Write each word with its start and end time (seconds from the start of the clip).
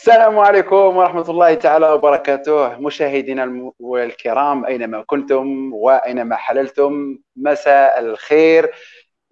السلام 0.00 0.38
عليكم 0.38 0.96
ورحمة 0.96 1.30
الله 1.30 1.54
تعالى 1.54 1.90
وبركاته. 1.90 2.78
مشاهدينا 2.78 3.72
الكرام 3.82 4.64
أينما 4.64 5.02
كنتم 5.06 5.70
وأينما 5.72 6.36
حللتم 6.36 7.18
مساء 7.36 7.98
الخير. 7.98 8.70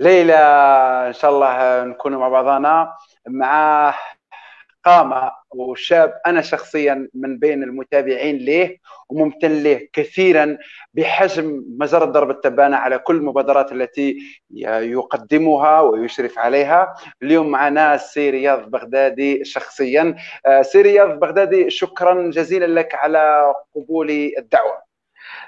ليلة 0.01 0.37
إن 1.09 1.13
شاء 1.13 1.31
الله 1.31 1.85
نكون 1.85 2.17
مع 2.17 2.29
بعضنا 2.29 2.93
مع 3.29 3.95
قامة 4.89 5.31
وشاب 5.51 6.15
أنا 6.27 6.41
شخصيا 6.41 7.09
من 7.15 7.39
بين 7.39 7.63
المتابعين 7.63 8.39
له 8.39 8.77
وممتن 9.09 9.63
له 9.63 9.89
كثيرا 9.93 10.59
بحجم 10.95 11.65
مجرة 11.79 12.05
ضرب 12.05 12.31
التبانة 12.31 12.77
على 12.77 12.99
كل 12.99 13.17
المبادرات 13.17 13.73
التي 13.73 14.19
يقدمها 14.51 15.81
ويشرف 15.81 16.39
عليها. 16.39 16.95
اليوم 17.23 17.49
معنا 17.49 17.97
سي 17.97 18.31
رياض 18.31 18.71
بغدادي 18.71 19.45
شخصيا. 19.45 20.17
آه، 20.47 20.63
سي 20.63 20.83
رياض 20.83 21.21
بغدادي 21.21 21.71
شكرا 21.71 22.31
جزيلا 22.31 22.81
لك 22.81 22.95
على 22.95 23.53
قبول 23.75 24.11
الدعوة. 24.39 24.83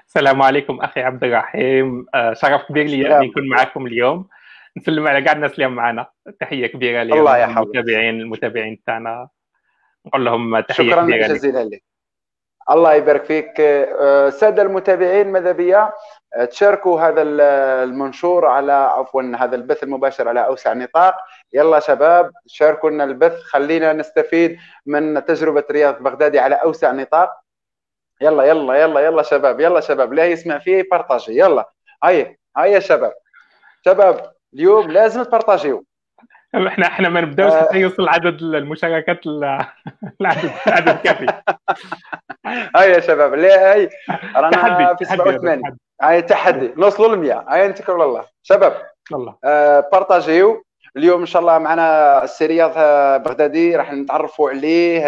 السلام 0.07 0.43
عليكم 0.43 0.81
أخي 0.81 1.01
عبد 1.01 1.25
الرحيم. 1.25 2.07
آه، 2.15 2.33
شرف 2.33 2.63
كبير 2.69 2.87
لي 2.87 3.17
أن 3.17 3.23
يكون 3.23 3.49
معكم 3.49 3.87
اليوم. 3.87 4.29
نسلم 4.77 5.09
على 5.09 5.23
كاع 5.23 5.33
الناس 5.33 5.55
اللي 5.55 5.69
معنا 5.69 6.07
تحية 6.41 6.67
كبيرة 6.67 7.03
لهم 7.03 7.19
الله 7.19 7.45
المتابعين 7.45 8.21
المتابعين 8.21 8.83
تاعنا. 8.87 9.29
نقول 10.07 10.25
لهم 10.25 10.61
تحية 10.61 10.91
شكرا 10.91 11.03
كبيرة 11.03 11.27
جزيلا 11.27 11.65
لك 11.65 11.83
الله 12.71 12.95
يبارك 12.95 13.25
فيك. 13.25 13.61
الساده 13.61 14.63
آه، 14.63 14.67
المتابعين 14.67 15.33
ماذا 15.33 15.53
بيا؟ 15.53 15.93
آه، 16.37 16.45
تشاركوا 16.45 17.01
هذا 17.01 17.23
المنشور 17.23 18.47
على 18.47 18.73
عفوا 18.73 19.23
هذا 19.23 19.57
البث 19.57 19.83
المباشر 19.83 20.29
على 20.29 20.47
أوسع 20.47 20.73
نطاق. 20.73 21.15
يلا 21.53 21.81
شباب 21.81 22.33
شاركوا 22.47 22.91
لنا 22.91 23.05
البث. 23.05 23.43
خلينا 23.43 23.93
نستفيد 23.93 24.59
من 24.87 25.25
تجربة 25.25 25.65
رياض 25.71 26.03
بغدادي 26.03 26.39
على 26.39 26.55
أوسع 26.55 26.93
نطاق. 26.93 27.41
يلا 28.21 28.45
يلا 28.45 28.75
يلا 28.75 29.01
يلا 29.01 29.23
شباب 29.23 29.61
يلا 29.61 29.81
شباب. 29.81 30.13
لا 30.13 30.27
يسمع 30.27 30.59
فيه 30.59 30.89
بارطاجي 30.91 31.39
يلا. 31.39 31.71
هيا 32.05 32.37
هيا 32.57 32.79
شباب. 32.79 33.13
شباب. 33.85 34.40
اليوم 34.55 34.91
لازم 34.91 35.23
تبارطاجيو 35.23 35.85
إحنا 36.67 36.87
إحنا 36.87 37.09
ما 37.09 37.21
نبداوش 37.21 37.53
حتى 37.53 37.77
آه. 37.77 37.81
يوصل 37.81 38.09
عدد 38.09 38.43
المشاركات 38.43 39.27
العدد 40.21 40.51
عدد 40.67 40.99
كافي. 41.05 41.27
هاي 42.77 42.91
يا 42.91 43.01
شباب 43.01 43.35
لا 43.35 43.73
هاي 43.73 43.91
رانا 44.37 44.95
في 44.95 45.05
87 45.05 45.63
هاي 46.03 46.23
تحدي. 46.23 46.73
نوصلوا 46.77 47.17
ل 47.17 47.19
100 47.19 47.45
هاي 47.49 47.69
نتكلوا 47.69 48.05
الله. 48.05 48.25
شباب 48.43 48.83
الله. 49.13 49.37
آه 49.45 49.89
partagez. 49.93 50.65
اليوم 50.97 51.21
إن 51.21 51.27
شاء 51.27 51.43
الله 51.43 51.59
معنا 51.59 52.25
السي 52.25 52.47
رياض 52.47 52.73
بغدادي 53.23 53.77
راح 53.77 53.93
نتعرفوا 53.93 54.51
عليه 54.51 55.05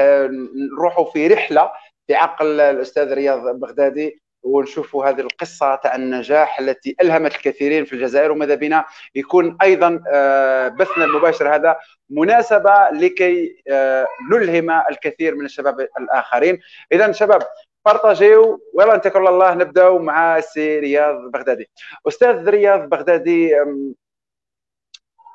نروحوا 0.79 1.05
في 1.13 1.27
رحلة 1.27 1.71
في 2.07 2.15
عقل 2.15 2.61
الأستاذ 2.61 3.15
رياض 3.15 3.61
بغدادي. 3.61 4.23
ونشوفوا 4.43 5.09
هذه 5.09 5.21
القصة 5.21 5.75
تاع 5.75 5.95
النجاح 5.95 6.59
التي 6.59 6.97
ألهمت 7.01 7.35
الكثيرين 7.35 7.85
في 7.85 7.93
الجزائر 7.93 8.33
وماذا 8.33 8.55
بنا؟ 8.55 8.85
يكون 9.15 9.57
أيضا 9.63 10.03
آه، 10.13 10.69
بثنا 10.69 11.05
المباشر 11.05 11.55
هذا 11.55 11.77
مناسبة 12.11 12.91
لكي 12.93 13.63
آه، 13.71 14.07
نلهم 14.33 14.71
الكثير 14.71 15.35
من 15.35 15.45
الشباب 15.45 15.81
الآخرين. 15.81 16.61
اذا 16.93 17.13
شباب 17.13 17.43
partagez 17.87 18.61
ويلا 18.75 18.97
نتكل 18.97 19.27
الله 19.27 19.55
نبداو 19.55 19.99
مع 19.99 20.39
السي 20.39 20.79
رياض 20.79 21.31
بغدادي. 21.31 21.71
أستاذ 22.09 22.49
رياض 22.49 22.89
بغدادي 22.89 23.55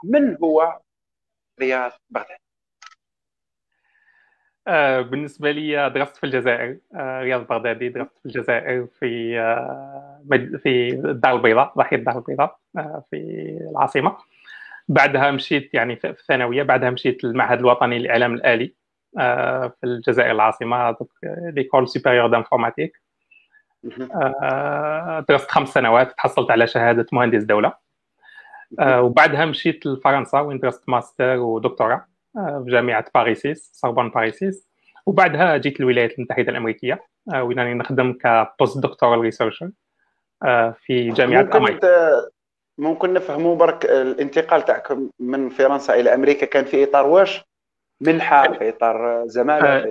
من 0.03 0.37
هو 0.43 0.79
رياض 1.59 1.91
بغدادي؟ 2.09 2.46
بالنسبة 5.01 5.51
لي 5.51 5.89
درست 5.89 6.17
في 6.17 6.23
الجزائر. 6.23 6.77
آه، 6.95 7.21
رياض 7.21 7.47
بغدادي 7.47 7.89
درست 7.89 8.17
في 8.19 8.25
الجزائر 8.25 8.87
في 8.99 9.39
آه، 9.39 10.57
في 10.63 10.89
الدار 10.89 11.35
البيضاء 11.35 11.73
ضاحية 11.77 11.97
الدار 11.97 12.17
البيضاء 12.17 12.59
في 13.11 13.17
العاصمة. 13.71 14.17
بعدها 14.87 15.31
مشيت 15.31 15.73
يعني 15.73 15.95
في 15.95 16.09
الثانوية. 16.09 16.63
بعدها 16.63 16.89
مشيت 16.89 17.23
للمعهد 17.23 17.59
الوطني 17.59 17.99
للإعلام 17.99 18.33
الآلي 18.33 18.73
في 19.69 19.83
الجزائر 19.83 20.31
العاصمة 20.31 20.95
l'école 21.23 21.87
supérieure 21.89 22.27
d'informatique 22.27 23.01
درست 25.29 25.51
خمس 25.51 25.69
سنوات 25.69 26.11
تحصلت 26.11 26.51
على 26.51 26.67
شهادة 26.67 27.05
مهندس 27.11 27.43
دولة. 27.43 27.73
وبعدها 28.81 29.45
مشيت 29.45 29.85
لفرنسا 29.85 30.39
وين 30.39 30.59
درست 30.59 30.89
ماستر 30.89 31.37
ودكتوراه 31.37 32.05
في 32.33 32.65
جامعة 32.67 33.05
Paris 33.15 33.69
6 33.73 33.77
Sorbonne 33.77 34.09
Paris 34.09 34.51
6. 34.51 34.67
وبعدها 35.07 35.57
جيت 35.57 35.79
الولايات 35.79 36.19
المتحدة 36.19 36.51
الأمريكية 36.51 37.03
آه، 37.33 37.43
وين 37.43 37.59
راني 37.59 37.73
نخدم 37.73 38.13
ك 38.13 38.77
postdoctoral 38.77 39.19
researcher 39.19 39.69
في 40.75 41.09
جامعة 41.09 41.59
ممكن 41.59 41.79
ممكن 42.77 43.13
نفهموا 43.13 43.55
برك 43.55 43.85
الانتقال 43.85 44.65
تاعكم 44.65 45.09
من 45.19 45.49
فرنسا 45.49 45.93
إلى 45.93 46.13
أمريكا 46.13 46.45
كان 46.45 46.65
في 46.65 46.83
إطار 46.83 47.07
واش؟ 47.07 47.43
منحه 48.01 48.53
في 48.53 48.69
إطار 48.69 49.27
زمالة 49.27 49.67
آه، 49.67 49.85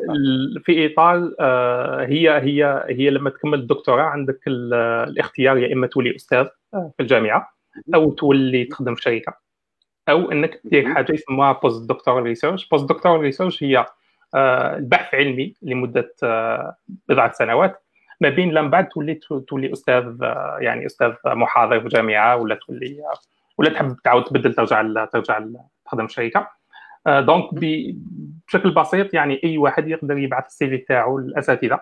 في 0.65 0.93
اطار 0.93 1.35
آه، 1.41 2.05
هي 2.05 2.31
هي 2.31 2.85
هي 2.89 3.11
لما 3.11 3.31
تكمل 3.31 3.59
الدكتوراه 3.59 4.03
عندك 4.03 4.41
الاختيار 4.47 5.59
يا 5.59 5.73
إما 5.73 5.87
تولي 5.87 6.17
أستاذ 6.17 6.47
في 6.73 7.01
الجامعة 7.01 7.51
أو 7.95 8.11
تولي 8.11 8.65
تخدم 8.65 8.95
في 8.95 9.03
شركة. 9.03 9.46
أو 10.09 10.33
إنك 10.33 10.61
دير 10.65 10.95
حاجة 10.95 11.13
يسموها 11.13 11.53
postdoctoral 11.53 12.23
research 12.23 12.69
postdoctoral 12.69 13.21
research 13.21 13.63
هي 13.63 13.87
آه، 14.35 14.77
البحث 14.77 15.15
علمي 15.15 15.55
لمدة 15.63 16.15
آه، 16.23 16.77
بضعة 17.09 17.33
سنوات. 17.33 17.83
ما 18.21 18.29
بين 18.29 18.51
لما 18.51 18.69
بعد 18.69 18.89
تولي 18.89 19.15
تولي 19.49 19.73
أستاذ 19.73 20.19
آه، 20.23 20.59
يعني 20.61 20.87
أستاذ 20.87 21.13
محاضر 21.27 21.81
في 21.81 21.89
جامعة 21.89 22.37
ولا 22.37 22.55
تولي 22.55 23.03
ولا 23.59 23.71
تحب 23.71 23.97
تعاود 24.05 24.25
تبدل 24.25 24.55
ترجع 24.55 25.05
ترجع 25.05 25.45
تخدم 25.85 26.07
في 26.07 26.13
شركه 26.13 26.49
donc 27.07 27.49
بشكل 27.53 28.71
بسيط 28.71 29.15
يعني 29.15 29.41
أي 29.45 29.59
واحد 29.59 29.89
يقدر 29.89 30.19
يبعث 30.19 30.47
ال 30.47 30.69
CV 30.69 30.79
تاعو 30.79 31.19
للاساتذه 31.19 31.81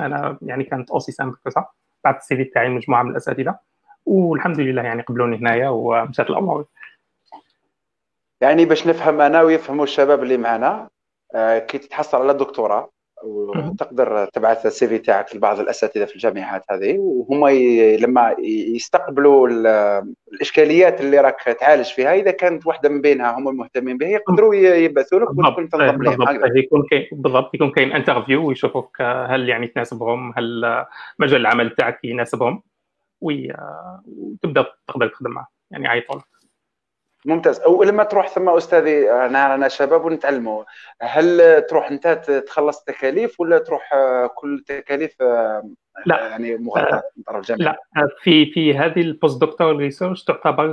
أنا 0.00 0.38
يعني 0.42 0.64
كانت 0.64 0.90
aussi 0.90 1.12
simple 1.12 1.36
que 1.44 1.57
ça 1.57 1.66
بعث 2.04 2.16
ال 2.16 2.36
CV 2.36 2.44
تاعي 2.44 2.68
لمجموعه 2.68 3.02
من 3.02 3.10
الأساتذة. 3.10 3.58
والحمد 4.06 4.60
لله 4.60 4.82
يعني 4.82 5.02
قبلوني 5.02 5.36
هنايا 5.36 5.68
ومشات 5.68 6.30
الأمور. 6.30 6.64
يعني 8.46 8.64
باش 8.64 8.86
نفهم 8.86 9.20
أنا 9.20 9.42
ويفهموا 9.42 9.84
الشباب 9.84 10.22
اللي 10.22 10.36
معنا 10.36 10.88
آه، 11.34 11.58
كي 11.58 11.78
تتحصل 11.78 12.18
على 12.18 12.34
دكتوراه 12.34 12.90
وتقدر 13.24 14.26
تبعث 14.26 14.66
ال 14.66 14.88
CV 14.88 14.98
تاعك 14.98 15.36
لبعض 15.36 15.60
الأساتذة 15.60 16.04
في 16.04 16.14
الجامعات 16.14 16.64
هذه 16.70 16.98
وهم 16.98 17.46
ي... 17.48 17.96
لما 17.96 18.36
يستقبلوا 18.74 19.48
الإشكاليات 20.32 21.00
اللي 21.00 21.20
راك 21.20 21.42
تعالج 21.60 21.86
فيها 21.86 22.14
إذا 22.14 22.30
كانت 22.30 22.66
واحدة 22.66 22.88
من 22.88 23.00
بينها 23.00 23.38
هم 23.38 23.56
مهتمين 23.56 23.98
بها 23.98 24.08
يقدروا 24.08 24.54
يبعثوا 24.54 25.18
لك 25.18 25.30
وتكون 25.30 25.68
تنضم 25.68 26.02
لهم. 26.02 26.56
يكون 26.56 26.82
كاين 26.90 27.08
بالضبط. 27.12 27.54
يكون 27.54 27.70
كاين 27.70 27.92
انترفيو 27.92 28.48
ويشوفوك 28.48 29.02
هل 29.02 29.48
يعني 29.48 29.66
تناسبهم 29.66 30.32
هل 30.36 30.84
مجال 31.18 31.40
العمل 31.40 31.70
تاعك 31.70 32.04
يناسبهم 32.04 32.62
وتبدأ 33.20 34.66
تقدر 34.88 35.08
تخدم 35.08 35.30
معه 35.30 35.48
يعني 35.70 35.88
عيطوا 35.88 36.20
ممتاز. 37.24 37.66
ولما 37.66 38.04
تروح 38.04 38.28
ثم 38.28 38.48
أستاذي 38.48 39.10
أنا 39.10 39.54
أنا 39.54 39.68
شباب 39.68 40.04
ونتعلموا. 40.04 40.64
هل 41.02 41.62
تروح 41.68 41.90
أنت 41.90 42.08
تخلص 42.46 42.78
التكاليف 42.78 43.40
ولا 43.40 43.58
تروح 43.58 43.90
كل 44.34 44.54
التكاليف 44.54 45.22
لا. 46.06 46.28
يعني 46.28 46.56
مغطاه 46.56 47.02
من 47.16 47.22
طرف 47.22 47.50
الجامعة 47.50 47.76
لا. 47.96 48.08
في 48.22 48.46
في 48.46 48.78
هذه 48.78 49.00
ال 49.00 49.40
postdoctoral 49.40 49.76
research 49.76 50.24
تعتبر 50.24 50.68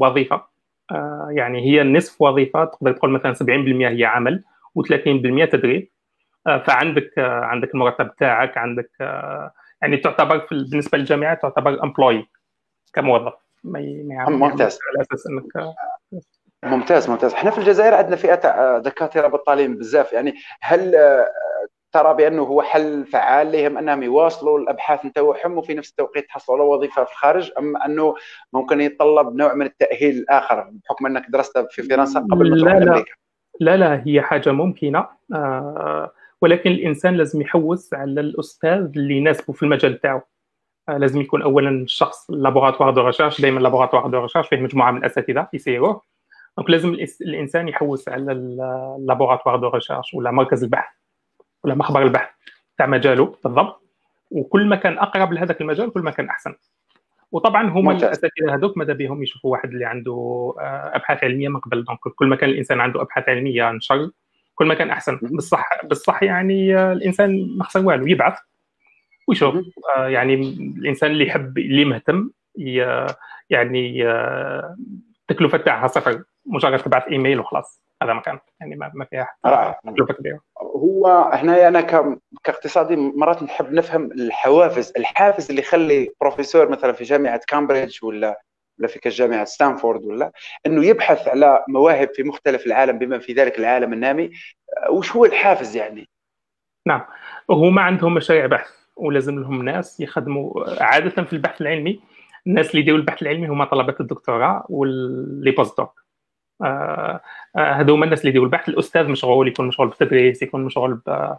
وظيفة. 0.00 0.42
آه، 0.90 1.28
يعني 1.30 1.60
هي 1.60 1.82
نصف 1.82 2.22
وظيفة 2.22 2.64
تقدر 2.64 2.92
تقول 2.92 3.10
مثلا 3.10 3.34
70% 3.34 3.88
هي 3.88 4.04
عمل 4.04 4.44
و30% 4.78 5.50
تدريب. 5.52 5.90
آه، 6.46 6.58
فعندك 6.58 7.18
آه، 7.18 7.40
عندك 7.40 7.74
المرتب 7.74 8.10
تاعك 8.18 8.58
عندك 8.58 8.90
يعني 9.82 9.96
تعتبر 9.96 10.46
بالنسبة 10.50 10.98
للجامعة 10.98 11.34
تعتبر 11.34 11.82
employé 11.82 12.28
كموظف. 12.92 13.47
ما 13.64 14.28
ممتاز. 14.28 14.78
على 14.88 15.02
أساس 15.02 15.26
انك 15.26 15.74
ممتاز 16.64 17.10
ممتاز. 17.10 17.32
إحنا 17.32 17.50
في 17.50 17.58
الجزائر 17.58 17.94
عندنا 17.94 18.16
فئة 18.16 18.34
تاع 18.34 18.78
دكاترة 18.78 19.26
بطالين 19.26 19.76
بزاف. 19.76 20.12
يعني 20.12 20.34
هل 20.60 20.94
آه، 20.94 21.26
ترى 21.92 22.14
بأنه 22.14 22.42
هو 22.42 22.62
حل 22.62 23.06
فعال 23.06 23.52
لهم 23.52 23.78
أنهم 23.78 24.02
يواصلوا 24.02 24.58
الأبحاث 24.58 25.04
نتاعهم 25.04 25.58
وفي 25.58 25.74
نفس 25.74 25.90
التوقيت 25.90 26.24
يحصلوا 26.24 26.58
على 26.58 26.68
وظيفة 26.68 27.04
في 27.04 27.12
الخارج 27.12 27.52
أم 27.58 27.76
أنه 27.76 28.14
ممكن 28.52 28.80
يتطلب 28.80 29.36
نوع 29.36 29.54
من 29.54 29.66
التأهيل 29.66 30.18
الآخر 30.18 30.70
بحكم 30.84 31.06
أنك 31.06 31.26
درست 31.28 31.58
في 31.70 31.82
فرنسا 31.82 32.20
قبل 32.20 32.64
ما 32.64 32.80
تروح 32.80 33.04
لا. 33.60 33.76
لا 33.76 34.02
هي 34.06 34.22
حاجة 34.22 34.52
ممكنة. 34.52 35.08
آه 35.34 36.12
ولكن 36.42 36.70
الإنسان 36.70 37.14
لازم 37.14 37.40
يحوس 37.40 37.94
على 37.94 38.20
الأستاذ 38.20 38.90
اللي 38.96 39.14
يناسبه 39.14 39.52
في 39.52 39.62
المجال 39.62 40.00
تاعو. 40.00 40.18
آه 40.18 40.22
لازم 40.88 41.20
يكون 41.20 41.42
اولا 41.42 41.70
الشخص 41.70 42.30
laboratoire 42.30 42.90
de 42.90 43.06
recherche 43.06 43.40
دائما 43.40 43.60
laboratoire 43.60 44.06
de 44.06 44.22
recherche 44.22 44.48
فيه 44.48 44.56
مجموعة 44.56 44.90
من 44.90 44.98
الأساتذة 44.98 45.48
يسيروه 45.52 46.02
donc 46.58 46.70
لازم 46.70 46.96
الإنسان 47.20 47.68
يحوس 47.68 48.08
على 48.08 48.32
ال 48.32 48.42
laboratoire 48.42 49.56
de 49.56 49.68
recherche 49.68 50.14
ولا 50.14 50.30
مركز 50.30 50.64
البحث 50.64 50.94
ولا 51.64 51.74
مخبر 51.74 52.02
البحث 52.02 52.30
تاع 52.78 52.86
مجاله 52.86 53.34
بالضبط. 53.44 53.82
وكل 54.30 54.66
ما 54.66 54.76
كان 54.76 54.98
أقرب 54.98 55.32
لهذاك 55.32 55.60
المجال 55.60 55.92
كل 55.92 56.00
ما 56.00 56.10
كان 56.10 56.28
أحسن. 56.28 56.54
وطبعا 57.32 57.70
هما 57.70 57.92
الأساتذة 57.92 58.54
هذوك 58.54 58.76
ماذا 58.76 58.92
بهم؟ 58.92 59.22
يشوفوا 59.22 59.52
واحد 59.52 59.70
اللي 59.70 59.84
عنده 59.84 60.12
آه، 60.60 60.96
أبحاث 60.96 61.24
علمية 61.24 61.48
من 61.48 61.60
قبل 61.60 61.84
donc 61.84 61.98
كل 61.98 62.26
ما 62.26 62.36
كان 62.36 62.50
الإنسان 62.50 62.80
عنده 62.80 63.02
أبحاث 63.02 63.28
علمية 63.28 63.70
نشر 63.70 64.10
كل 64.54 64.66
ما 64.66 64.74
كان 64.74 64.90
أحسن. 64.90 65.18
بالصح 65.22 65.84
بالصح 65.84 66.22
يعني 66.22 66.76
آه، 66.76 66.92
الإنسان 66.92 67.56
ما 67.56 67.64
خسر 67.64 67.86
والو 67.86 68.06
يبعث. 68.06 68.38
ويشوف 69.28 69.54
آه، 69.96 70.08
يعني 70.08 70.34
الإنسان 70.78 71.10
اللي 71.10 71.26
يحب 71.26 71.58
اللي 71.58 71.84
مهتم 71.84 72.30
يعني 73.50 74.04
التكلفة 75.30 75.58
تاعها 75.58 75.86
صفر 75.86 76.24
مجرد 76.46 76.78
تبعث 76.78 77.08
إيميل 77.08 77.40
وخلاص 77.40 77.82
هذا 78.02 78.12
مكان 78.12 78.38
يعني 78.60 78.76
ما 78.76 79.04
فيها 79.10 79.28
تكلفة 79.86 80.14
كبيرة. 80.14 80.40
هو 80.62 81.30
هنا 81.32 81.68
أنا 81.68 81.80
كاقتصادي 82.44 82.96
مرات 82.96 83.42
نحب 83.42 83.72
نفهم 83.72 84.12
الحوافز 84.12 84.92
الحافز 84.96 85.48
اللي 85.48 85.62
يخلي 85.62 86.10
بروفيسور 86.20 86.68
مثلا 86.68 86.92
في 86.92 87.04
جامعة 87.04 87.40
كامبريدج 87.48 88.04
ولا 88.04 88.42
ولا 88.78 88.88
في 88.88 88.98
كجامعه 88.98 89.44
ستانفورد 89.44 90.04
ولا 90.04 90.32
إنه 90.66 90.86
يبحث 90.86 91.28
على 91.28 91.64
مواهب 91.68 92.08
في 92.14 92.22
مختلف 92.22 92.66
العالم 92.66 92.98
بما 92.98 93.18
في 93.18 93.32
ذلك 93.32 93.58
العالم 93.58 93.92
النامي 93.92 94.30
وش 94.90 95.16
هو 95.16 95.24
الحافز 95.24 95.76
يعني؟ 95.76 96.08
نعم 96.86 97.04
هما 97.50 97.82
عندهم 97.82 98.14
مشاريع 98.14 98.46
بحث. 98.46 98.77
ولازم 98.98 99.38
لهم 99.38 99.62
ناس 99.62 100.00
يخدموا. 100.00 100.82
عادة 100.82 101.24
في 101.24 101.32
البحث 101.32 101.60
العلمي 101.60 102.00
الناس 102.46 102.70
اللي 102.70 102.80
يديروا 102.80 102.98
البحث 102.98 103.22
العلمي 103.22 103.48
هما 103.48 103.64
طلبة 103.64 103.94
الدكتوراه 104.00 104.66
و 104.68 105.50
les 105.50 105.78
post-docs 105.78 106.04
آه، 106.62 107.20
آه، 107.56 107.72
هذو 107.72 107.94
هما 107.94 108.04
الناس 108.04 108.20
اللي 108.20 108.30
يديروا 108.30 108.46
البحث 108.46 108.68
الأستاذ 108.68 109.08
مشغول 109.08 109.48
يكون 109.48 109.68
مشغول 109.68 109.88
بالتدريس 109.88 110.42
يكون 110.42 110.64
مشغول 110.64 111.00
آه، 111.08 111.38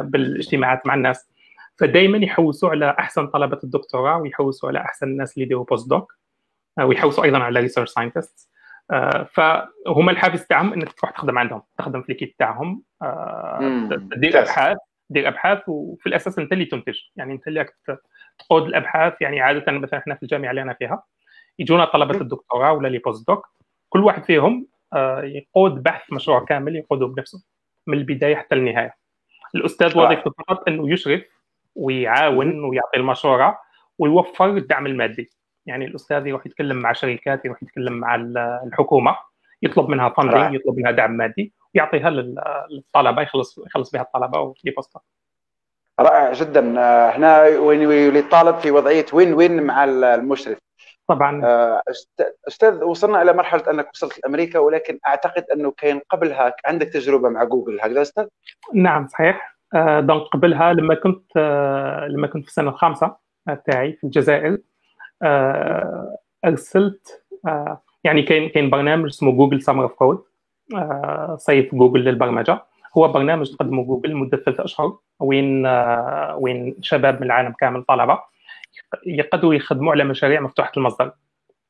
بالاجتماعات 0.00 0.86
مع 0.86 0.94
الناس. 0.94 1.28
فدائما 1.76 2.18
يحوسوا 2.18 2.70
على 2.70 2.96
أحسن 2.98 3.26
طلبة 3.26 3.58
الدكتوراه 3.64 4.16
ويحوسوا 4.16 4.68
على 4.68 4.78
أحسن 4.80 5.06
الناس 5.06 5.34
اللي 5.34 5.44
يديروا 5.44 5.64
post-doc 5.64 6.14
ويحوسوا 6.80 7.24
أيضا 7.24 7.38
على 7.38 7.60
research 7.60 7.90
scientist 7.90 8.50
فهم 9.32 10.10
الحافز 10.10 10.46
تاعهم 10.46 10.72
إنك 10.72 10.92
تروح 10.92 11.10
تخدم 11.10 11.38
عندهم 11.38 11.62
تخدم 11.78 12.02
في 12.02 12.12
ال 12.12 12.15
équipe 12.15 12.34
تاعهم 12.38 12.82
تدير 14.10 14.40
أبحاث. 14.40 14.76
دير 15.12 15.28
ابحاث 15.28 15.68
وفي 15.68 16.06
الأساس 16.06 16.38
أنت 16.38 16.52
اللي 16.52 16.64
تنتج. 16.64 16.98
يعني 17.16 17.32
أنت 17.32 17.48
اللي 17.48 17.66
تقود 18.38 18.66
الأبحاث 18.66 19.14
يعني 19.20 19.40
عادة 19.40 19.72
مثلا 19.72 20.00
إحنا 20.00 20.14
في 20.14 20.22
الجامعة 20.22 20.50
اللي 20.50 20.62
أنا 20.62 20.72
فيها 20.72 21.02
يجونا 21.58 21.84
طلبة 21.84 22.20
الدكتوراه 22.20 22.72
ولا 22.72 22.88
les 22.88 22.98
post-docs 22.98 23.46
كل 23.88 24.04
واحد 24.04 24.24
فيهم 24.24 24.66
آه، 24.92 25.22
يقود 25.22 25.82
بحث 25.82 26.12
مشروع 26.12 26.44
كامل 26.44 26.76
يقوده 26.76 27.06
بنفسه 27.06 27.44
من 27.86 27.98
البداية 27.98 28.36
حتى 28.36 28.54
النهاية. 28.54 28.94
الأستاذ 29.54 29.98
وظيفته 29.98 30.30
فقط 30.30 30.68
إنه 30.68 30.92
يشرف 30.92 31.22
ويعاون 31.74 32.64
ويعطي 32.64 32.96
المشورة 32.96 33.58
ويوفر 33.98 34.56
الدعم 34.56 34.86
المادي. 34.86 35.30
يعني 35.66 35.84
الأستاذ 35.84 36.26
يروح 36.26 36.46
يتكلم 36.46 36.76
مع 36.76 36.92
شركات 36.92 37.44
يروح 37.44 37.62
يتكلم 37.62 37.92
مع 37.92 38.14
الحكومة 38.66 39.16
يطلب 39.62 39.88
منها 39.88 40.08
funding 40.08 40.54
يطلب 40.54 40.76
منها 40.76 40.90
دعم 40.90 41.12
مادي. 41.12 41.52
ويعطيها 41.74 42.10
للطلبة 42.70 43.22
يخلص 43.22 43.58
يخلص 43.66 43.90
بها 43.90 44.02
الطلبة 44.02 44.40
ويبسطها 44.40 45.02
رائع 46.00 46.32
جدا. 46.32 46.60
هنا 47.16 47.42
وين 47.42 48.16
الطالب 48.16 48.56
في 48.58 48.70
وضعية 48.70 49.06
وين 49.12 49.34
وين 49.34 49.62
مع 49.62 49.84
المشرف؟ 49.84 50.58
طبعا. 51.08 51.44
آه، 51.44 51.82
أستاذ 52.48 52.84
وصلنا 52.84 53.22
إلى 53.22 53.32
مرحلة 53.32 53.70
أنك 53.70 53.90
وصلت 53.94 54.20
لأمريكا 54.24 54.58
ولكن 54.58 54.98
أعتقد 55.06 55.44
أنه 55.54 55.72
كان 55.76 56.00
قبلها 56.10 56.54
عندك 56.66 56.86
تجربة 56.86 57.28
مع 57.28 57.44
جوجل 57.44 57.80
هكذا 57.80 58.02
أستاذ؟ 58.02 58.26
نعم 58.74 59.06
صحيح. 59.08 59.58
آه، 59.74 60.00
donc 60.00 60.22
قبلها 60.22 60.72
لما 60.72 60.94
كنت 60.94 61.30
آه، 61.36 62.06
لما 62.10 62.26
كنت 62.26 62.42
في 62.42 62.48
السنة 62.48 62.70
الخامسة 62.70 63.16
تاعي 63.66 63.92
في 63.92 64.04
الجزائر 64.04 64.58
أرسلت 66.44 67.24
يعني 68.04 68.22
كاين 68.22 68.48
كاين 68.48 68.70
برنامج 68.70 69.06
اسمه 69.06 69.32
Google 69.32 69.62
Summer 69.62 69.82
of 69.82 69.92
Code. 69.92 70.24
صيف 71.36 71.74
جوجل 71.74 72.00
للبرمجة. 72.00 72.64
هو 72.98 73.08
برنامج 73.08 73.56
قدمه 73.56 73.84
جوجل 73.84 74.10
لمدة 74.10 74.36
ثلاث 74.36 74.60
أشهر. 74.60 74.98
وين 75.20 75.66
وين 76.34 76.76
شباب 76.80 77.20
من 77.20 77.26
العالم 77.26 77.52
كامل 77.52 77.82
طلبه 77.82 78.18
يقدروا 79.06 79.54
يخدموا 79.54 79.92
على 79.92 80.04
مشاريع 80.04 80.40
مفتوحة 80.40 80.72
المصدر. 80.76 81.12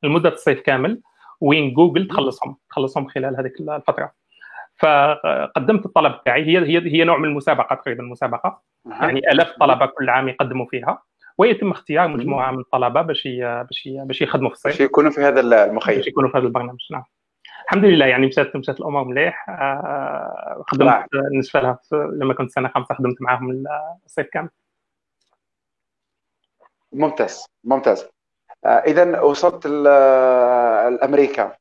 لمدة 0.03 0.29
الصيف 0.29 0.61
كامل 0.61 1.01
وين 1.41 1.73
جوجل 1.73 2.07
تخلصهم 2.07 2.57
تخلصهم 2.69 3.07
خلال 3.07 3.37
هذيك 3.37 3.53
الفترة. 3.59 4.11
فقدمت 4.77 5.85
الطلب 5.85 6.23
تاعي 6.25 6.45
هي 6.45 6.57
هي 6.59 6.93
هي 6.93 7.03
نوع 7.03 7.17
من 7.17 7.25
المسابقة 7.25 7.75
تقريبا 7.75 8.03
مسابقة. 8.03 8.61
يعني 8.85 9.19
آلاف 9.31 9.51
طلبة 9.59 9.85
كل 9.85 10.09
عام 10.09 10.29
يقدموا 10.29 10.65
فيها. 10.65 11.03
ويتم 11.37 11.71
اختيار 11.71 12.07
مجموعة 12.07 12.51
من 12.51 12.59
الطلبة 12.59 13.01
باش 13.01 13.27
باش 13.41 13.89
باش 13.91 14.21
يخدموا 14.21 14.49
في 14.49 14.55
الصيف. 14.55 14.71
باش 14.71 14.81
يكونوا 14.81 15.11
في 15.11 15.21
هذا 15.21 15.39
المخيم. 15.39 15.95
باش 15.95 16.07
يكونوا 16.07 16.29
في 16.29 16.37
هذا 16.37 16.45
البرنامج. 16.45 16.79
نعم. 16.91 17.03
الحمد 17.63 17.85
لله 17.85 18.05
يعني 18.05 18.27
مشات 18.27 18.55
مشات 18.55 18.79
الأمور 18.79 19.03
مليح. 19.03 19.49
آه، 19.49 20.63
خدمت 20.67 21.05
بالنسبة 21.11 21.59
لها 21.59 21.79
لما 21.91 22.33
كنت 22.33 22.51
سنة 22.51 22.67
خمسه 22.67 22.95
خدمت 22.95 23.21
معاهم 23.21 23.63
الصيف 24.05 24.27
كامل. 24.27 24.49
ممتاز 26.91 27.45
ممتاز. 27.63 28.05
آه 28.65 28.67
اذا 28.67 29.19
وصلت 29.21 29.67
لامريكا 29.67 31.55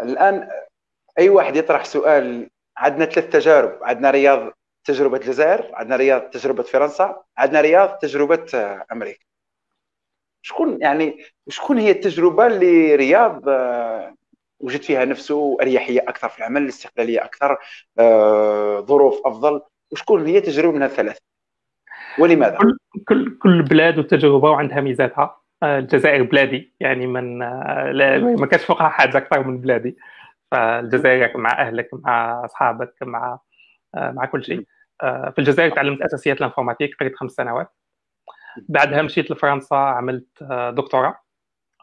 الآن 0.00 0.48
أي 1.18 1.28
واحد 1.28 1.56
يطرح 1.56 1.84
سؤال 1.84 2.50
عندنا 2.76 3.04
ثلاث 3.04 3.28
تجارب. 3.32 3.78
عندنا 3.82 4.10
رياض 4.10 4.52
تجربة 4.84 5.16
الجزائر 5.16 5.70
عندنا 5.74 5.96
رياض 5.96 6.20
تجربة 6.22 6.62
فرنسا 6.62 7.22
عندنا 7.38 7.60
رياض 7.60 7.88
تجربة 7.88 8.46
أمريكا. 8.92 9.24
شكون 10.42 10.82
يعني 10.82 11.24
شكون 11.48 11.78
هي 11.78 11.90
التجربة 11.90 12.46
اللي 12.46 12.94
رياض 12.94 13.48
آه، 13.48 14.14
وجد 14.60 14.82
فيها 14.82 15.04
نفسه 15.04 15.56
أريحية 15.62 16.00
أكثر 16.00 16.28
في 16.28 16.38
العمل 16.38 16.68
استقلاليه 16.68 17.24
أكثر 17.24 17.58
آه، 17.98 18.80
ظروف 18.80 19.26
أفضل. 19.26 19.60
وشكون 19.92 20.26
هي 20.26 20.40
تجربة 20.40 20.72
من 20.76 20.82
الثلاث 20.82 21.18
ولماذا؟ 22.18 22.56
كل 22.56 22.78
كل 23.08 23.38
كل 23.38 23.62
بلاد 23.62 23.98
وتجربة 23.98 24.50
وعندها 24.50 24.80
ميزاتها. 24.80 25.40
آه، 25.62 25.78
الجزائر 25.78 26.22
بلادي 26.22 26.74
يعني 26.80 27.06
من 27.06 27.42
آه، 27.42 28.18
ما 28.18 28.46
كانش 28.46 28.62
فوقها 28.62 28.88
حاجة 28.88 29.18
أكثر 29.18 29.46
من 29.46 29.60
بلادي. 29.60 29.96
فالجزائر 30.50 31.38
مع 31.38 31.50
أهلك 31.50 31.88
مع 31.92 32.44
أصحابك 32.44 32.94
مع 33.02 33.38
مع 33.94 34.24
كل 34.24 34.44
شيء. 34.44 34.66
في 35.02 35.34
الجزائر 35.38 35.74
تعلمت 35.74 36.02
أساسيات 36.02 36.38
الانفورماتيك 36.38 36.96
قريت 37.00 37.16
خمس 37.16 37.32
سنوات. 37.32 37.72
بعدها 38.68 39.02
مشيت 39.02 39.30
لفرنسا 39.30 39.74
عملت 39.74 40.42
دكتوراه. 40.70 41.18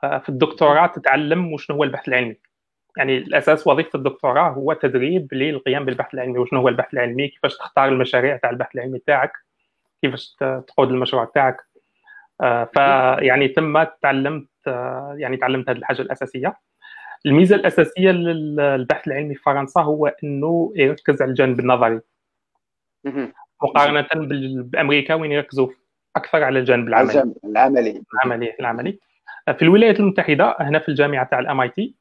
في 0.01 0.29
الدكتوراه 0.29 0.87
تتعلم 0.87 1.53
وشنو 1.53 1.75
هو 1.75 1.83
البحث 1.83 2.07
العلمي. 2.07 2.39
يعني 2.97 3.17
الأساس 3.17 3.67
وظيفة 3.67 3.97
الدكتوراه 3.97 4.49
هو 4.49 4.73
تدريب 4.73 5.33
للقيام 5.33 5.85
بالبحث 5.85 6.13
العلمي 6.13 6.39
وشنو 6.39 6.59
هو 6.59 6.69
البحث 6.69 6.93
العلمي 6.93 7.27
كيفاش 7.27 7.57
تختار 7.57 7.87
المشاريع 7.87 8.37
تاع 8.37 8.49
البحث 8.49 8.75
العلمي 8.75 8.99
تاعك 8.99 9.31
كيفاش 10.01 10.35
تقود 10.39 10.89
المشروع 10.89 11.25
تاعك. 11.25 11.57
آه، 12.41 12.69
فيعني 12.73 13.47
ثم 13.47 13.83
تعلمت 14.01 14.47
آه، 14.67 15.15
يعني 15.17 15.37
تعلمت 15.37 15.69
هذه 15.69 15.77
الحاجة 15.77 16.01
الأساسية. 16.01 16.57
الميزة 17.25 17.55
الأساسية 17.55 18.11
للبحث 18.11 19.07
العلمي 19.07 19.35
في 19.35 19.41
فرنسا 19.41 19.81
هو 19.81 20.07
إنه 20.23 20.73
يركز 20.75 21.21
على 21.21 21.29
الجانب 21.29 21.59
النظري. 21.59 21.99
مقارنة 23.63 24.07
بأمريكا 24.63 25.13
وين 25.13 25.31
يركزوا 25.31 25.67
أكثر 26.15 26.43
على 26.43 26.59
الجانب 26.59 26.87
العملي. 26.87 27.33
العملي. 27.45 28.03
العملي 28.13 28.53
العملي. 28.59 28.99
في 29.45 29.61
الولايات 29.61 29.99
المتحدة 29.99 30.55
هنا 30.59 30.79
في 30.79 30.89
الجامعة 30.89 31.25
تاع 31.25 31.39
الام 31.39 31.61
اي 31.61 31.69
تي 31.69 31.95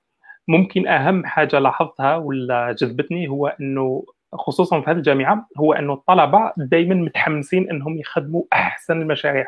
ممكن 0.48 0.88
أهم 0.88 1.26
حاجة 1.26 1.58
لاحظتها 1.58 2.16
ولا 2.16 2.72
جذبتني 2.72 3.28
هو 3.28 3.46
إنه 3.46 4.04
خصوصا 4.34 4.80
في 4.80 4.90
هذه 4.90 4.96
الجامعة 4.96 5.48
هو 5.58 5.72
إنه 5.72 5.92
الطلبة 5.92 6.52
دائما 6.56 6.94
متحمسين 6.94 7.70
إنهم 7.70 7.98
يخدموا 7.98 8.42
أحسن 8.52 9.02
المشاريع. 9.02 9.46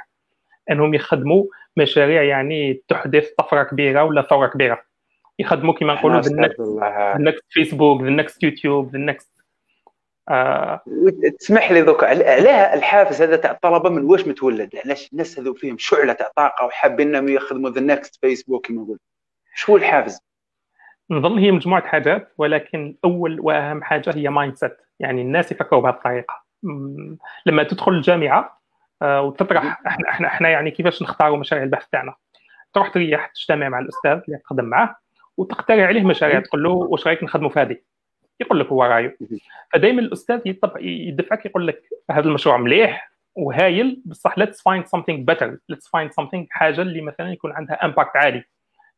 إنهم 0.71 0.95
يخدموا 0.95 1.45
مشاريع 1.77 2.23
يعني 2.23 2.83
تحدث 2.89 3.31
طفرة 3.39 3.63
كبيرة 3.63 4.05
ولا 4.05 4.23
ثورة 4.23 4.47
كبيرة. 4.47 4.83
يخدموا 5.39 5.75
كما 5.75 5.95
نقولوا 5.95 6.21
the 6.21 7.19
next 7.19 7.45
Facebook 7.51 8.03
the 8.03 8.11
next 8.11 8.43
YouTube 8.43 8.93
the 8.93 8.99
next 8.99 9.35
تسمح 11.39 11.73
لي 11.73 11.83
دوك 11.83 12.05
علاه 12.05 12.75
الحافز 12.75 13.23
هذا 13.23 13.37
تاع 13.37 13.51
الطلبة 13.51 13.91
من 13.91 14.03
واش 14.03 14.27
متولد؟ 14.27 14.77
علاش 14.85 15.13
الناس 15.13 15.39
هذو 15.39 15.55
فيهم 15.55 15.79
شعلة 15.79 16.13
تاع 16.13 16.31
طاقة 16.37 16.67
وحابين 16.67 17.09
إنهم 17.09 17.29
يخدموا 17.29 17.71
the 17.71 17.81
next 17.81 18.21
Facebook 18.21 18.67
كما 18.67 18.83
نقول 18.83 18.99
شو 19.55 19.77
الحافز؟ 19.77 20.21
نظن 21.11 21.39
هي 21.39 21.51
مجموعة 21.51 21.87
حاجات 21.87 22.33
ولكن 22.39 22.97
أول 23.05 23.41
وأهم 23.41 23.83
حاجة 23.83 24.13
هي 24.15 24.29
mindset 24.29 24.77
يعني 25.01 25.23
الناس 25.23 25.53
يفكروا 25.53 25.83
بهذه 25.83 25.95
الطريقة. 25.95 26.45
لما 27.47 27.63
تدخل 27.63 27.93
الجامعة 27.93 28.61
آه، 29.03 29.23
وتطرح 29.23 29.81
إحنا 29.87 30.09
إحنا 30.09 30.29
إحنا 30.29 30.49
يعني 30.49 30.71
كيفاش 30.71 31.03
نختاروا 31.03 31.37
مشاريع 31.37 31.65
البحث 31.65 31.89
تاعنا. 31.89 32.15
تروح 32.75 32.89
تريح 32.89 33.27
تجتمع 33.27 33.69
مع 33.69 33.79
الأستاذ 33.79 34.21
اللي 34.29 34.39
تخدم 34.45 34.65
معاه 34.65 34.97
وتقترح 35.37 35.87
عليه 35.87 36.03
مشاريع. 36.03 36.41
تقول 36.41 36.63
له 36.63 36.71
واش 36.71 37.07
رأيك 37.07 37.25
نخدموا 37.25 37.51
في 37.51 37.61
هذه؟ 37.61 37.77
يقول 38.41 38.61
لك 38.61 38.67
هو 38.67 38.85
رأيه. 38.85 39.17
فدائما 39.73 40.01
الأستاذ 40.01 40.41
يدفعك 40.81 41.47
يقول 41.47 41.67
لك 41.67 41.83
هذا 42.11 42.29
المشروع 42.29 42.57
مليح 42.57 43.13
وهايل 43.37 44.03
بصح 44.07 44.35
let's 44.39 44.59
find 44.59 44.85
something 44.85 45.25
better. 45.31 45.49
let's 45.73 45.87
find 45.87 46.11
something 46.21 46.47
حاجة 46.51 46.83
اللي 46.83 47.01
مثلا 47.01 47.33
يكون 47.33 47.53
عندها 47.53 47.85
امباكت 47.85 48.17
عالي 48.17 48.45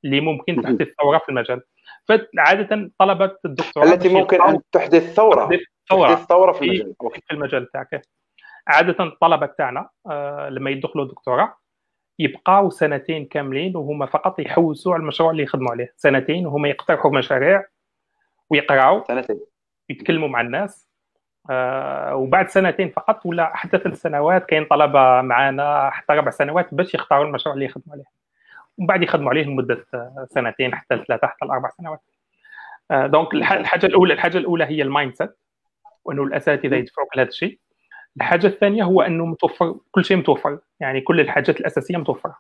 اللي 0.05 0.21
ممكن 0.21 0.63
تحدث 0.63 0.89
ثوره 1.03 1.19
في 1.19 1.29
المجال. 1.29 1.61
فعادة 2.09 2.91
طلبه 2.99 3.37
الدكتوراه 3.45 3.87
التي 3.87 4.09
ممكن 4.09 4.43
أن 4.43 4.61
تحدث 4.73 5.15
ثورة. 5.15 5.45
تحدث 5.45 5.61
ثورة 5.89 6.15
تحدث 6.15 6.27
ثورة 6.27 6.53
في 6.53 6.65
المجال. 6.65 6.95
في 7.27 7.31
المجال 7.35 7.71
تاعك 7.71 8.03
عادة 8.67 9.05
الطلبه 9.05 9.47
تاعنا 9.47 9.89
آه 10.11 10.49
لما 10.49 10.71
يدخلوا 10.71 11.05
دكتوراه 11.05 11.57
يبقاو 12.19 12.71
سنتين 12.71 13.25
كاملين 13.25 13.77
وهما 13.77 14.07
فقط 14.07 14.39
يحوسوا 14.39 14.95
على 14.95 15.01
المشروع 15.01 15.31
اللي 15.31 15.43
يخدموا 15.43 15.71
عليه. 15.71 15.93
سنتين 15.97 16.47
وهما 16.47 16.69
يقترحوا 16.69 17.11
مشاريع 17.11 17.65
ويقراوا 18.51 19.05
سنتين. 19.09 19.41
يتكلموا 19.89 20.29
مع 20.29 20.41
الناس. 20.41 20.89
آه 21.51 22.17
وبعد 22.17 22.49
سنتين 22.49 22.91
فقط 22.91 23.27
ولا 23.27 23.57
حتى 23.57 23.79
ثلاث 23.79 24.01
سنوات 24.01 24.47
كاين 24.47 24.65
طلبة 24.65 25.21
معنا 25.23 25.91
حتى 25.91 26.13
أربع 26.13 26.31
سنوات 26.31 26.75
باش 26.75 26.95
يختاروا 26.95 27.25
المشروع 27.25 27.55
اللي 27.55 27.65
يخدموا 27.65 27.95
عليه. 27.95 28.16
ومن 28.79 28.87
بعد 28.87 29.03
يخدموا 29.03 29.31
عليه 29.31 29.43
لمدة 29.45 29.87
سنتين 30.31 30.75
حتى 30.75 31.05
ثلاثة 31.09 31.27
حتى 31.27 31.45
الأربع 31.45 31.69
سنوات. 31.69 32.01
آه 32.91 33.07
donc 33.07 33.35
الحاجة 33.35 33.87
الأولى 33.87 34.15
الحاجة 34.15 34.39
الأولى 34.39 34.65
هي 34.65 34.83
ال 34.83 35.15
mindset 35.15 35.37
وانه 36.05 36.23
الاساتذه 36.23 36.75
يدفعوك 36.75 37.17
لهذا 37.17 37.29
الشيء. 37.29 37.59
الحاجة 38.17 38.47
الثانية 38.47 38.83
هو 38.85 39.03
أنه 39.03 39.27
متوفر 39.27 39.77
كل 39.91 40.05
شيء 40.05 40.17
متوفر 40.17 40.59
يعني 40.81 41.01
كل 41.01 41.21
الحاجات 41.21 41.61
الأساسية 41.61 41.97
متوفرة. 41.97 42.39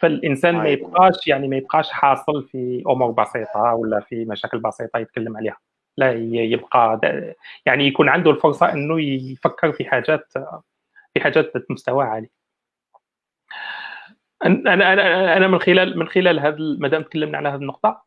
فالإنسان 0.00 0.54
ما 0.54 0.68
يبقاش 0.68 1.26
يعني 1.26 1.48
ما 1.48 1.56
يبقاش 1.56 1.90
حاصل 1.90 2.44
في 2.48 2.82
أمور 2.88 3.10
بسيطة 3.10 3.74
ولا 3.74 4.00
في 4.00 4.24
مشاكل 4.24 4.58
بسيطة 4.58 4.98
يتكلم 4.98 5.36
عليها. 5.36 5.56
لا 5.96 6.12
يبقى 6.12 7.00
يعني 7.66 7.86
يكون 7.86 8.08
عنده 8.08 8.30
الفرصة 8.30 8.72
أنه 8.72 9.00
يفكر 9.02 9.72
في 9.72 9.84
حاجات 9.84 10.32
في 11.14 11.20
حاجات 11.20 11.52
مستوى 11.70 12.04
عالي. 12.04 12.28
أنا 14.44 14.74
أنا 14.74 15.36
أنا 15.36 15.48
من 15.48 15.58
خلال 15.58 15.98
من 15.98 16.08
خلال 16.08 16.40
هذا 16.40 16.56
ما 16.58 16.88
دام 16.88 17.02
تكلمنا 17.02 17.38
على 17.38 17.48
هذه 17.48 17.54
النقطة 17.54 18.02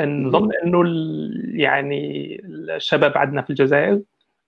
نظن 0.00 0.50
إنه 0.64 0.82
يعني 1.54 2.40
الشباب 2.46 3.18
عندنا 3.18 3.42
في 3.42 3.50
الجزائر 3.50 4.00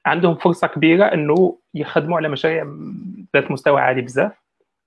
عندهم 0.06 0.34
فرصة 0.34 0.66
كبيرة 0.66 1.04
إنه 1.04 1.58
يخدموا 1.74 2.16
على 2.16 2.28
مشاريع 2.28 2.66
ذات 3.36 3.50
مستوى 3.50 3.80
عالي 3.80 4.02
بزاف. 4.02 4.32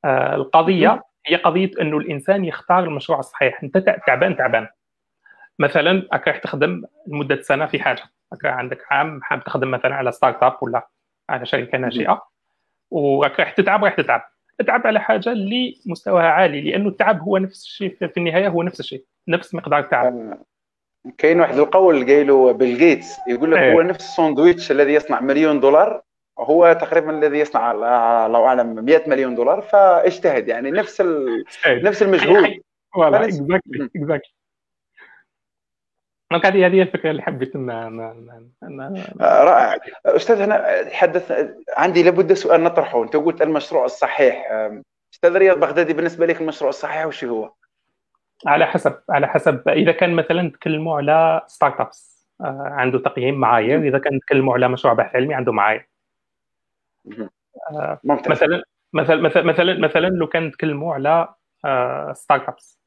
آه 0.06 0.36
القضية 0.36 1.04
هي 1.26 1.36
قضية 1.36 1.72
إنه 1.82 1.98
الإنسان 1.98 2.46
يختار 2.46 2.84
المشروع 2.84 3.20
الصحيح. 3.20 3.64
أنت 3.64 3.78
تعبان 4.08 4.38
تعبان. 4.38 4.68
مثلا 5.60 6.08
راك 6.14 6.40
تخدم 6.44 6.84
لمدة 7.08 7.42
سنة 7.42 7.66
في 7.66 7.80
حاجة. 7.80 8.04
راك 8.34 8.46
عندك 8.46 8.86
عام 8.92 9.22
حاب 9.24 9.44
تخدم 9.44 9.72
مثلا 9.72 9.96
على 9.96 10.12
startup 10.12 10.58
ولا 10.62 10.88
على 11.30 11.46
شركة 11.46 11.78
ناشئه 11.78 12.22
وراك 12.92 13.40
راح 13.40 13.52
تتعب 13.52 13.84
راح 13.84 13.94
تتعب. 13.94 14.22
اتعب 14.60 14.88
على 14.88 15.00
حاجة 15.00 15.32
اللي 15.32 15.78
مستواها 15.86 16.26
عالي 16.26 16.62
لأنه 16.62 16.90
التعب 16.90 17.22
هو 17.22 17.38
نفس 17.38 17.64
الشيء 17.64 17.90
في 17.90 18.18
النهاية 18.18 18.48
هو 18.48 18.64
نفس 18.64 18.80
الشيء 18.80 19.04
نفس 19.28 19.56
مقدار 19.56 19.80
التعب. 19.80 20.38
كاين 21.18 21.40
واحد 21.40 21.58
القول 21.58 22.06
قايله 22.06 22.52
بيل 22.52 22.78
جيتس 22.78 23.16
يقول 23.28 23.52
لك 23.52 23.60
هو 23.60 23.82
نفس 23.82 24.06
الساندويتش 24.06 24.72
الذي 24.72 24.94
يصنع 24.94 25.22
مليون 25.22 25.60
دولار 25.60 26.02
هو 26.40 26.78
تقريبا 26.82 27.12
الذي 27.12 27.40
يصنع 27.40 27.72
الله 27.72 28.46
أعلم 28.46 28.86
100 28.86 29.10
مليون 29.10 29.36
دولار 29.36 29.62
فاجتهد 29.62 30.48
يعني 30.48 30.72
نفس 30.72 31.02
ال... 31.02 31.44
نفس 31.68 32.04
المجهود. 32.04 32.60
exactly 32.96 33.90
exactly 33.96 34.37
donc 36.32 36.46
هذه 36.46 36.66
هذه 36.66 36.82
الفكرة 36.82 37.12
اللي 37.12 37.22
حبيت 37.22 37.56
ان 37.56 37.70
رائع. 39.22 39.78
أستاذ 40.06 40.42
هنا 40.42 40.86
حدث 40.92 41.56
عندي 41.78 42.04
لابد 42.04 42.34
سؤال 42.34 42.64
نطرحه. 42.64 43.04
أنت 43.04 43.16
قلت 43.16 43.42
المشروع 43.42 43.86
الصحيح. 43.86 44.52
أستاذ 45.14 45.38
رياض 45.38 45.60
بغدادي 45.60 45.94
بالنسبة 45.94 46.26
لك 46.26 46.42
المشروع 46.42 46.70
الصحيح 46.70 47.06
وش 47.06 47.24
هو؟ 47.24 47.52
على 48.46 48.66
حسب 48.66 49.00
على 49.10 49.28
حسب. 49.28 49.70
إذا 49.70 49.92
كان 49.92 50.14
مثلا 50.14 50.42
نتكلموا 50.42 50.98
على 50.98 51.42
startups 51.48 52.28
عنده 52.42 53.00
تقييم 53.00 53.36
معايير. 53.36 53.88
إذا 53.88 53.98
كان 53.98 54.16
نتكلموا 54.16 54.54
على 54.54 54.68
مشروع 54.68 54.94
بحث 54.94 55.16
علمي 55.16 55.34
عنده 55.34 55.52
معايير. 55.52 55.90
ممتاز. 58.04 58.32
مثلا 58.32 58.64
مثلا 58.94 59.22
مثلا 59.22 59.44
مثلا 59.44 59.80
مثلا 59.80 60.08
لو 60.08 60.28
كان 60.28 60.48
نتكلموا 60.48 60.94
على 60.94 61.28
startups 62.14 62.80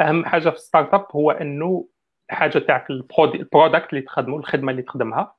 أهم 0.00 0.24
حاجة 0.24 0.50
في 0.50 0.58
startup 0.58 1.06
هو 1.12 1.30
إنه 1.30 1.86
الحاجة 2.32 2.58
تاعك 2.58 2.90
ال 2.90 3.02
product 3.02 3.90
اللي 3.90 4.02
تخدمه 4.02 4.36
الخدمة 4.36 4.72
اللي 4.72 4.82
تخدمها 4.82 5.34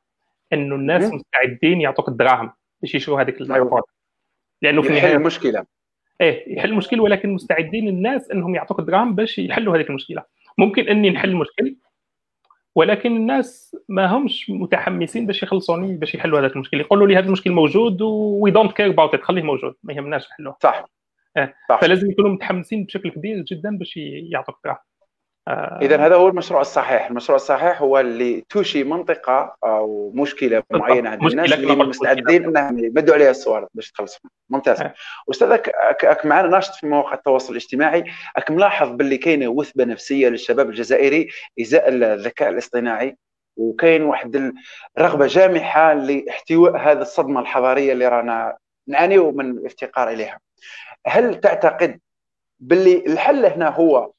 إنه 0.54 0.76
الناس 0.76 1.14
مستعدين 1.14 1.82
يعطوك 1.82 2.08
الدراهم 2.08 2.54
باش 2.82 2.96
يشروا 2.96 3.22
هذيك 3.22 3.42
ال 3.42 3.48
product 3.48 3.94
لأنه 4.62 4.82
في 4.82 4.88
النهايه 4.90 5.16
المشكلة. 5.16 5.66
إيه 6.22 6.58
يحل 6.58 6.70
المشكل 6.70 7.00
ولكن 7.00 7.30
مستعدين 7.30 7.88
الناس 7.88 8.32
إنهم 8.32 8.56
يعطوك 8.56 8.80
الدراهم 8.80 9.16
باش 9.16 9.40
يحلوا 9.40 9.76
هذيك 9.76 9.90
المشكلة. 9.90 10.24
ممكن 10.58 10.88
إني 10.88 11.10
نحل 11.10 11.30
المشكل 11.30 11.76
ولكن 12.76 13.16
الناس 13.16 13.76
ما 13.90 14.06
همش 14.06 14.50
متحمسين 14.50 15.26
باش 15.26 15.44
يخلصوني 15.44 15.98
باش 15.98 16.16
يحلوا 16.16 16.40
هذا 16.40 16.48
المشكل 16.48 16.80
يقولوا 16.80 17.08
لي 17.08 17.18
هذا 17.18 17.26
المشكل 17.26 17.52
موجود 17.52 18.02
we 18.02 18.52
don't 18.52 18.72
care 18.72 18.90
about 18.90 19.22
خليه 19.22 19.42
موجود 19.42 19.76
ما 19.84 19.94
يهمناش 19.94 20.30
نحلوه. 20.30 20.58
صح. 20.64 20.86
إيه. 21.38 21.56
صح. 21.70 21.82
فلازم 21.82 22.12
يكونوا 22.12 22.32
متحمسين 22.32 22.84
بشكل 22.84 23.10
كبير 23.10 23.42
جدا 23.42 23.78
باش 23.78 23.98
يعطوك 23.98 24.60
دراهم 24.64 24.78
آه 24.78 24.93
اذا 25.50 26.06
هذا 26.06 26.16
هو 26.16 26.28
المشروع 26.28 26.62
الصحيح. 26.62 27.08
المشروع 27.08 27.36
الصحيح 27.36 27.82
هو 27.82 28.00
اللي 28.00 28.46
توشي 28.50 28.84
منطقة 28.84 29.56
أو 29.64 30.12
مشكلة 30.16 30.64
معينة 30.72 31.10
عند 31.10 31.24
الناس 31.24 31.54
اللي 31.54 31.76
مستعدين 31.76 32.44
إنهم 32.44 32.80
يمدوا 32.80 33.16
عليها 33.16 33.32
الصوارد. 33.32 33.68
باش 33.74 33.92
تخلصوا 33.92 34.30
ممتاز. 34.50 34.82
آه. 34.82 34.94
استاذك 35.32 35.70
اك 36.04 36.26
معنا 36.26 36.48
ناشط 36.48 36.74
في 36.74 36.88
مواقع 36.88 37.14
التواصل 37.14 37.52
الاجتماعي. 37.52 38.04
اك 38.36 38.52
ملاحظ 38.52 38.90
باللي 38.90 39.18
كاينة 39.18 39.48
وثبة 39.48 39.86
نفسية 39.86 40.30
للشباب 40.30 40.70
الجزائري 40.70 41.28
إزاء 41.62 41.90
الذكاء 41.90 42.50
الاصطناعي. 42.50 43.18
وكاين 43.58 44.04
واحد 44.04 44.54
الرغبة 44.98 45.28
جامحة 45.28 45.94
لاحتواء 45.94 46.78
هذه 46.78 47.02
الصدمة 47.02 47.40
الحضارية 47.40 47.94
اللي 47.94 48.08
رانا 48.08 48.58
نعانيو 48.88 49.32
من 49.32 49.52
الافتقار 49.52 50.10
إليها. 50.10 50.40
هل 51.08 51.40
تعتقد 51.40 52.00
باللي 52.60 53.04
الحل 53.08 53.46
هنا 53.46 53.70
هو 53.70 54.12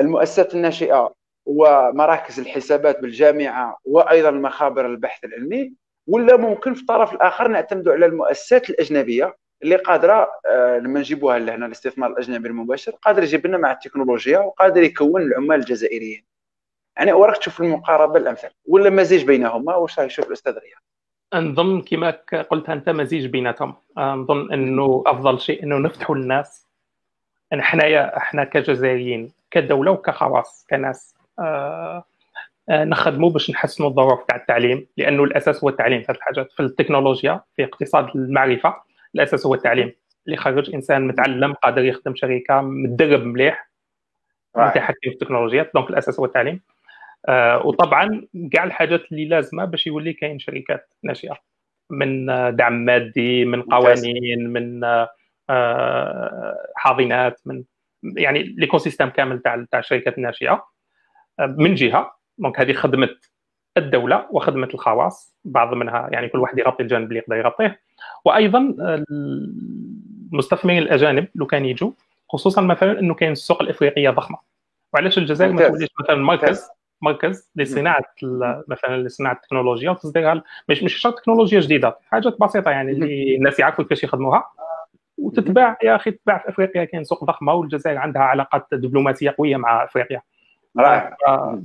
المؤسسات 0.00 0.54
الناشئة 0.54 1.14
ومراكز 1.46 2.40
الحسابات 2.40 3.00
بالجامعة 3.00 3.78
وأيضا 3.84 4.30
مخابر 4.30 4.86
البحث 4.86 5.24
العلمي 5.24 5.72
ولا 6.06 6.36
ممكن 6.36 6.74
في 6.74 6.80
الطرف 6.80 7.12
الآخر 7.12 7.48
نعتمدوا 7.48 7.92
على 7.92 8.06
المؤسسات 8.06 8.70
الأجنبية 8.70 9.36
اللي 9.62 9.76
قادرة 9.76 10.28
آه 10.46 10.78
لما 10.78 11.00
نجيبوها 11.00 11.38
لهنا 11.38 11.66
الاستثمار 11.66 12.10
الأجنبي 12.10 12.48
المباشر 12.48 12.92
قادر 12.92 13.22
يجيب 13.22 13.46
لنا 13.46 13.58
مع 13.58 13.72
التكنولوجيا 13.72 14.38
وقادر 14.38 14.82
يكون 14.82 15.22
العمال 15.22 15.60
الجزائريين. 15.60 16.24
يعني 16.96 17.12
وراك 17.12 17.36
تشوف 17.36 17.60
المقاربة 17.60 18.16
الأمثل 18.18 18.48
ولا 18.68 18.90
مزيج 18.90 19.24
بينهما؟ 19.24 19.74
واش 19.76 19.98
يشوف 19.98 20.26
الأستاذ 20.26 20.52
رياض 20.52 21.44
نظن 21.44 21.80
كما 21.80 22.10
قلت 22.50 22.68
أنت 22.68 22.88
مزيج 22.88 23.26
بيناتهم. 23.26 23.74
نظن 23.98 24.52
أنه 24.52 25.02
أفضل 25.06 25.40
شيء 25.40 25.62
أنه 25.62 25.78
نفتحوا 25.78 26.16
للناس 26.16 26.63
حنايا 27.62 28.16
إحنا 28.16 28.44
كجزائريين 28.44 29.32
كدولة 29.50 29.90
وكخواص 29.90 30.66
كناس 30.70 31.14
آه 31.38 32.04
آه 32.68 32.84
نخدموا 32.84 33.30
باش 33.30 33.50
نحسنوا 33.50 33.88
الظروف 33.88 34.24
تاع 34.24 34.36
التعليم 34.36 34.86
لأنه 34.96 35.24
الأساس 35.24 35.64
هو 35.64 35.68
التعليم. 35.68 36.02
في 36.02 36.12
هذه 36.12 36.16
الحاجات 36.16 36.52
في 36.52 36.60
التكنولوجيا 36.60 37.40
في 37.56 37.64
اقتصاد 37.64 38.08
المعرفة 38.14 38.74
الأساس 39.14 39.46
هو 39.46 39.54
التعليم. 39.54 39.92
اللي 40.26 40.36
خرج 40.36 40.74
إنسان 40.74 41.06
متعلم 41.06 41.52
قادر 41.52 41.84
يخدم 41.84 42.14
شركة 42.14 42.60
متدرب 42.60 43.24
مليح 43.24 43.68
متحكم 44.56 44.94
في 45.02 45.08
التكنولوجيات 45.08 45.70
دونك 45.74 45.90
الأساس 45.90 46.18
هو 46.20 46.24
التعليم. 46.24 46.60
آه 47.28 47.66
وطبعا 47.66 48.26
كاع 48.52 48.64
الحاجات 48.64 49.12
اللي 49.12 49.24
لازمة 49.24 49.64
باش 49.64 49.86
يولي 49.86 50.12
كاين 50.12 50.38
شركات 50.38 50.88
ناشئة. 51.02 51.36
من 51.90 52.26
دعم 52.56 52.72
مادي 52.72 53.44
من 53.44 53.62
قوانين 53.62 54.48
من 54.48 54.84
آه 54.84 55.08
حاضنات 56.76 57.40
من 57.44 57.64
يعني 58.16 58.42
l'écosystème 58.42 59.08
كامل 59.08 59.38
تاع 59.38 59.64
تاع 59.70 59.80
الشركات 59.80 60.18
الناشئه 60.18 60.64
من 61.40 61.74
جهة. 61.74 62.16
donc 62.38 62.60
هذه 62.60 62.72
خدمه 62.72 63.08
الدولة 63.76 64.26
وخدمه 64.30 64.68
الخواص 64.74 65.36
بعض 65.44 65.74
منها 65.74 66.08
يعني 66.12 66.28
كل 66.28 66.38
واحد 66.38 66.58
يغطي 66.58 66.82
الجانب 66.82 67.08
اللي 67.08 67.18
يقدر 67.18 67.36
يغطيه. 67.36 67.80
وأيضا 68.24 68.74
المستثمرين 70.32 70.78
الأجانب 70.78 71.28
لو 71.34 71.46
كان 71.46 71.64
يجوا 71.64 71.90
خصوصا 72.28 72.60
مثلا 72.62 73.00
إنه 73.00 73.14
كاين 73.14 73.32
السوق 73.32 73.62
الإفريقية 73.62 74.10
ضخمة. 74.10 74.38
وعلاش 74.92 75.18
الجزائر 75.18 75.52
ما 75.52 75.68
توليش 75.68 75.88
مثلا 76.00 76.16
مركز؟ 76.16 76.68
مركز 77.02 77.50
لصناعة 77.56 78.04
مثلا 78.68 79.02
لصناعة 79.02 79.32
التكنولوجيا 79.32 79.90
وتصديرها 79.90 80.42
مش 80.68 80.82
مش 80.82 80.94
شرط 80.94 81.18
تكنولوجيا 81.18 81.60
جديدة 81.60 81.98
حاجات 82.10 82.40
بسيطة 82.40 82.70
يعني 82.70 82.92
اللي 82.92 83.36
الناس 83.36 83.58
يعرفوا 83.58 83.84
كيفاش 83.84 84.04
يخدموها. 84.04 84.44
وتتباع 85.18 85.78
يا 85.82 85.96
أخي 85.96 86.10
تتباع 86.10 86.38
في 86.38 86.48
أفريقيا. 86.48 86.84
كاين 86.84 87.04
سوق 87.04 87.24
ضخمة 87.24 87.52
والجزائر 87.52 87.98
عندها 87.98 88.22
علاقات 88.22 88.66
دبلوماسية 88.72 89.34
قوية 89.38 89.56
مع 89.56 89.84
أفريقيا. 89.84 90.22
رائع. 90.78 91.16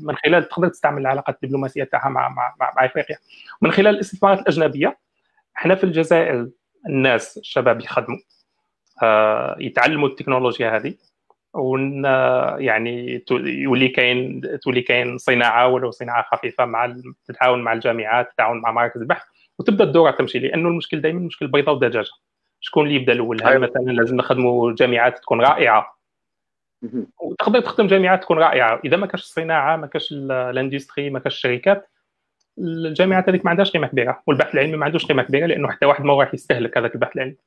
من 0.01 0.15
خلال 0.15 0.49
تقدر 0.49 0.67
تستعمل 0.67 1.01
العلاقات 1.01 1.37
الدبلوماسية 1.43 1.83
تاعها 1.83 2.09
مع 2.09 2.29
مع, 2.29 2.55
مع, 2.59 2.73
مع 2.77 2.85
أفريقيا. 2.85 3.17
من 3.61 3.71
خلال 3.71 3.95
الاستثمارات 3.95 4.39
الأجنبية 4.39 4.97
إحنا 5.57 5.75
في 5.75 5.83
الجزائر 5.83 6.49
الناس 6.89 7.37
الشباب 7.37 7.81
يخدموا. 7.81 8.17
آه، 9.03 9.55
يتعلموا 9.59 10.07
التكنولوجيا 10.07 10.77
هذه. 10.77 10.95
ون 11.53 12.03
يعني 12.59 13.23
يولي 13.31 13.87
كاين 13.87 14.41
تولي 14.63 14.81
كاين 14.81 15.17
صناعة 15.17 15.67
ولو 15.67 15.91
صناعة 15.91 16.25
خفيفة 16.31 16.65
مع 16.65 16.95
تتعاون 17.25 17.61
مع 17.61 17.73
الجامعات 17.73 18.31
تتعاون 18.33 18.61
مع 18.61 18.71
مراكز 18.71 19.01
البحث 19.01 19.23
وتبدأ 19.59 19.83
الدورة 19.83 20.11
تمشي. 20.11 20.39
لأنه 20.39 20.69
المشكل 20.69 21.01
دائما 21.01 21.19
مشكل 21.19 21.47
بيضه 21.47 21.71
ودجاجه 21.71 22.09
شكون 22.59 22.87
اللي 22.87 22.95
يبدا 22.95 23.13
الأول؟ 23.13 23.41
هل 23.41 23.47
أيوة. 23.47 23.59
مثلا 23.61 23.91
لازم 23.91 24.15
نخدموا 24.15 24.73
جامعات 24.73 25.17
تكون 25.17 25.41
رائعة؟ 25.41 25.99
وتقدر 27.19 27.59
تخدم 27.59 27.87
جامعات 27.87 28.23
تكون 28.23 28.39
رائعة. 28.39 28.81
إذا 28.85 28.97
ما 28.97 29.07
كاش 29.07 29.21
الصناعة 29.21 29.75
ما 29.75 29.87
كاش 29.87 30.11
الإندستري 30.11 31.09
ما 31.09 31.19
كاش 31.19 31.33
الشركات 31.33 31.89
الجامعات 32.59 33.29
هذيك 33.29 33.45
ما 33.45 33.51
عندهاش 33.51 33.71
قيمة 33.71 33.87
كبيرة. 33.87 34.23
والبحث 34.27 34.53
العلمي 34.53 34.77
ما 34.77 34.85
عندوش 34.85 35.05
قيمة 35.05 35.23
كبيرة 35.23 35.45
لأنه 35.45 35.71
حتى 35.71 35.85
واحد 35.85 36.03
ما 36.03 36.13
راح 36.13 36.33
يستهلك 36.33 36.77
هذاك 36.77 36.95
البحث 36.95 37.15
العلمي. 37.15 37.37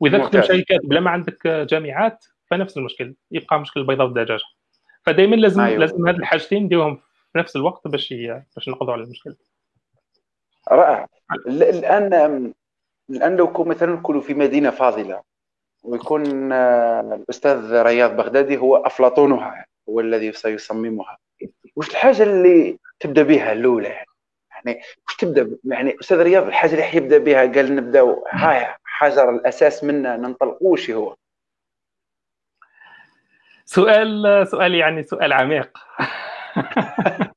وإذا 0.00 0.18
تخدم 0.18 0.42
شركات 0.42 0.80
بلا 0.84 1.00
ما 1.00 1.10
عندك 1.10 1.46
جامعات 1.46 2.24
فنفس 2.46 2.76
المشكل. 2.76 3.14
يبقى 3.30 3.60
مشكل 3.60 3.80
البيضاء 3.80 4.06
والدجاجه 4.06 4.42
فدائما 5.02 5.36
لازم 5.36 5.60
أيوة. 5.60 5.78
لازم 5.78 6.08
هذه 6.08 6.16
الحاجتين 6.16 6.62
نديرهم 6.62 6.96
في 7.32 7.38
نفس 7.38 7.56
الوقت 7.56 7.88
باش 7.88 8.14
باش 8.56 8.68
نقضوا 8.68 8.92
على 8.92 9.02
المشكل. 9.02 9.36
رائع. 10.70 11.06
الآن 11.46 12.52
الان 13.10 13.36
لو 13.36 13.52
كون 13.52 13.68
مثلا 13.68 13.92
نكونوا 13.92 14.20
في 14.20 14.34
مدينة 14.34 14.70
فاضلة 14.70 15.22
ويكون 15.82 16.52
آه، 16.52 17.00
الأستاذ 17.00 17.82
رياض 17.82 18.16
بغدادي 18.16 18.56
هو 18.56 18.76
أفلاطونها 18.76 19.66
هو 19.88 20.00
الذي 20.00 20.32
سيصممها. 20.32 21.18
وش 21.76 21.90
الحاجة 21.90 22.22
اللي 22.22 22.78
تبدأ 23.00 23.22
بها 23.22 23.52
الأولى؟ 23.52 24.04
يعني 24.54 24.80
وش 25.08 25.16
تبدأ 25.16 25.58
يعني 25.64 25.96
أستاذ 26.00 26.22
رياض 26.22 26.46
الحاجة 26.46 26.70
اللي 26.72 26.82
حيبدا 26.82 27.18
بها 27.18 27.40
قال 27.40 27.76
نبداو 27.76 28.26
هاي 28.30 28.74
حجر 28.84 29.30
الأساس 29.30 29.84
منا 29.84 30.16
ننطلق 30.16 30.58
وش 30.62 30.90
هو. 30.90 31.16
سؤال 33.64 34.46
سؤال 34.48 34.74
يعني 34.74 35.02
سؤال 35.02 35.32
عميق. 35.32 35.78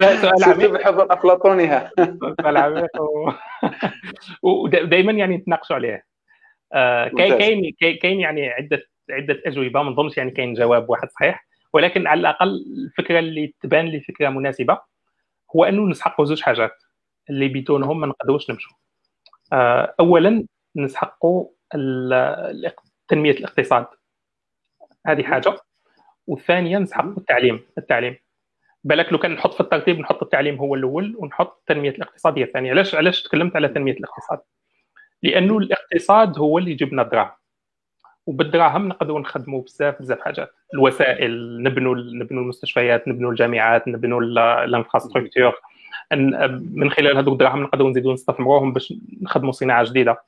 سؤال 0.00 0.44
عميق. 0.54 0.70
بحضور 0.70 1.12
افلاطونها 1.12 1.90
سؤال 2.42 2.56
عميق. 2.56 3.00
و... 3.00 3.30
ودائما 4.42 5.12
يعني 5.12 5.36
نتناقشوا 5.36 5.76
عليه. 5.76 6.04
آه 6.72 7.08
كاين 7.08 7.72
كاين 7.80 8.20
يعني 8.20 8.48
عده 8.48 8.82
عدة 9.10 9.42
اجوبه 9.46 9.82
ما 9.82 9.90
نظنش 9.90 10.16
يعني 10.18 10.30
كاين 10.30 10.54
جواب 10.54 10.90
واحد 10.90 11.10
صحيح. 11.10 11.46
ولكن 11.72 12.06
على 12.06 12.20
الأقل 12.20 12.64
الفكرة 12.84 13.18
اللي 13.18 13.54
تبان 13.62 13.86
لي 13.86 14.00
فكرة 14.00 14.28
مناسبة 14.28 14.78
هو 15.56 15.64
أنه 15.64 15.82
نسحقوا 15.88 16.24
زوج 16.24 16.40
حاجات 16.40 16.82
اللي 17.30 17.48
بدونهم 17.48 18.00
ما 18.00 18.06
نقدروش 18.06 18.50
نمشوا. 18.50 18.76
آه 19.52 19.94
اولا 20.00 20.46
نسحقوا 20.76 21.48
تنمية 23.08 23.30
الاقتصاد. 23.30 23.86
هذه 25.06 25.22
حاجة. 25.22 25.56
والثانيه 26.26 26.78
نسحقوا 26.78 27.16
التعليم. 27.16 27.60
التعليم. 27.78 28.16
بالك 28.84 29.12
لو 29.12 29.18
كان 29.18 29.30
نحط 29.30 29.54
في 29.54 29.60
الترتيب 29.60 29.98
نحط 29.98 30.22
التعليم 30.22 30.56
هو 30.56 30.74
الأول 30.74 31.14
ونحط 31.18 31.58
التنمية 31.58 31.90
الاقتصادية 31.90 32.44
الثانية. 32.44 32.70
علاش 32.70 32.94
علاش 32.94 33.22
تكلمت 33.22 33.56
على 33.56 33.68
تنميه 33.68 33.92
الاقتصاد 33.92 34.38
لأنه 35.22 35.58
الاقتصاد 35.58 36.38
هو 36.38 36.58
اللي 36.58 36.70
يجيب 36.70 36.92
لنا 36.92 37.02
الدراهم. 37.02 37.30
وبالدراهم 38.26 38.88
نقدروا 38.88 39.20
نخدموا 39.20 39.62
بزاف 39.62 40.02
بزاف 40.02 40.20
حاجات. 40.20 40.50
الوسائل 40.74 41.62
نبنوا 41.62 41.94
نبنوا 41.94 42.42
المستشفيات 42.42 43.08
نبنوا 43.08 43.30
الجامعات 43.30 43.88
نبنوا 43.88 44.20
الانفراستركتور. 44.64 45.54
من 46.60 46.90
خلال 46.90 47.16
هذوك 47.16 47.32
الدراهم 47.32 47.62
نقدروا 47.62 47.90
نزيدوا 47.90 48.12
نستثمروهم 48.12 48.72
باش 48.72 48.94
نخدموا 49.22 49.52
صناعة 49.52 49.84
جديدة. 49.84 50.22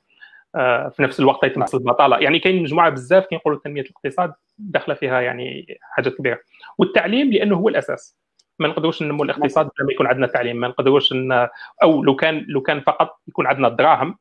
آه، 0.55 0.89
في 0.89 1.03
نفس 1.03 1.19
الوقت 1.19 1.43
يتمثل 1.43 1.77
البطالة. 1.77 2.19
يعني 2.19 2.39
كاين 2.39 2.63
مجموعة 2.63 2.89
بزاف 2.89 3.25
كيقولوا 3.25 3.59
تنميه 3.63 3.81
الاقتصاد 3.81 4.33
داخلة 4.57 4.95
فيها 4.95 5.21
يعني 5.21 5.77
حاجات 5.81 6.13
كبيرة. 6.13 6.39
والتعليم 6.77 7.31
لأنه 7.31 7.55
هو 7.55 7.69
الأساس. 7.69 8.20
ما 8.61 8.67
نقدروش 8.67 9.01
ننمو 9.01 9.23
الاقتصاد 9.23 9.65
بلا 9.65 9.85
ما 9.85 9.93
يكون 9.93 10.07
عندنا 10.07 10.27
تعليم 10.27 10.57
ما 10.57 10.67
نقدروش 10.67 11.11
إن 11.11 11.47
أو 11.83 12.03
لو 12.03 12.15
كان 12.15 12.45
لو 12.47 12.61
كان 12.61 12.81
فقط 12.81 13.19
يكون 13.27 13.47
عندنا 13.47 13.67
الدراهم 13.67 14.17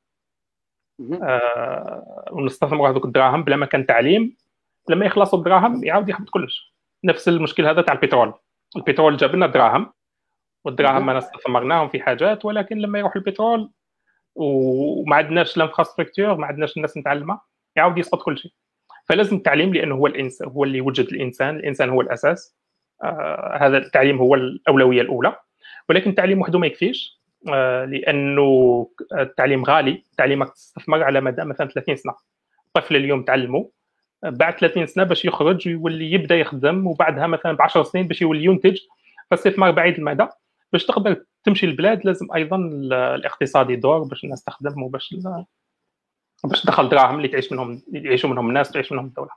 آه 1.22 2.24
ونستثمروا 2.32 2.88
هذوك 2.88 3.04
الدراهم 3.04 3.44
بلا 3.44 3.56
ما 3.56 3.66
كان 3.66 3.86
تعليم 3.86 4.36
لما 4.88 5.06
يخلصوا 5.06 5.38
الدراهم 5.38 5.84
يعاود 5.84 6.08
يحط 6.08 6.28
كلش. 6.30 6.74
نفس 7.04 7.28
المشكل 7.28 7.66
هذا 7.66 7.82
تاع 7.82 7.94
البترول. 7.94 8.34
البترول 8.76 9.16
جاب 9.16 9.34
لنا 9.34 9.46
دراهم 9.46 9.92
والدراهم 10.64 11.06
ما 11.06 11.18
استثمرناهم 11.18 11.88
في 11.88 12.00
حاجات 12.00 12.44
ولكن 12.44 12.78
لما 12.78 12.98
يروح 12.98 13.16
البترول 13.16 13.70
وما 14.34 15.16
عندناش 15.16 15.56
الانفراستركتور 15.56 16.36
ما 16.36 16.46
عندناش 16.46 16.76
الناس 16.76 16.96
نتعلمها 16.96 17.40
يعاود 17.76 17.98
يسقط 17.98 18.22
كل 18.22 18.38
شيء. 18.38 18.52
فلازم 19.04 19.36
التعليم 19.36 19.74
لأنه 19.74 19.94
هو 19.94 20.06
الانسان 20.06 20.48
هو 20.48 20.64
اللي 20.64 20.80
وجد 20.80 21.06
الإنسان 21.06 21.56
الإنسان 21.56 21.90
هو 21.90 22.00
الأساس. 22.00 22.56
هذا 23.60 23.78
التعليم 23.78 24.18
هو 24.18 24.34
الأولوية 24.34 25.02
الأولى 25.02 25.36
ولكن 25.88 26.10
التعليم 26.10 26.40
وحده 26.40 26.58
ما 26.58 26.66
يكفيش 26.66 27.20
آه 27.52 27.84
لأنه 27.84 28.88
التعليم 29.12 29.64
غالي 29.64 30.04
تعليمك 30.16 30.52
تستثمر 30.52 31.02
على 31.02 31.20
مدى 31.20 31.44
مثلا 31.44 31.68
30 31.68 31.96
سنة. 31.96 32.14
طفل 32.74 32.96
اليوم 32.96 33.22
تعلمه 33.22 33.70
بعد 34.22 34.58
30 34.58 34.86
سنة 34.86 35.04
باش 35.04 35.24
يخرج 35.24 35.68
ويولي 35.68 36.12
يبدأ 36.12 36.36
يخدم 36.36 36.86
وبعدها 36.86 37.26
مثلا 37.26 37.52
ب 37.52 37.62
10 37.62 37.82
سنين 37.82 38.08
باش 38.08 38.22
يولي 38.22 38.44
ينتج 38.44 38.78
فاستثمار 39.30 39.70
بعيد 39.70 39.94
المدى. 39.94 40.26
باش 40.72 40.86
تقدر 40.86 41.24
تمشي 41.44 41.66
البلاد 41.66 42.06
لازم 42.06 42.26
أيضا 42.34 42.56
الاقتصاد 42.56 43.70
يدور 43.70 44.02
باش 44.02 44.24
الناس 44.24 44.44
تخدم 44.44 44.82
وباش 44.82 45.14
باش 46.44 46.62
تدخل 46.62 46.88
دراهم 46.88 47.16
اللي 47.16 47.28
تعيش 47.28 47.52
منهم 47.52 47.82
يعيشوا 47.92 48.30
منهم 48.30 48.48
الناس 48.48 48.70
تعيش 48.70 48.92
منهم 48.92 49.06
الدولة. 49.06 49.30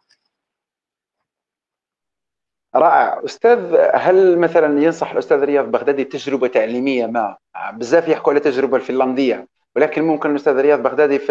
رائع. 2.76 3.26
أستاذ 3.26 3.76
هل 3.94 4.38
مثلا 4.38 4.84
ينصح 4.84 5.12
الأستاذ 5.12 5.44
رياض 5.44 5.72
بغدادي 5.72 6.04
تجربة 6.04 6.48
تعليمية؟ 6.48 7.06
ما 7.06 7.38
بزاف 7.74 8.08
يحكوا 8.08 8.34
على 8.34 8.38
التجربه 8.38 8.78
الفنلندية 8.78 9.48
ولكن 9.76 10.04
ممكن 10.04 10.32
الأستاذ 10.32 10.62
رياض 10.62 10.84
بغدادي 10.84 11.20
في 11.20 11.28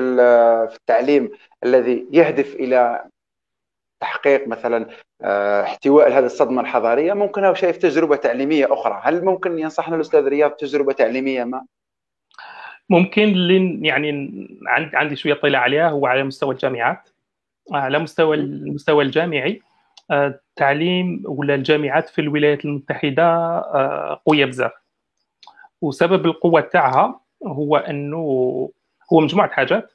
في 0.70 0.76
التعليم 0.76 1.30
الذي 1.64 2.06
يهدف 2.10 2.54
إلى 2.54 3.04
تحقيق 4.00 4.48
مثلا 4.48 4.86
آه، 5.22 5.62
احتواء 5.62 6.18
هذه 6.18 6.26
الصدمة 6.26 6.60
الحضارية 6.60 7.12
ممكن 7.12 7.44
هو 7.44 7.54
شايف 7.54 7.76
تجربة 7.76 8.16
تعليمية 8.16 8.72
أخرى؟ 8.72 9.00
هل 9.04 9.24
ممكن 9.24 9.58
ينصحنا 9.58 9.96
الأستاذ 9.96 10.28
رياض 10.28 10.50
تجربة 10.50 10.92
تعليمية؟ 10.92 11.44
ما. 11.44 11.64
ممكن 12.88 13.22
اللي 13.22 13.88
يعني 13.88 14.48
عندي 14.68 15.16
شوية 15.16 15.34
طلع 15.34 15.58
عليها 15.58 15.88
هو 15.88 16.06
على 16.06 16.24
مستوى 16.24 16.54
الجامعات 16.54 17.08
على 17.72 17.98
مستوى 17.98 18.36
المستوى 18.36 19.04
الجامعي. 19.04 19.62
التعليم 20.12 21.22
ولا 21.24 21.54
الجامعات 21.54 22.08
في 22.08 22.20
الولايات 22.20 22.64
المتحدة 22.64 23.24
آه، 23.24 24.20
قوية 24.26 24.44
بزاف. 24.44 24.72
وسبب 25.80 26.26
القوة 26.26 26.60
تاعها 26.60 27.20
هو 27.46 27.76
أنه 27.76 28.16
هو 29.12 29.20
مجموعة 29.20 29.48
حاجات 29.50 29.92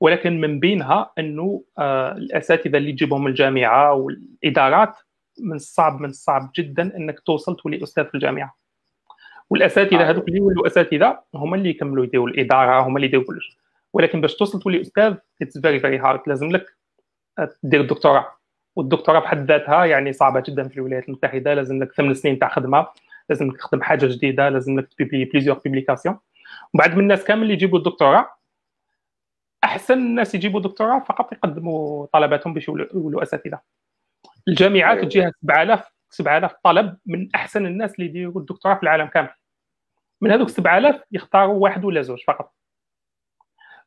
ولكن 0.00 0.40
من 0.40 0.60
بينها 0.60 1.10
أنه 1.18 1.64
آه، 1.78 2.12
الأساتذة 2.12 2.76
اللي 2.76 2.92
تجيبهم 2.92 3.26
الجامعة 3.26 3.92
والإدارات 3.92 4.94
من 5.40 5.56
الصعب 5.56 6.00
من 6.00 6.08
الصعب 6.08 6.50
جدا 6.56 6.96
أنك 6.96 7.20
توصل 7.20 7.56
تولي 7.56 7.82
أستاذ 7.82 8.04
في 8.04 8.14
الجامعة. 8.14 8.56
والأساتذة 9.50 10.10
هذوك 10.10 10.28
اللي 10.28 10.38
يولوا 10.38 10.66
أساتذة 10.66 11.18
هما 11.34 11.56
اللي 11.56 11.70
يكملوا 11.70 12.04
يديروا 12.04 12.28
الإدارة 12.28 12.80
هما 12.80 12.96
اللي 12.96 13.06
يديروا 13.06 13.24
كلش 13.24 13.58
ولكن 13.92 14.20
باش 14.20 14.36
توصل 14.36 14.60
تولي 14.60 14.80
أستاذ 14.80 15.14
it's 15.42 15.58
very 15.58 15.80
very 15.80 15.98
hard 15.98 16.20
لازم 16.26 16.50
لك 16.50 16.66
دير 17.62 17.80
الدكتوراه. 17.80 18.35
والدكتوراه 18.76 19.20
بحد 19.20 19.50
ذاتها 19.50 19.84
يعني 19.84 20.12
صعبة 20.12 20.40
جدا 20.40 20.68
في 20.68 20.76
الولايات 20.76 21.08
المتحدة. 21.08 21.54
لازم 21.54 21.82
لك 21.82 21.92
ثمان 21.92 22.14
سنين 22.14 22.38
تاع 22.38 22.48
خدمة 22.48 22.86
لازم 23.28 23.48
لك 23.48 23.56
تخدم 23.56 23.82
حاجة 23.82 24.06
جديدة 24.06 24.48
لازم 24.48 24.80
لك 24.80 24.88
تبيبلي 24.92 25.24
plusieurs 25.24 25.58
publications. 25.58 26.18
وبعد 26.74 26.94
من 26.94 27.00
الناس 27.00 27.24
كامل 27.24 27.42
اللي 27.42 27.52
يجيبوا 27.52 27.78
الدكتوراه 27.78 28.30
أحسن 29.64 29.94
الناس 29.94 30.34
يجيبوا 30.34 30.60
دكتوراه 30.60 30.98
فقط 30.98 31.32
يقدموا 31.32 32.06
طلباتهم 32.06 32.54
باش 32.54 32.68
يولوا 32.68 33.22
أساتذة. 33.22 33.60
الجامعات 34.48 34.96
أيوة. 34.96 35.08
تجيها 35.08 35.32
7000 35.42 35.92
7000 36.10 36.54
طلب 36.64 36.96
من 37.06 37.28
أحسن 37.34 37.66
الناس 37.66 37.94
اللي 37.94 38.06
يديروا 38.06 38.40
الدكتوراه 38.40 38.74
في 38.74 38.82
العالم 38.82 39.06
كامل. 39.06 39.30
من 40.20 40.30
هذوك 40.30 40.48
7000 40.48 41.02
يختاروا 41.12 41.54
واحد 41.54 41.84
ولا 41.84 42.02
زوج 42.02 42.24
فقط. 42.24 42.54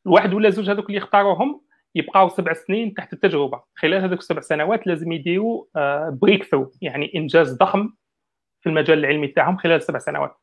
الواحد 0.06 0.34
ولا 0.34 0.50
زوج 0.50 0.70
هذوك 0.70 0.86
اللي 0.86 0.98
يختاروهم 0.98 1.62
يبقاو 1.96 2.30
سبع 2.30 2.54
سنين 2.54 2.94
تحت 2.94 3.14
التجربة. 3.14 3.62
خلال 3.76 4.02
هذوك 4.02 4.20
السبع 4.20 4.42
سنوات 4.42 4.88
لازم 4.88 5.12
يديروا 5.12 5.64
break 6.10 6.44
آه، 6.44 6.48
through 6.48 6.72
يعني 6.82 7.12
إنجاز 7.16 7.58
ضخم 7.58 7.90
في 8.62 8.70
المجال 8.70 9.00
العلمي 9.00 9.28
تاعهم 9.28 9.58
خلال 9.58 9.82
سبع 9.82 10.00
سنوات. 10.00 10.36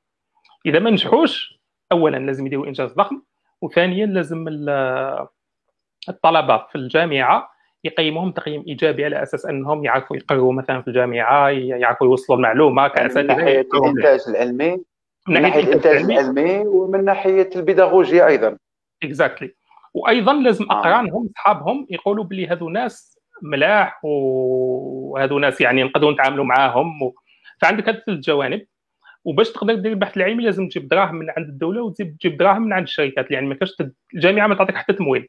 إذا 0.67 0.79
ما 0.79 0.91
نجحوش 0.91 1.61
اولا 1.93 2.17
لازم 2.17 2.47
يديروا 2.47 2.67
إنجاز 2.67 2.93
ضخم 2.93 3.23
وثانيا 3.63 4.07
لازم 4.07 4.45
الطلبة 6.09 6.57
في 6.57 6.75
الجامعة 6.75 7.51
يقيموهم 7.85 8.33
تقييم 8.33 8.65
إيجابي 8.69 9.05
على 9.05 9.23
أساس 9.23 9.47
أنهم 9.47 9.85
يعرفوا 9.85 10.17
يقروا 10.17 10.53
مثلا 10.53 10.83
في 10.83 10.89
الجامعة 10.89 11.49
يعرفوا 11.49 12.07
يوصلوا 12.07 12.37
المعلومة 12.39 12.89
كاساتذه 12.89 13.35
من 13.35 13.37
ناحية 13.37 13.69
الإنتاج 13.75 14.21
العلمي 14.29 14.79
من 15.29 15.43
ناحية 15.43 15.61
الإنتاج 15.61 15.97
العلمي. 15.97 16.59
ومن 16.59 17.05
ناحية 17.05 17.51
البيداغوجيا 17.57 18.27
أيضا. 18.27 18.59
exactly 19.03 19.55
وأيضا 19.97 20.33
لازم 20.33 20.67
آه. 20.71 20.81
اقرانهم 20.81 21.29
صحابهم 21.37 21.87
يقولوا 21.91 22.25
بلي 22.25 22.47
هذو 22.47 22.69
ناس 22.69 23.19
ملاح 23.43 24.01
وهذو 24.05 25.39
ناس 25.39 25.61
يعني 25.61 25.83
نقدروا 25.83 26.13
نتعاملوا 26.13 26.45
معاهم 26.45 27.03
و... 27.03 27.15
فعندك 27.61 27.89
هذه 27.89 28.03
الجوانب. 28.09 28.67
وباش 29.25 29.51
تقدر 29.53 29.75
دير 29.75 29.93
البحث 29.93 30.17
العلمي 30.17 30.45
لازم 30.45 30.69
تجيب 30.69 30.89
دراهم 30.89 31.15
من 31.15 31.31
عند 31.37 31.49
الدولة 31.49 31.83
وتجيب 31.83 32.37
دراهم 32.37 32.63
من 32.63 32.73
عند 32.73 32.83
الشركات 32.83 33.31
يعني 33.31 33.47
ما 33.47 33.55
كاش 33.55 33.77
الجامعة 34.15 34.47
ما 34.47 34.55
تعطيك 34.55 34.77
حتى 34.77 34.93
تمويل. 34.93 35.29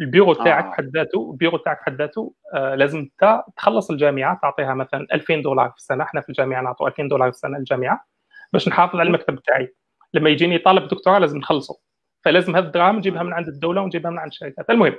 البيرو 0.00 0.32
تاعك 0.32 0.64
آه. 0.64 0.68
بحد 0.70 0.90
ذاته 0.96 1.30
البيرو 1.32 1.56
تاعك 1.56 1.80
بحد 1.80 1.96
ذاته 1.96 2.34
آه 2.54 2.74
لازم 2.74 2.98
انت 2.98 3.42
تخلص 3.56 3.90
الجامعة 3.90 4.38
تعطيها 4.42 4.74
مثلا 4.74 5.06
2000 5.12 5.36
دولار 5.36 5.70
في 5.70 5.76
السنة. 5.76 6.04
إحنا 6.04 6.20
في 6.20 6.28
الجامعة 6.28 6.62
نعطوا 6.62 6.88
2000 6.88 7.08
دولار 7.08 7.30
في 7.30 7.36
السنة 7.36 7.58
للجامعة 7.58 8.06
باش 8.52 8.68
نحافظ 8.68 8.96
على 8.96 9.06
المكتب 9.06 9.42
تاعي 9.42 9.74
لما 10.14 10.30
يجيني 10.30 10.58
طالب 10.58 10.88
دكتوراه 10.88 11.18
لازم 11.18 11.38
نخلصه. 11.38 11.85
فلازم 12.26 12.56
هذه 12.56 12.64
الدراهم 12.64 12.96
نجيبها 12.96 13.22
من 13.22 13.32
عند 13.32 13.48
الدولة 13.48 13.82
ونجيبها 13.82 14.10
من 14.10 14.18
عند 14.18 14.30
الشركات. 14.30 14.70
المهم 14.70 14.94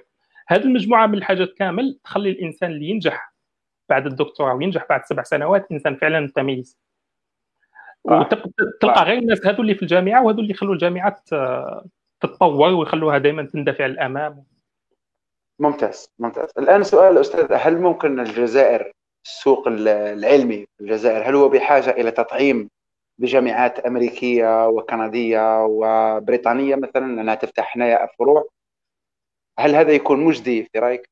هذه 0.47 0.61
المجموعة 0.61 1.07
من 1.07 1.13
الحاجات 1.17 1.53
كامل 1.53 1.99
تخلي 2.03 2.29
الإنسان 2.29 2.71
اللي 2.71 2.85
ينجح 2.85 3.33
بعد 3.89 4.05
الدكتوراه 4.05 4.53
وينجح 4.53 4.85
بعد 4.89 5.05
سبع 5.05 5.23
سنوات 5.23 5.71
إنسان 5.71 5.95
فعلا 5.95 6.19
متميز 6.19 6.77
وتلقى 8.03 9.03
غير 9.03 9.17
الناس 9.17 9.45
هذو 9.45 9.61
اللي 9.61 9.75
في 9.75 9.81
الجامعة 9.81 10.23
وهذو 10.23 10.39
اللي 10.39 10.51
يخلوا 10.51 10.73
الجامعة 10.73 11.23
تتطور 12.19 12.73
ويخلوها 12.73 13.17
دائما 13.17 13.43
تندفع 13.43 13.85
للأمام. 13.85 14.43
ممتاز 15.59 16.09
ممتاز. 16.19 16.49
الآن 16.57 16.83
سؤال 16.83 17.17
أستاذ 17.17 17.53
هل 17.53 17.77
ممكن 17.77 18.19
الجزائر 18.19 18.91
السوق 19.25 19.67
العلمي 19.67 20.65
في 20.77 20.83
الجزائر 20.83 21.29
هل 21.29 21.35
هو 21.35 21.49
بحاجة 21.49 21.89
إلى 21.89 22.11
تطعيم 22.11 22.69
بجامعات 23.17 23.79
أمريكية 23.79 24.67
وكندية 24.67 25.65
وبريطانية 25.65 26.75
مثلا 26.75 27.05
انها 27.05 27.35
تفتح 27.35 27.77
هنايا 27.77 28.09
فروع 28.19 28.47
هل 29.59 29.75
هذا 29.75 29.91
يكون 29.91 30.23
مجدي 30.23 30.63
في 30.63 30.79
رأيك؟ 30.79 31.09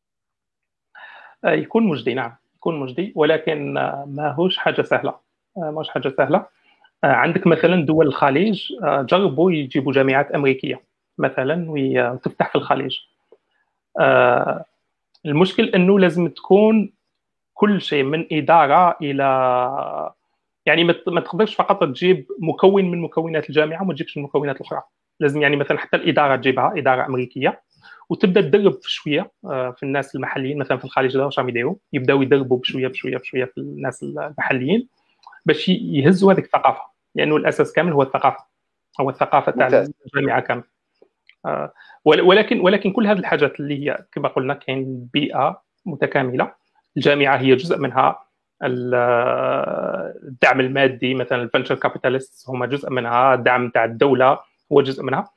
آه، 1.46 1.52
يكون 1.52 1.84
مجدي 1.84 2.14
نعم 2.14 2.36
يكون 2.56 2.80
مجدي. 2.80 3.14
ولكن 3.16 3.74
ما 4.08 4.36
هوش 4.38 4.58
حاجة 4.58 4.82
سهلة. 4.82 5.10
آه، 5.58 5.72
ماهوش 5.72 5.90
حاجة 5.90 6.14
سهلة. 6.18 6.46
آه، 7.04 7.08
عندك 7.08 7.48
مثلا 7.48 7.86
دول 7.86 8.08
الخليج 8.08 8.64
جربوا 8.84 9.52
يجيبوا 9.52 9.94
جامعات 9.94 10.32
أمريكية 10.32 10.82
مثلا 11.18 11.66
وتفتح 11.70 12.50
في 12.50 12.56
الخليج. 12.56 12.98
المشكل 15.26 15.70
إنه 15.70 16.00
لازم 16.00 16.28
تكون 16.28 16.94
كل 17.54 17.82
شيء 17.82 18.04
من 18.04 18.28
إدارة 18.32 18.98
إلى 19.02 19.24
يعني 20.66 20.84
ما 20.84 21.22
تقدرش 21.22 21.56
فقط 21.56 21.84
تجيب 21.84 22.28
مكون 22.40 22.92
من 22.92 23.02
مكونات 23.02 23.50
الجامعة 23.50 23.82
وما 23.82 23.94
تجيبش 23.94 24.18
المكونات 24.18 24.56
الاخرى 24.56 24.82
لازم 25.20 25.42
يعني 25.42 25.56
مثلا 25.56 25.78
حتى 25.78 25.98
الإدارة 25.98 26.36
تجيبها 26.36 26.74
إدارة 26.78 27.06
أمريكية 27.06 27.62
وتبدأ 28.10 28.42
تدرب 28.42 28.80
شوية 28.82 29.32
آه، 29.46 29.72
في 29.72 29.84
الناس 29.84 30.16
المحليين 30.16 30.58
مثلا 30.58 30.78
في 30.78 30.86
الخارج 30.86 31.18
واش 31.18 31.40
راهم 31.40 31.50
يديروا 31.50 31.76
يبداو 31.94 32.22
يدربوا 32.22 32.58
بشوية 32.58 32.88
بشوية 32.88 33.18
بشوية 33.18 33.46
في 33.46 33.58
الناس 33.58 34.04
المحليين 34.04 34.88
باش 35.46 35.70
يهزوا 35.70 36.34
هذيك 36.34 36.46
الثقافة. 36.46 36.82
لأنه 37.16 37.36
الأساس 37.36 37.74
كامل 37.74 37.92
هو 37.94 38.02
الثقافة 38.02 38.46
هو 39.02 39.10
الثقافة 39.10 39.52
تاع 39.52 39.86
الجامعة 40.06 40.40
كامل. 40.40 40.64
آه، 41.46 41.74
ولكن 42.06 42.60
ولكن 42.60 42.92
كل 42.92 43.08
هذه 43.08 43.20
الحاجات 43.20 43.60
اللي 43.60 43.86
هي 43.86 44.06
كما 44.12 44.28
قلنا 44.28 44.54
كاين 44.54 45.10
بيئة 45.14 45.62
متكاملة. 45.86 46.52
الجامعة 46.98 47.38
هي 47.38 47.56
جزء 47.56 47.78
منها. 47.78 48.25
الدعم 48.64 50.60
المادي 50.60 51.14
مثلا 51.14 51.42
الفنشر 51.42 51.76
كابيتاليست 51.76 52.50
هم 52.50 52.66
جزء 52.66 52.90
منها 52.90 53.34
الدعم 53.34 53.70
تاع 53.70 53.86
الدولة 53.86 54.40
هو 54.72 54.82
جزء 54.82 55.04
منها. 55.04 55.30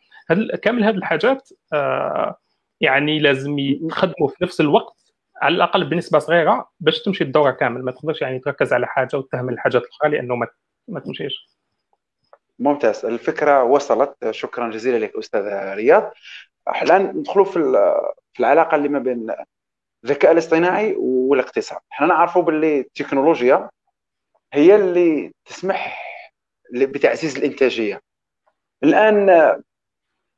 كامل 0.62 0.84
هذه 0.84 0.94
الحاجات 0.94 1.48
آه، 1.72 2.36
يعني 2.80 3.18
لازم 3.18 3.58
يخدموا 3.58 4.28
في 4.28 4.44
نفس 4.44 4.60
الوقت؟ 4.60 4.98
على 5.42 5.54
الأقل 5.54 5.84
بنسبة 5.84 6.18
صغيرة 6.18 6.68
باش 6.80 7.02
تمشي 7.02 7.24
الدورة 7.24 7.50
كامل 7.50 7.82
ما 7.82 7.92
تقدرش 7.92 8.22
يعني 8.22 8.38
تركز 8.38 8.72
على 8.72 8.86
حاجة 8.86 9.16
وتهمل 9.16 9.52
الحاجات 9.52 9.82
الأخرى 9.82 10.10
لأنه 10.10 10.34
ما 10.36 10.46
ما 10.88 11.00
تمشيش. 11.00 11.58
ممتاز. 12.58 13.04
الفكرة 13.06 13.62
وصلت. 13.62 14.30
شكرا 14.30 14.70
جزيلا 14.70 15.04
لك 15.04 15.16
أستاذ 15.16 15.40
رياض. 15.74 16.12
الان 16.82 17.02
ندخلوا 17.02 17.44
في 17.44 17.52
في 18.32 18.40
العلاقة 18.40 18.74
اللي 18.74 18.88
ما 18.88 18.98
بين 18.98 19.26
الذكاء 20.04 20.32
الاصطناعي 20.32 20.94
والاقتصاد. 20.98 21.78
إحنا 21.92 22.06
نعرفوا 22.06 22.42
باللي 22.42 22.80
التكنولوجيا 22.80 23.70
هي 24.52 24.74
اللي 24.76 25.32
تسمح 25.44 26.04
بتعزيز 26.72 27.36
الإنتاجية. 27.36 28.00
الآن 28.84 29.26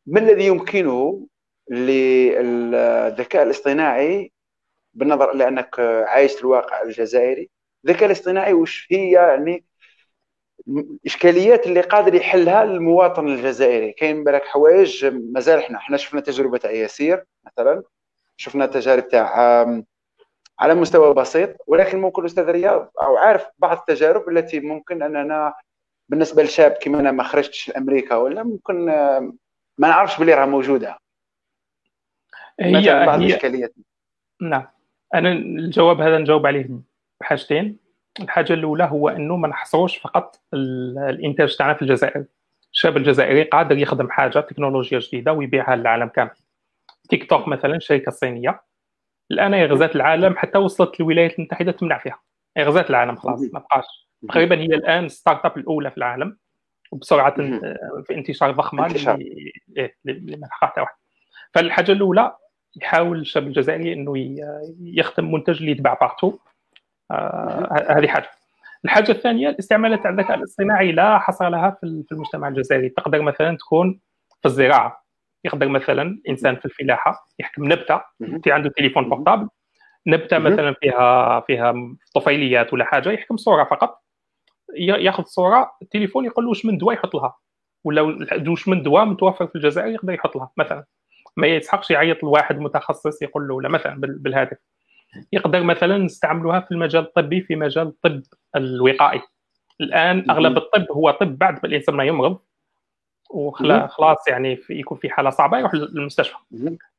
ما 0.07 0.21
الذي 0.21 0.47
يمكنه 0.47 1.27
للذكاء 1.71 3.43
الاصطناعي 3.43 4.33
بالنظر 4.95 5.33
لانك 5.33 5.81
عايش 5.81 6.33
في 6.33 6.41
الواقع 6.41 6.83
الجزائري؟ 6.83 7.51
الذكاء 7.85 8.07
الاصطناعي 8.07 8.53
وش 8.53 8.89
هي 8.91 9.11
يعني 9.11 9.65
الاشكاليات 10.69 11.67
اللي 11.67 11.81
قادر 11.81 12.15
يحلها 12.15 12.63
المواطن 12.63 13.29
الجزائري؟ 13.29 13.93
كاين 13.93 14.25
بالك 14.25 14.45
حوايج 14.45 15.07
مازال 15.07 15.59
إحنا 15.59 15.79
إحنا 15.79 15.97
شفنا 15.97 16.21
تجربة 16.21 16.59
تاع 16.59 16.71
ياسير 16.71 17.25
مثلا. 17.47 17.83
شفنا 18.41 18.67
تجارب 18.67 19.09
تاع 19.09 19.27
على 20.61 20.75
مستوى 20.75 21.15
بسيط 21.15 21.57
ولكن 21.67 22.01
ممكن 22.01 22.23
الاستاذ 22.23 22.51
رياض 22.51 22.93
أو 23.03 23.17
عارف 23.17 23.47
بعض 23.59 23.77
التجارب 23.77 24.29
التي 24.29 24.61
ممكن 24.61 25.03
أننا 25.03 25.55
بالنسبة 26.09 26.43
لشاب 26.43 26.73
كيما 26.73 27.01
أنا 27.01 27.13
ما 27.13 27.23
خرجتش 27.23 27.69
لأمريكا 27.69 28.17
ولا 28.17 28.43
ممكن 28.43 28.85
ما 29.79 29.89
نعرفش 29.89 30.21
بلي 30.21 30.35
راه 30.35 30.47
موجودة. 30.47 30.99
هي 32.61 33.07
بعض 33.07 33.21
الإشكاليات. 33.21 33.75
نعم. 34.41 34.67
أنا 35.15 35.33
الجواب 35.33 36.01
هذا 36.01 36.19
نجاوب 36.19 36.47
عليه 36.47 36.69
بحاجتين. 37.21 37.79
الحاجة 38.21 38.53
الأولى 38.53 38.85
هو 38.85 39.09
إنه 39.09 39.37
ما 39.37 39.49
نحصروش 39.49 39.99
فقط 39.99 40.41
الإنتاج 40.55 41.57
تاعنا 41.57 41.75
في 41.75 41.83
الجزائر. 41.83 42.25
الشاب 42.73 42.97
الجزائري 42.97 43.43
قادر 43.43 43.79
يخدم 43.79 44.11
حاجة 44.11 44.41
تكنولوجيا 44.41 44.99
جديدة 44.99 45.33
ويبيعها 45.33 45.77
للعالم 45.77 46.09
كامل. 46.09 46.31
تيك 47.11 47.31
توك 47.31 47.49
مثلا 47.49 47.79
شركة 47.79 48.11
صينية. 48.11 48.63
الآن 49.31 49.55
هي 49.55 49.67
غزات 49.67 49.97
العالم 49.97 50.37
حتى 50.37 50.59
وصلت 50.59 51.01
الولايات 51.01 51.39
المتحدة 51.39 51.73
تمنع 51.73 51.99
فيها. 51.99 52.21
هي 52.57 52.65
غزات 52.65 52.91
العالم 52.91 53.17
خلاص 53.17 53.41
ما 53.53 53.59
بقاش. 53.61 53.85
تقريبا 54.29 54.59
هي 54.59 54.67
الآن 54.67 55.09
startup 55.09 55.59
الأولى 55.59 55.91
في 55.91 55.97
العالم 55.99 56.37
وبسرعه 56.93 57.35
في 58.07 58.15
انتشار 58.15 58.51
ضخمه 58.51 58.87
انتشار. 58.87 59.19
إيه 59.77 59.97
لمن 60.05 60.49
واحد 60.63 60.87
فالحاجة 61.55 61.93
الأولى 61.93 62.37
يحاول 62.83 63.21
الشاب 63.21 63.47
الجزائري 63.47 63.93
إنه 63.93 64.37
يخدم 64.81 65.33
منتج 65.33 65.57
اللي 65.57 65.71
يتباع 65.71 65.95
partout 65.95 66.39
آه 67.11 67.87
هذه 67.99 68.07
حاجة. 68.07 68.31
الحاجة 68.85 69.13
الثانية 69.13 69.49
الاستعمالات 69.49 70.03
تاع 70.03 70.11
الذكاء 70.11 70.37
الاصطناعي 70.37 70.93
لا 70.93 71.19
حصر 71.19 71.49
لها 71.49 71.79
في 71.81 72.05
المجتمع 72.13 72.49
الجزائري. 72.49 72.89
تقدر 72.89 73.23
مثلا 73.23 73.57
تكون 73.57 74.01
في 74.43 74.47
الزراعة. 74.49 75.00
يقدر 75.45 75.69
مثلا 75.69 76.21
إنسان 76.29 76.57
في 76.57 76.65
الفلاحة 76.65 77.29
يحكم 77.39 77.73
نبتة 77.73 78.01
في 78.45 78.53
عنده 78.53 78.71
تليفون 78.77 79.09
بورتابل 79.09 79.49
نبتة 80.07 80.39
مثلا 80.39 80.75
فيها 80.81 81.41
فيها 81.41 81.75
طفيليات 82.15 82.73
ولا 82.73 82.85
حاجة 82.85 83.11
يحكم 83.11 83.37
صورة 83.37 83.65
فقط. 83.65 84.03
ياخذ 84.79 85.25
صورة 85.25 85.73
التليفون 85.83 86.25
يقول 86.25 86.45
له 86.45 86.51
واش 86.51 86.67
من 86.67 86.79
دواء 86.79 86.95
يحط 86.95 87.15
لها. 87.15 87.37
ولا 87.85 88.03
واش 88.49 88.69
من 88.69 88.83
دواء 88.83 89.05
متوفر 89.05 89.47
في 89.47 89.57
الجزائر 89.57 89.89
يقدر 89.89 90.13
يحط 90.13 90.37
لها 90.37 90.51
مثلا. 90.57 90.85
ما 91.37 91.47
يسحقش 91.47 91.91
يعيط 91.91 92.23
لواحد 92.23 92.59
متخصص 92.59 93.23
يقول 93.23 93.49
له 93.49 93.63
لا 93.63 93.69
مثلا 93.69 94.01
بالهاتف. 94.01 94.57
يقدر 95.33 95.63
مثلا 95.63 95.99
نستعملوها 95.99 96.61
في 96.61 96.71
المجال 96.71 97.03
الطبي 97.03 97.41
في 97.41 97.57
مجال 97.57 97.87
الطب 97.87 98.23
الوقائي. 98.57 99.21
الآن 99.81 100.31
أغلب 100.31 100.57
الطب 100.57 100.87
هو 100.91 101.11
طب 101.11 101.39
بعد 101.39 101.55
ما 101.55 101.61
الإنسان 101.65 101.95
ما 101.95 102.05
يمرض. 102.05 102.39
وخلاص 103.31 104.29
يعني 104.29 104.57
في 104.57 104.75
يكون 104.75 104.99
في 104.99 105.11
حالة 105.11 105.31
صعبة 105.31 105.59
يروح 105.59 105.75
للمستشفى. 105.75 106.37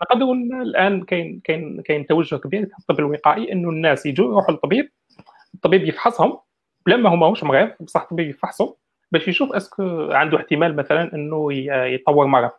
نقدر 0.01 0.31
الآن 0.61 1.03
كاين 1.03 1.41
كاين 1.43 1.81
كاين 1.81 2.05
توجه 2.05 2.35
كبير 2.35 2.65
في 2.65 2.79
الطب 2.79 2.99
الوقائي 2.99 3.51
إنه 3.51 3.69
الناس 3.69 4.05
يجوا 4.05 4.31
يروحوا 4.31 4.51
للطبيب 4.51 4.91
الطبيب 5.53 5.83
يفحصهم 5.83 6.39
بلا 6.85 6.97
ما 6.97 7.09
هو 7.09 7.15
ماهوش 7.15 7.43
مريض 7.43 7.71
بصح 7.79 8.01
الطبيب 8.01 8.29
يفحصه 8.29 8.75
باش 9.11 9.27
يشوف 9.27 9.53
اسكو 9.53 10.11
عنده 10.11 10.37
احتمال 10.37 10.75
مثلا 10.75 11.13
إنه 11.13 11.53
يطور 11.93 12.25
مرض. 12.25 12.51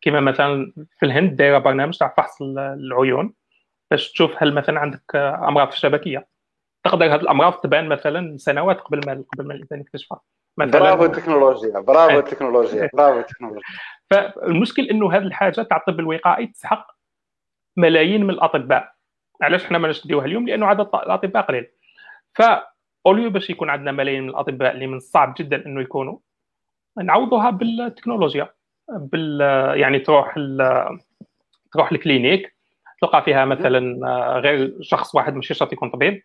كما 0.00 0.20
مثلا 0.20 0.72
في 0.98 1.06
الهند 1.06 1.36
دايرة 1.36 1.58
برنامج 1.58 1.98
تاع 1.98 2.14
فحص 2.16 2.42
العيون 2.58 3.34
باش 3.90 4.12
تشوف 4.12 4.42
هل 4.42 4.54
مثلا 4.54 4.80
عندك 4.80 5.16
أمراض 5.16 5.68
في 5.68 5.74
الشبكية. 5.74 6.26
تقدر 6.84 7.06
هذه 7.06 7.20
الأمراض 7.20 7.52
تبان 7.52 7.88
مثلا 7.88 8.36
سنوات 8.36 8.80
قبل 8.80 9.00
ما 9.06 9.24
قبل 9.32 9.46
ما 9.46 9.54
الإنسان 9.54 9.80
يكتشفها. 9.80 10.20
مثلا. 10.66 10.80
برافو 10.80 11.04
التكنولوجيا 11.04 11.80
برافو 11.80 12.18
التكنولوجيا 12.18 12.90
برافو 12.94 13.18
التكنولوجيا. 13.18 13.62
فالمشكل 14.10 14.82
إنه 14.88 15.12
هذه 15.12 15.22
الحاجة 15.22 15.62
تاع 15.62 15.76
الطب 15.76 16.00
الوقائي 16.00 16.46
تسحق 16.46 16.86
ملايين 17.76 18.24
من 18.24 18.30
الأطباء. 18.30 18.92
علاش 19.42 19.64
حنا 19.64 19.78
ما 19.78 19.94
نديوها 20.04 20.26
اليوم؟ 20.26 20.48
لأنه 20.48 20.66
عدد 20.66 20.80
الأطباء 20.80 21.42
قليل. 21.42 21.66
ف 22.34 22.42
اوليو 23.06 23.30
باش 23.30 23.50
يكون 23.50 23.70
عندنا 23.70 23.92
ملايين 23.92 24.22
من 24.22 24.28
الأطباء 24.28 24.72
اللي 24.72 24.86
من 24.86 24.96
الصعب 24.96 25.34
جدا 25.38 25.66
إنه 25.66 25.80
يكونوا 25.80 26.18
نعوضوها 27.02 27.50
بالتكنولوجيا. 27.50 28.48
بال 28.88 29.40
يعني 29.80 29.98
تروح 29.98 30.34
تروح 31.72 31.92
الكلينيك 31.92 32.56
تلقى 33.02 33.22
فيها 33.22 33.44
مثلا 33.44 34.08
غير 34.38 34.76
شخص 34.80 35.14
واحد 35.14 35.34
ماشي 35.34 35.54
شرط 35.54 35.72
يكون 35.72 35.90
طبيب. 35.90 36.22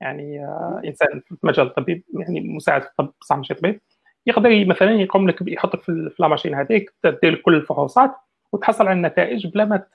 يعني 0.00 0.46
إنسان 0.84 1.20
في 1.20 1.36
مجال 1.42 1.66
الطبيب 1.66 2.04
يعني 2.14 2.40
مساعد 2.40 2.82
في 2.82 2.88
الطب 2.88 3.12
بصح 3.20 3.36
ماشي 3.36 3.54
طبيب 3.54 3.80
يقدر 4.26 4.64
مثلا 4.66 4.90
يقوم 4.90 5.28
لك 5.28 5.38
يحطك 5.48 5.82
في 5.82 6.14
لاماشين 6.18 6.54
هذيك 6.54 6.94
دير 7.04 7.32
لك 7.32 7.42
كل 7.42 7.54
الفحوصات 7.54 8.14
وتحصل 8.52 8.86
على 8.86 8.96
النتائج 8.96 9.46
بلا 9.46 9.64
ما 9.64 9.86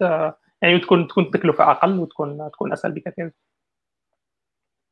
يعني 0.62 0.79
تكون 0.79 1.07
تكون 1.07 1.23
التكلفه 1.23 1.71
أقل 1.71 1.99
وتكون 1.99 2.51
تكون 2.51 2.73
أسهل 2.73 2.91
بكثير. 2.91 3.31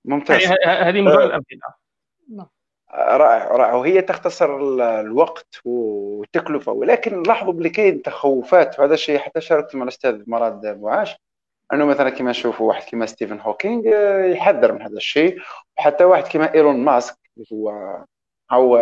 ممتاز. 0.05 0.41
يعني 0.41 0.65
هذه 0.65 1.01
مجرد 1.01 1.21
أه. 1.21 1.25
الأمثلة. 1.25 1.73
نعم. 2.35 2.47
رائع 2.93 3.47
رائع. 3.47 3.73
وهي 3.73 4.01
تختصر 4.01 4.57
الوقت 4.99 5.61
والتكلفة. 5.65 6.71
ولكن 6.71 7.23
لاحظوا 7.23 7.53
بلي 7.53 7.69
كاين 7.69 8.01
تخوفات. 8.01 8.79
وهذا 8.79 8.93
الشيء 8.93 9.19
حتى 9.19 9.41
شاركت 9.41 9.75
مع 9.75 9.83
الأستاذ 9.83 10.23
مراد 10.27 10.65
معاش. 10.81 11.15
أنه 11.73 11.85
مثلا 11.85 12.09
كما 12.09 12.29
نشوفوا 12.29 12.67
واحد 12.67 12.89
كما 12.91 13.05
ستيفن 13.05 13.39
هوكينغ 13.39 13.83
آه، 13.93 14.25
يحذر 14.25 14.71
من 14.73 14.81
هذا 14.81 14.97
الشيء. 14.97 15.39
وحتى 15.77 16.03
واحد 16.03 16.23
كما 16.27 16.53
إيلون 16.53 16.77
ماسك 16.77 17.17
هو 17.53 17.71
هو 18.51 18.77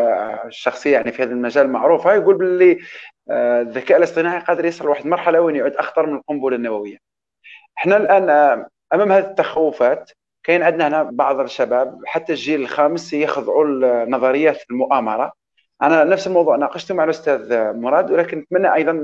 الشخصيه 0.46 0.94
يعني 0.94 1.12
في 1.12 1.24
هذا 1.24 1.32
المجال 1.32 1.70
معروفة 1.70 2.14
يقول 2.14 2.38
باللي 2.38 2.80
آه، 3.32 3.62
الذكاء 3.62 3.98
الاصطناعي 3.98 4.40
قادر 4.40 4.66
يصل 4.66 4.86
لواحد 4.86 5.04
المرحله 5.04 5.42
وين 5.42 5.56
يعود 5.56 5.76
أخطر 5.76 6.06
من 6.06 6.16
القنبلة 6.16 6.56
النووية. 6.56 6.98
إحنا 7.78 7.98
الآن 7.98 8.30
آه، 8.30 8.68
أمام 8.94 9.12
هذه 9.12 9.26
التخوفات 9.26 10.12
كاين 10.44 10.64
عندنا 10.64 10.88
هنا 10.88 11.04
بعض 11.04 11.40
الشباب 11.40 12.02
حتى 12.06 12.34
الجيل 12.34 12.62
الخامس 12.62 13.14
يخضعوا 13.14 13.66
لنظريات 13.66 14.64
المؤامرة. 14.72 15.32
أنا 15.82 16.04
نفس 16.04 16.28
الموضوع 16.28 16.56
ناقشته 16.56 16.96
مع 16.96 17.04
الأستاذ 17.04 17.74
مراد 17.74 18.12
ولكن 18.12 18.38
نتمنى 18.40 18.74
أيضا 18.74 19.04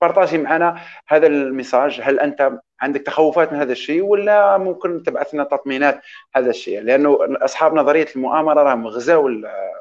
بارطاجي 0.00 0.38
معنا 0.38 0.80
هذا 1.08 1.26
الميساج. 1.26 2.00
هل 2.04 2.20
أنت 2.20 2.60
عندك 2.80 3.00
تخوفات 3.00 3.52
من 3.52 3.58
هذا 3.58 3.72
الشيء 3.72 4.02
ولا 4.02 4.58
ممكن 4.58 5.02
تبعث 5.02 5.34
لنا 5.34 5.44
تطمينات 5.44 6.00
هذا 6.34 6.50
الشيء؟ 6.50 6.80
لأنه 6.80 7.18
أصحاب 7.20 7.74
نظرية 7.74 8.06
المؤامرة 8.16 8.62
راهم 8.62 8.86
غزاوا 8.86 9.30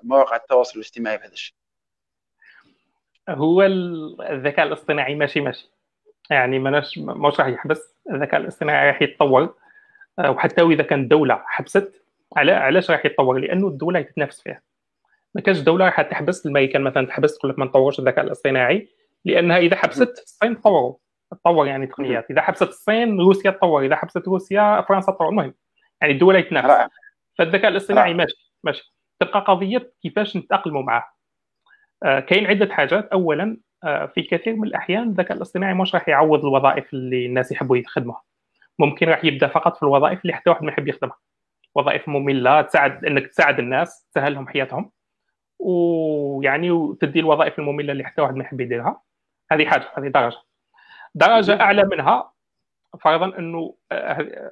مواقع 0.04 0.36
التواصل 0.36 0.80
الاجتماعي 0.80 1.18
بهذا 1.18 1.34
الشيء. 1.34 1.56
هو 3.30 3.64
الذكاء 3.64 4.68
الاصطناعي 4.68 5.16
ماشي 5.16 5.42
ماشي. 5.42 5.72
يعني 6.30 6.60
ماناش 6.60 6.98
مش 6.98 7.40
راح 7.40 7.48
يحبس 7.48 7.96
الذكاء 8.12 8.42
الاصطناعي 8.42 8.88
راح 8.88 9.02
يتطور. 9.02 9.56
آه، 10.20 10.32
وحتى 10.32 10.62
اذا 10.62 10.84
كانت 10.84 11.04
الدولة 11.04 11.42
حبست 11.46 12.02
علاش 12.38 12.92
راح 12.92 13.06
يتطور؟ 13.06 13.40
لأنه 13.40 13.68
الدولة 13.68 14.02
تتنافس 14.02 14.42
فيها. 14.42 14.62
ما 15.36 15.42
كانش 15.42 15.60
دولة 15.60 15.86
راح 15.86 16.02
تحبس 16.02 16.46
الامريكان 16.46 16.82
مثلا 16.82 17.08
تحبس 17.08 17.38
تقول 17.38 17.52
لك 17.52 17.60
ما 17.60 17.66
نطورش 17.66 18.00
الذكاء 18.00 18.26
الاصطناعي 18.26 18.90
لأنها 19.26 19.58
إذا 19.58 19.76
حبست 19.76 20.24
الصين 20.24 20.62
تطوروا 20.62 20.96
تطور 21.32 21.68
يعني 21.68 21.88
تقنيات. 21.88 22.32
إذا 22.32 22.42
حبست 22.42 22.64
الصين 22.70 23.20
روسيا 23.20 23.52
تطور. 23.52 23.86
إذا 23.86 23.96
حبست 23.96 24.28
روسيا 24.28 24.82
فرنسا 24.82 25.12
تطور. 25.12 25.30
المهم 25.30 25.54
يعني 26.02 26.14
الدول 26.14 26.36
يتنافس 26.36 26.94
فالذكاء 27.38 27.72
الاصطناعي 27.72 28.14
ماشي 28.14 28.54
ماشي. 28.64 28.94
تبقى 29.20 29.40
قضية 29.40 29.94
كيفاش 30.02 30.38
نتأقلموا 30.38 30.84
معاه 30.84 31.06
آه 32.04 32.20
كاين 32.20 32.48
عدة 32.48 32.74
حاجات. 32.74 33.08
اولا 33.08 33.58
آه 33.84 34.06
في 34.06 34.22
كثير 34.22 34.56
من 34.56 34.68
الأحيان 34.68 35.04
الذكاء 35.10 35.38
الاصطناعي 35.38 35.74
مش 35.74 35.96
راح 35.96 36.10
يعوض 36.10 36.40
الوظائف 36.40 36.94
اللي 36.94 37.26
الناس 37.26 37.52
يحبوا 37.52 37.78
يخدموها. 37.78 38.24
ممكن 38.80 39.10
راح 39.10 39.26
يبدأ 39.26 39.48
فقط 39.48 39.78
في 39.78 39.84
الوظائف 39.84 40.22
اللي 40.22 40.34
حتى 40.34 40.50
واحد 40.50 40.64
ما 40.64 40.72
يحب 40.72 40.88
يخدمها. 40.88 41.18
وظائف 41.76 42.10
مملة 42.10 42.62
تساعد 42.62 43.06
إنك 43.06 43.28
تساعد 43.28 43.60
الناس 43.60 44.08
تسهل 44.12 44.34
لهم 44.34 44.48
حياتهم. 44.48 44.92
ويعني 45.60 46.72
وتدي 46.72 47.20
الوظائف 47.20 47.60
المملة 47.60 47.92
اللي 47.92 48.04
حتى 48.04 48.22
واحد 48.22 48.36
ما 48.36 48.44
يحب 48.44 48.62
يديرها. 48.62 49.02
هذه 49.52 49.66
حاجة 49.66 49.92
هذه 49.98 50.08
درجة. 50.08 50.38
درجة 51.18 51.62
أعلى 51.62 51.84
منها 51.84 52.32
فرضا 53.02 53.38
إنه 53.38 53.76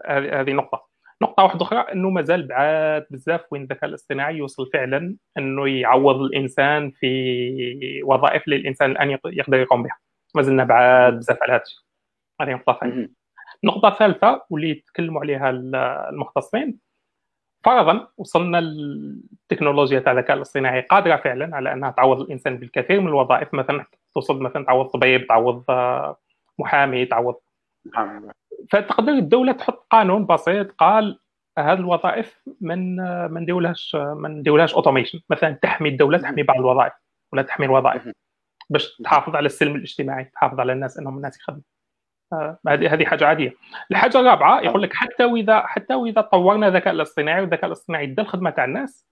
هذه 0.07 0.53
نقطة. 0.53 0.87
نقطة 1.21 1.43
واحدة 1.43 1.61
أخرى 1.61 1.79
إنه 1.79 2.09
مازال 2.09 2.47
بعاد 2.47 3.05
بزاف 3.09 3.41
وين 3.51 3.61
الذكاء 3.61 3.89
الاصطناعي 3.89 4.37
يوصل 4.37 4.69
فعلا 4.73 5.15
إنه 5.37 5.69
يعوض 5.69 6.21
الإنسان 6.21 6.91
في 6.91 8.03
وظائف 8.03 8.43
اللي 8.45 8.55
الانسان 8.55 8.91
الان 8.91 9.09
يقدر 9.25 9.57
يقوم 9.57 9.83
بها. 9.83 9.97
مازلنا 10.35 10.63
بعاد 10.63 11.17
بزاف 11.17 11.37
على 11.43 11.53
هذا 11.53 11.61
الشيء. 11.61 11.79
هذه 12.41 12.49
نقطة 12.49 12.77
ثانية. 12.81 13.09
النقطه 13.63 13.87
الثالثه 13.87 14.45
واللي 14.49 14.69
يتكلموا 14.69 15.21
عليها 15.21 15.49
المختصين. 16.09 16.79
فرضا 17.63 18.07
وصلنا 18.17 18.59
التكنولوجيا 18.59 19.99
تاع 19.99 20.11
الذكاء 20.11 20.37
الاصطناعي 20.37 20.81
قادرة 20.81 21.15
فعلا 21.15 21.55
على 21.55 21.73
أنها 21.73 21.91
تعوض 21.91 22.21
الإنسان 22.21 22.57
بالكثير 22.57 23.01
من 23.01 23.07
الوظائف. 23.07 23.53
مثلا 23.53 23.85
توصل 24.13 24.41
مثلا 24.41 24.65
تعوض 24.65 24.85
طبيب 24.85 25.27
تعوض 25.27 25.63
آه، 25.69 26.17
محامي 26.59 27.05
تعوض 27.05 27.35
فتقدر 28.71 29.11
الدولة 29.11 29.51
تحط 29.51 29.87
قانون 29.91 30.25
بسيط 30.25 30.71
قال 30.71 31.19
هذه 31.57 31.79
الوظائف 31.79 32.41
من 32.61 32.95
ما 33.27 33.39
نديرولهاش 33.39 33.95
ما 33.95 34.29
نديرولهاش 34.29 34.73
اوتوميشن 34.73 35.21
مثلا 35.29 35.51
تحمي 35.61 35.89
الدولة 35.89 36.17
تحمي 36.17 36.43
بعض 36.43 36.57
الوظائف 36.57 36.93
ولا 37.33 37.41
تحمي 37.41 37.65
الوظائف 37.65 38.09
باش 38.69 38.95
تحافظ 39.03 39.35
على 39.35 39.45
السلم 39.45 39.75
الاجتماعي 39.75 40.23
تحافظ 40.23 40.59
على 40.59 40.73
الناس 40.73 40.99
إنهم 40.99 41.17
الناس 41.17 41.39
يخدموا. 41.39 41.61
آه، 42.33 42.59
هذه 42.67 42.93
هذه 42.93 43.05
حاجة 43.05 43.27
عادية. 43.27 43.53
الحاجة 43.91 44.19
الرابعة 44.19 44.61
يقول 44.61 44.81
لك 44.81 44.93
حتى 44.93 45.25
وإذا 45.25 45.59
حتى 45.65 45.95
وإذا 45.95 46.21
طورنا 46.21 46.67
الذكاء 46.67 46.93
الاصطناعي 46.93 47.41
والذكاء 47.41 47.65
الاصطناعي 47.65 48.05
دا 48.05 48.23
الخدمه 48.23 48.49
تاع 48.49 48.65
الناس 48.65 49.07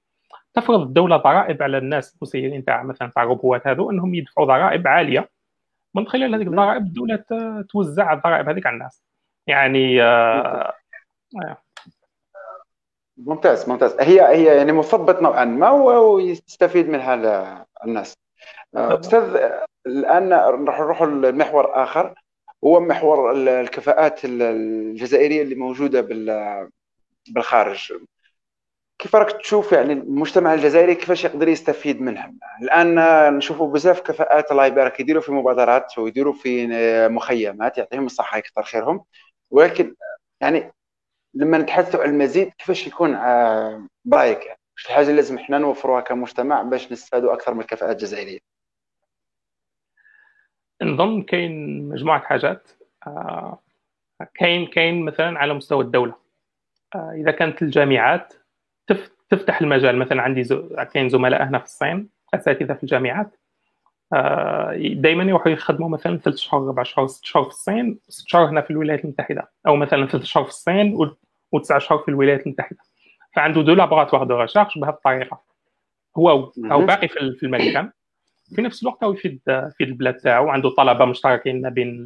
تفرض 0.53 0.81
الدولة 0.81 1.17
ضرائب 1.17 1.63
على 1.63 1.77
الناس 1.77 2.15
المسيرين 2.15 2.65
تاع 2.65 2.83
مثلا 2.83 3.11
تاع 3.15 3.23
الروبوات 3.23 3.67
هذو 3.67 3.91
إنهم 3.91 4.15
يدفعوا 4.15 4.47
ضرائب 4.47 4.87
عالية 4.87 5.29
من 5.95 6.07
خلال 6.07 6.35
هذيك 6.35 6.47
الضرائب 6.47 6.83
الدولة 6.83 7.23
توزع 7.69 8.13
الضرائب 8.13 8.49
هذيك 8.49 8.65
على 8.65 8.73
الناس. 8.73 9.03
يعني 9.47 10.03
آه 10.03 10.73
آه. 11.45 11.57
ممتاز 13.17 13.69
ممتاز. 13.69 13.95
هي 13.99 14.21
هي 14.21 14.57
يعني 14.57 14.71
مثبط 14.71 15.21
نوعا 15.21 15.45
ما 15.45 15.69
ويستفيد 15.69 16.89
منها 16.89 17.65
الناس. 17.85 18.13
آه، 18.75 18.99
أستاذ 18.99 19.51
الآن 19.85 20.33
راح 20.33 20.79
نروح 20.79 21.01
لمحور 21.01 21.83
آخر. 21.83 22.13
هو 22.63 22.79
محور 22.79 23.31
الكفاءات 23.31 24.25
الجزائرية 24.25 25.41
اللي 25.41 25.55
موجودة 25.55 26.01
بالخارج. 27.27 27.93
كيف 29.03 29.15
راك 29.15 29.31
تشوف 29.31 29.71
يعني 29.71 29.93
المجتمع 29.93 30.53
الجزائري 30.53 30.95
كيفاش 30.95 31.25
يقدر 31.25 31.47
يستفيد 31.47 32.01
منها 32.01 32.33
الآن 32.61 32.95
نشوفوا 33.37 33.73
بزاف 33.73 34.01
كفاءات 34.01 34.51
الله 34.51 34.65
يبارك 34.65 34.99
يديروا 34.99 35.21
في 35.21 35.31
مبادرات 35.31 35.97
ويديروا 35.97 36.33
في 36.33 36.67
مخيمات 37.07 37.77
يعطيهم 37.77 38.05
الصحة 38.05 38.37
يكثر 38.37 38.63
خيرهم. 38.63 39.05
ولكن 39.51 39.95
يعني 40.41 40.73
لما 41.33 41.57
نتحدثوا 41.57 42.03
عن 42.03 42.09
المزيد 42.09 42.51
كيفاش 42.57 42.87
يكون 42.87 43.15
آه، 43.15 43.87
برأيك؟ 44.05 44.45
يعني 44.45 44.59
الحاجة 44.85 45.05
اللي 45.05 45.15
لازم 45.15 45.37
إحنا 45.37 45.57
نوفروها 45.57 46.01
كمجتمع 46.01 46.61
باش 46.61 46.91
نستفادوا 46.91 47.33
أكثر 47.33 47.53
من 47.53 47.59
الكفاءات 47.61 47.95
الجزائرية؟ 47.95 48.39
نظن 50.81 51.21
كاين 51.21 51.83
مجموعة 51.89 52.19
حاجات 52.19 52.69
آه، 53.07 53.59
كاين 54.35 54.67
كاين 54.67 55.05
مثلا 55.05 55.39
على 55.39 55.53
مستوى 55.53 55.83
الدولة. 55.83 56.15
آه، 56.95 57.13
إذا 57.15 57.31
كانت 57.31 57.61
الجامعات 57.61 58.33
تفتح 59.35 59.61
المجال. 59.61 59.97
مثلا 59.97 60.21
عندي 60.21 60.43
زو... 60.43 60.69
كاين 60.93 61.09
زملاء 61.09 61.43
هنا 61.43 61.59
في 61.59 61.65
الصين 61.65 62.09
أساتذة 62.33 62.73
في 62.73 62.83
الجامعات. 62.83 63.35
آه، 64.13 64.73
دائما 64.77 65.23
يروحوا 65.23 65.51
يخدموا 65.51 65.89
مثلا 65.89 66.17
ثلاث 66.17 66.37
شهور 66.37 66.67
أربع 66.67 66.83
شهور 66.83 67.07
ست 67.07 67.25
شهور 67.25 67.45
في 67.45 67.51
الصين 67.51 67.99
ست 68.09 68.27
شهور 68.27 68.49
هنا 68.49 68.61
في 68.61 68.71
الولايات 68.71 69.05
المتحدة. 69.05 69.51
أو 69.67 69.75
مثلا 69.75 70.07
ثلاث 70.07 70.23
شهور 70.23 70.45
في 70.45 70.51
الصين 70.51 70.97
وتسع 71.51 71.77
شهور 71.77 72.01
في 72.01 72.07
الولايات 72.07 72.45
المتحدة. 72.45 72.79
فعنده 73.35 73.61
deux 73.61 73.73
laboratoires 73.73 74.23
de 74.23 74.41
recherche 74.41 74.77
بهذه 74.77 74.93
الطريقة. 74.93 75.41
هو 76.17 76.29
هو 76.71 76.85
باقي 76.85 77.07
في 77.07 77.43
المكان 77.43 77.91
في 78.55 78.61
نفس 78.61 78.83
الوقت 78.83 79.03
هو 79.03 79.13
يفيد 79.13 79.41
في 79.45 79.83
البلاد 79.83 80.17
تاعو 80.17 80.49
عنده 80.49 80.69
طلبة 80.69 81.05
مشتركين 81.05 81.61
ما 81.61 81.69
بين 81.69 82.05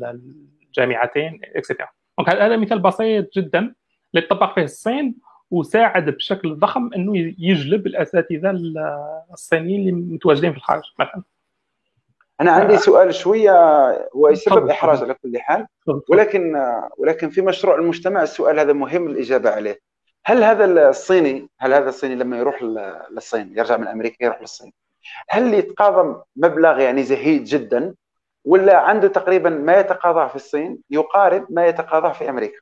الجامعتين 0.64 1.40
et 1.56 1.64
cetera 1.64 1.88
donc 2.18 2.30
هذا 2.30 2.58
مثال 2.58 2.80
بسيط 2.80 3.34
جدا 3.38 3.74
اللي 4.16 4.28
طبق 4.28 4.56
فيه 4.56 4.64
الصين. 4.64 5.16
وساعد 5.52 6.10
بشكل 6.10 6.56
ضخم 6.56 6.90
إنه 6.96 7.18
يجلب 7.40 7.88
الأساتذة 7.88 8.52
الصينيين 9.34 9.80
اللي 9.80 9.92
متواجدين 9.92 10.52
في 10.52 10.58
الخارج 10.58 10.84
مثلا. 11.00 11.24
أنا 12.42 12.52
عندي 12.52 12.74
آه. 12.74 12.78
سؤال 12.78 13.16
شوية 13.16 13.52
هو 14.16 14.34
سبب 14.34 14.70
احراج 14.70 15.04
على 15.04 15.14
كل 15.14 15.40
حال. 15.40 15.68
ولكن 16.10 16.56
ولكن 16.98 17.30
في 17.30 17.42
مشروع 17.42 17.76
المجتمع 17.76 18.24
السؤال 18.24 18.60
هذا 18.60 18.74
مهم 18.74 19.08
الاجابه 19.08 19.50
عليه. 19.50 19.80
هل 20.28 20.44
هذا 20.44 20.90
الصيني 20.90 21.50
هل 21.60 21.74
هذا 21.74 21.90
الصيني 21.90 22.16
لما 22.16 22.38
يروح 22.38 22.64
للصين 23.12 23.54
يرجع 23.58 23.78
من 23.78 23.88
أمريكا 23.88 24.26
يروح 24.26 24.42
للصين 24.42 24.74
هل 25.30 25.54
يتقاضى 25.54 26.24
مبلغ 26.36 26.80
يعني 26.80 27.04
زهيد 27.04 27.44
جدا 27.44 27.96
ولا 28.46 28.78
عنده 28.78 29.08
تقريبا 29.08 29.50
ما 29.50 29.80
يتقاضاه 29.80 30.28
في 30.28 30.36
الصين 30.36 30.80
يقارب 30.90 31.48
ما 31.50 31.66
يتقاضاه 31.66 32.12
في 32.12 32.30
أمريكا؟ 32.30 32.60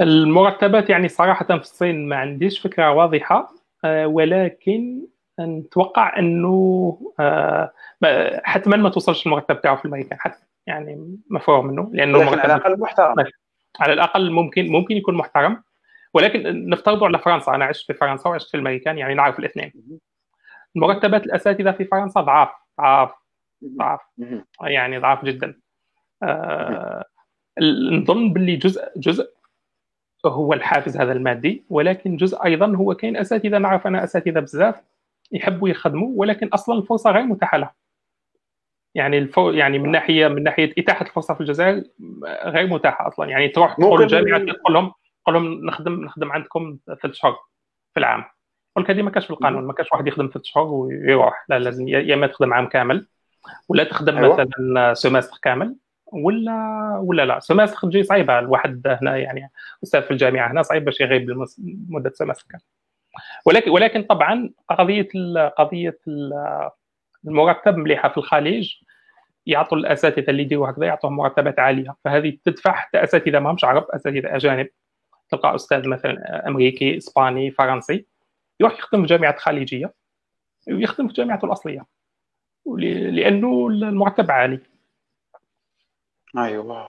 المرتبات 0.00 0.90
يعني 0.90 1.08
صراحة 1.08 1.44
في 1.44 1.54
الصين 1.54 2.08
ما 2.08 2.16
عنديش 2.16 2.58
فكرة 2.58 2.92
واضحة 2.92 3.54
آه، 3.84 4.06
ولكن 4.06 5.06
نتوقع 5.40 6.18
أنه 6.18 7.12
آه، 7.20 7.72
حتما 8.44 8.76
ما 8.76 8.88
توصلش 8.88 9.26
المرتب 9.26 9.60
تاعو 9.60 9.76
في 9.76 9.84
الامريكان 9.84 10.18
حتى 10.20 10.46
يعني 10.66 11.18
مفروغ 11.30 11.62
منه 11.62 11.90
لأنه 11.92 12.30
على 12.30 12.44
الأقل 12.44 12.80
محترم. 12.80 13.14
على 13.80 13.92
الأقل 13.92 14.30
ممكن 14.30 14.68
ممكن 14.68 14.96
يكون 14.96 15.14
محترم 15.14 15.62
ولكن 16.14 16.68
نفترضوا 16.68 17.06
على 17.06 17.18
فرنسا 17.18 17.54
أنا 17.54 17.64
عشت 17.64 17.86
في 17.86 17.94
فرنسا 17.94 18.28
وعشت 18.28 18.48
في 18.48 18.54
الامريكان 18.54 18.98
يعني 18.98 19.14
نعرف 19.14 19.38
الاثنين. 19.38 19.72
مرتبات 20.74 21.26
الأساتذة 21.26 21.70
في 21.70 21.84
فرنسا 21.84 22.20
ضعاف 22.20 22.48
ضعاف 22.80 23.10
ضعاف. 23.78 24.00
يعني 24.62 24.98
ضعاف 24.98 25.24
جدا. 25.24 25.60
آه 26.22 27.04
نظن 27.92 28.32
باللي 28.32 28.56
جزء 28.56 28.82
جزء 28.96 29.39
هو 30.26 30.52
الحافز 30.52 30.96
هذا 30.96 31.12
المادي 31.12 31.64
ولكن 31.70 32.16
جزء 32.16 32.44
أيضا 32.44 32.76
هو 32.76 32.94
كاين 32.94 33.16
أساتذة 33.16 33.58
نعرف 33.58 33.86
أنا 33.86 34.04
أساتذة 34.04 34.40
بزاف 34.40 34.74
يحبوا 35.32 35.68
يخدموا 35.68 36.10
ولكن 36.16 36.48
أصلا 36.48 36.78
الفرصة 36.78 37.10
غير 37.10 37.22
متاحة 37.22 37.58
لهم. 37.58 37.70
يعني 38.94 39.18
الفو 39.18 39.50
يعني 39.50 39.78
من 39.78 39.90
ناحية 39.90 40.28
من 40.28 40.42
ناحية 40.42 40.74
إتاحة 40.78 41.06
الفرصة 41.06 41.34
في 41.34 41.40
الجزائر 41.40 41.82
غير 42.44 42.66
متاحة 42.66 43.08
أصلا. 43.08 43.28
يعني 43.28 43.48
تروح 43.48 43.76
تدخل 43.76 44.02
الجامعة 44.02 44.38
تقول 44.38 44.74
لهم 44.74 44.92
تقول 45.22 45.34
لهم 45.34 45.66
نخدم 45.66 46.04
نخدم 46.04 46.32
عندكم 46.32 46.78
ثلاث 47.02 47.14
شهور 47.14 47.36
في 47.94 48.00
العام. 48.00 48.24
ولك 48.76 48.90
هذه 48.90 49.02
ما 49.02 49.10
كانش 49.10 49.26
في 49.26 49.30
القانون 49.30 49.64
ما 49.64 49.72
كانش 49.72 49.92
واحد 49.92 50.06
يخدم 50.06 50.30
ثلاث 50.32 50.44
شهور 50.44 50.66
ويروح. 50.68 51.44
لا 51.48 51.58
لازم 51.58 51.88
يا 51.88 52.14
إما 52.14 52.26
تخدم 52.26 52.54
عام 52.54 52.66
كامل 52.66 53.06
ولا 53.68 53.84
تخدم 53.84 54.18
أيوة. 54.18 54.32
مثلا 54.32 54.94
semestre 54.94 55.38
كامل. 55.42 55.76
ولا 56.12 56.96
ولا 57.04 57.26
لا؟ 57.26 57.40
semestre 57.40 57.88
تجي 57.88 58.02
صعيبة 58.02 58.38
الواحد 58.38 58.98
هنا 59.02 59.16
يعني 59.16 59.50
أستاذ 59.84 60.02
في 60.02 60.10
الجامعة 60.10 60.50
هنا 60.52 60.62
صعيب 60.62 60.84
باش 60.84 61.00
يغيب 61.00 61.44
سيمستر 62.12 62.46
كامل 62.50 62.62
ولكن 63.46 63.70
ولكن 63.70 64.02
طبعا 64.02 64.50
قضية 64.68 65.08
قضية 65.58 65.98
المرتب 67.26 67.76
مليحة 67.76 68.08
في 68.08 68.18
الخليج 68.18 68.74
يعطوا 69.46 69.78
الأساتذة 69.78 70.30
اللي 70.30 70.42
يديروا 70.42 70.70
هكذا 70.70 70.86
يعطوهم 70.86 71.16
مرتبات 71.16 71.58
عالية. 71.58 71.96
فهذه 72.04 72.38
تدفع 72.44 72.72
حتى 72.72 73.04
أساتذة 73.04 73.38
ما 73.38 73.50
همش 73.50 73.64
عرب 73.64 73.86
أساتذة 73.90 74.36
أجانب. 74.36 74.68
تلقى 75.30 75.54
أستاذ 75.54 75.88
مثلا 75.88 76.48
أمريكي 76.48 76.96
إسباني 76.96 77.50
فرنسي 77.50 78.06
يروح 78.60 78.78
يخدم 78.78 78.98
في 78.98 79.02
الجامعات 79.02 79.34
الخليجيه 79.34 79.94
ويخدم 80.68 81.06
في 81.06 81.10
الجامعات 81.10 81.44
الأصلية. 81.44 81.86
لأنه 82.76 83.68
المرتب 83.68 84.30
عالي. 84.30 84.60
أيوه. 86.38 86.88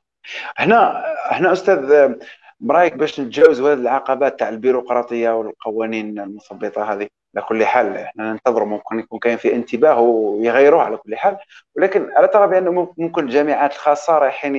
إحنا 0.60 1.04
إحنا 1.32 1.51
أستاذ 1.51 2.13
برايك 2.60 2.93
باش 2.93 3.19
نتجاوز 3.19 3.62
هذه 3.62 3.73
العقبات 3.73 4.39
تاع 4.39 4.49
البيروقراطية 4.49 5.30
والقوانين 5.30 6.19
المثبطة 6.19 6.93
هذه؟ 6.93 7.08
على 7.36 7.45
كل 7.45 7.65
حال 7.65 7.97
إحنا 7.97 8.32
ننتظر 8.32 8.65
ممكن 8.65 8.99
يكون 8.99 9.19
كاين 9.19 9.38
في 9.38 9.56
انتباه 9.56 9.99
ويغيروه 9.99 10.84
على 10.84 10.97
كل 10.97 11.15
حال. 11.15 11.38
ولكن 11.77 12.04
الا 12.04 12.25
ترى 12.25 12.47
بأن 12.47 12.86
ممكن 12.97 13.23
الجامعات 13.23 13.73
الخاصه 13.73 14.17
رايحين 14.17 14.56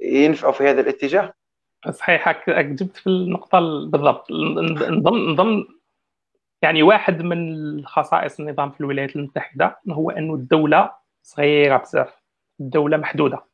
ينفعوا 0.00 0.52
في 0.52 0.70
هذا 0.70 0.80
الاتجاه؟ 0.80 1.32
صحيح 1.90 2.50
جبت 2.60 2.96
في 2.96 3.06
النقطة 3.06 3.58
بالضبط. 3.86 4.30
نظن 4.30 5.32
نظن 5.32 5.64
يعني 6.62 6.82
واحد 6.82 7.22
من 7.22 7.86
خصائص 7.86 8.40
النظام 8.40 8.70
في 8.70 8.80
الولايات 8.80 9.16
المتحدة 9.16 9.78
هو 9.90 10.10
انه 10.10 10.34
الدولة 10.34 10.90
صغيرة 11.22 11.76
بزاف. 11.76 12.23
الدولة 12.60 12.96
محدودة. 12.96 13.44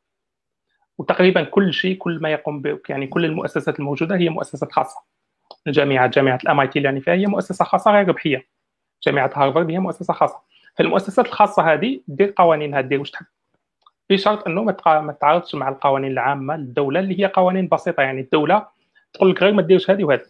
وتقريبا 0.98 1.44
كل 1.44 1.74
شيء 1.74 1.96
كل 1.96 2.18
ما 2.22 2.30
يقوم 2.30 2.62
ب 2.62 2.80
يعني 2.88 3.06
كل 3.06 3.24
المؤسسات 3.24 3.78
الموجودة 3.80 4.16
هي 4.16 4.28
مؤسسات 4.28 4.72
خاصة. 4.72 5.00
الجامعة 5.66 6.06
جامعة 6.06 6.38
ال 6.44 6.60
MIT 6.60 6.78
اللي 6.78 6.86
يعني 6.86 7.00
فيها 7.00 7.14
هي 7.14 7.26
مؤسسة 7.26 7.64
خاصة 7.64 7.90
غير 7.90 8.08
ربحية. 8.08 8.46
جامعة 9.06 9.30
هارفارد 9.34 9.70
هي 9.70 9.78
مؤسسة 9.78 10.14
خاصة. 10.14 10.38
فالمؤسسات 10.76 11.26
الخاصة 11.26 11.72
هذه 11.72 12.00
دير 12.08 12.32
قوانينها 12.36 12.80
دير 12.80 12.98
واش 12.98 13.10
تحب 13.10 13.26
بشرط 14.10 14.46
أنه 14.46 14.62
ما 14.62 15.12
تعارضش 15.20 15.54
مع 15.54 15.68
القوانين 15.68 16.10
العامة 16.10 16.56
للدولة 16.56 17.00
اللي 17.00 17.20
هي 17.20 17.26
قوانين 17.26 17.68
بسيطة. 17.68 18.02
يعني 18.02 18.20
الدولة 18.20 18.66
تقول 19.12 19.30
لك 19.30 19.42
غير 19.42 19.52
ما 19.52 19.62
ديرش 19.62 19.90
هذه 19.90 20.04
وهذه. 20.04 20.22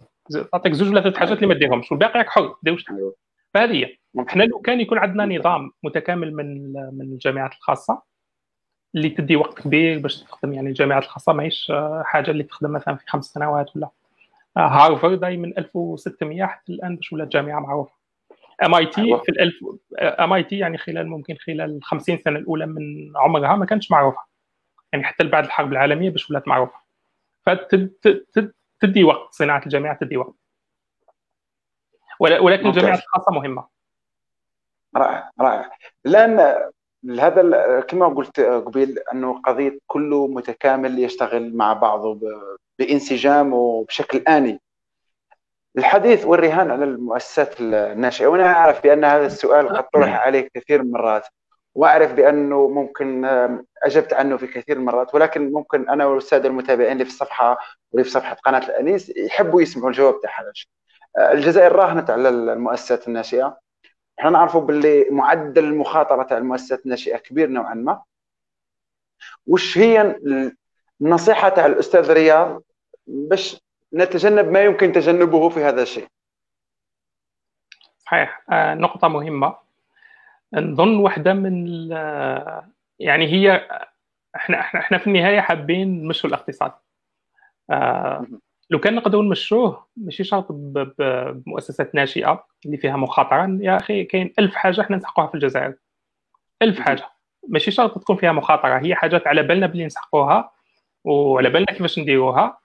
تعطيك 0.53 0.73
زوج 0.73 0.89
ولا 0.91 1.01
ثلاث 1.01 1.17
حاجات 1.17 1.37
اللي 1.37 1.47
ما 1.47 1.55
ديرهمش 1.55 1.91
والباقي 1.93 2.19
راك 2.19 2.29
حر 2.29 2.55
دير 2.63 2.73
واش 2.73 2.85
تحب 2.85 2.97
أيوه. 2.97 3.15
فهذه 3.55 3.73
هي. 3.73 3.97
إحنا 4.29 4.43
لو 4.43 4.59
كان 4.59 4.81
يكون 4.81 4.99
عندنا 4.99 5.39
نظام 5.39 5.73
متكامل 5.83 6.35
من 6.35 6.73
من 6.73 7.03
الجامعات 7.03 7.53
الخاصة 7.53 8.03
اللي 8.95 9.11
تدي 9.11 9.37
وقت 9.37 9.59
كبير 9.63 9.99
باش 9.99 10.23
تخدم 10.23 10.53
يعني 10.53 10.69
الجامعات 10.69 11.03
الخاصة 11.03 11.33
ماهيش 11.33 11.73
حاجة 12.05 12.31
اللي 12.31 12.43
تخدم 12.43 12.73
مثلا 12.73 12.97
في 12.97 13.05
خمس 13.07 13.25
سنوات 13.25 13.77
ولا. 13.77 13.89
هارفارد 14.57 15.25
من 15.25 15.59
1600 15.59 16.45
حتى 16.45 16.73
الآن 16.73 16.97
باش 16.97 17.13
ولات 17.13 17.29
جامعة 17.29 17.61
معروفة. 17.61 17.93
ام 18.65 18.75
اي 18.75 18.87
تي 18.87 19.19
في 19.25 19.29
الألف 19.29 19.55
ام 20.03 20.33
اي 20.33 20.43
تي 20.43 20.59
يعني 20.59 20.79
خلال 20.79 21.09
ممكن 21.09 21.37
خلال 21.37 21.61
ال 21.61 21.85
50 21.85 22.19
سنة 22.19 22.39
الأولى 22.39 22.67
من 22.67 23.13
عمرها 23.17 23.57
ما 23.57 23.67
كانتش 23.67 23.91
معروفة. 23.91 24.19
يعني 24.93 25.05
حتى 25.05 25.25
بعد 25.25 25.45
الحرب 25.45 25.73
العالمية 25.73 26.11
باش 26.11 26.31
ولات 26.31 26.49
معروفة. 26.49 26.81
فتدي 27.47 29.05
وقت 29.05 29.35
صناعة 29.35 29.63
الجامعة 29.65 29.99
تدي 29.99 30.17
وقت. 30.17 30.35
ولكن 32.21 32.67
الجامعات 32.67 32.99
الخاصة 32.99 33.33
مهمة. 33.33 33.67
رائع 34.97 35.31
رائع. 35.41 35.71
الان 36.07 36.57
هذا 37.09 37.81
كما 37.81 38.09
قلت 38.09 38.41
قبيل 38.41 38.99
أنه 39.13 39.41
قضيه 39.43 39.79
كله 39.87 40.27
متكامل 40.27 40.99
يشتغل 40.99 41.57
مع 41.57 41.73
بعضه 41.73 42.19
بانسجام 42.79 43.53
وبشكل 43.53 44.19
آني 44.19 44.61
الحديث 45.79 46.27
والرهان 46.27 46.71
على 46.71 46.85
المؤسسات 46.85 47.61
الناشئة 47.61 48.27
وأنا 48.27 48.53
أعرف 48.53 48.83
بأن 48.83 49.05
هذا 49.05 49.27
السؤال 49.27 49.69
قد 49.69 49.85
طرح 49.95 50.27
عليه 50.27 50.49
كثير 50.55 50.83
من 50.83 50.87
المرات 50.89 51.27
وأعرف 51.75 52.13
بأنه 52.13 52.69
ممكن 52.69 53.25
أجبت 53.83 54.13
عنه 54.13 54.37
في 54.37 54.47
كثير 54.47 54.79
من 54.79 54.89
المرات 54.89 55.15
ولكن 55.15 55.53
ممكن 55.53 55.89
أنا 55.89 56.07
والساده 56.07 56.49
المتابعين 56.49 56.93
اللي 56.93 57.05
في 57.05 57.11
الصفحة 57.11 57.59
واللي 57.93 58.05
في 58.05 58.11
صفحة 58.11 58.35
قناة 58.35 58.59
الأنيس 58.67 59.13
يحبوا 59.17 59.63
يسمعوا 59.63 59.89
الجواب 59.91 60.21
تاع. 60.21 60.31
الجزائر 61.33 61.73
راهنت 61.73 62.11
على 62.11 62.29
المؤسسات 62.29 63.09
الناشئة 63.09 63.59
إحنا 64.21 64.31
نعرفوا 64.31 64.61
باللي 64.61 65.07
معدل 65.11 65.65
المخاطرة 65.65 66.23
تاع 66.23 66.39
المؤسسات 66.39 66.85
الناشئة 66.85 67.17
كبير 67.17 67.49
نوعا 67.49 67.75
ما. 67.75 68.03
وش 69.47 69.79
هي 69.79 70.17
النصيحة 71.01 71.49
تاع 71.49 71.67
الأستاذ 71.67 72.13
رياض 72.13 72.63
باش 73.07 73.61
نتجنب 73.95 74.49
ما 74.51 74.61
يمكن 74.65 74.93
تجنبه 74.93 75.49
في 75.49 75.65
هذا 75.65 75.83
الشيء؟ 75.83 76.09
صحيح. 77.99 78.43
آه 78.53 78.75
نقطة 78.75 79.09
مهمة. 79.09 79.57
نظن 80.55 80.97
واحدة 80.97 81.33
من 81.35 81.67
يعني 82.99 83.27
هي 83.27 83.69
إحنا 84.37 84.61
إحنا 84.61 84.81
إحنا 84.81 84.99
في 84.99 85.07
النهاية 85.07 85.41
حابين 85.41 86.03
نمشوا 86.05 86.29
الاقتصاد. 86.29 86.73
آه 87.71 88.27
لو 88.71 88.79
كان 88.79 88.95
نقدروا 88.95 89.23
نمشوه 89.23 89.87
ماشي 89.97 90.25
شرط 90.25 90.47
بمؤسسات 90.53 91.95
ناشئة 91.95 92.47
اللي 92.67 92.77
فيها 92.77 92.97
مخاطرة. 92.97 93.59
يا 93.61 93.77
أخي 93.77 94.05
كاين 94.05 94.33
ألف 94.39 94.55
حاجة 94.55 94.81
إحنا 94.81 94.97
نسحقوها 94.97 95.27
في 95.27 95.35
الجزائر. 95.35 95.75
ألف 96.63 96.81
حاجة. 96.81 97.09
ماشي 97.49 97.71
شرط 97.71 97.99
تكون 97.99 98.17
فيها 98.17 98.33
مخاطرة. 98.33 98.79
هي 98.79 98.95
حاجات 98.95 99.27
على 99.27 99.43
بالنا 99.43 99.67
بلي 99.67 99.87
نسحقوها 99.87 100.53
وعلى 101.05 101.51
بالنا 101.51 101.67
كيفاش 101.67 101.99
نديروها. 101.99 102.59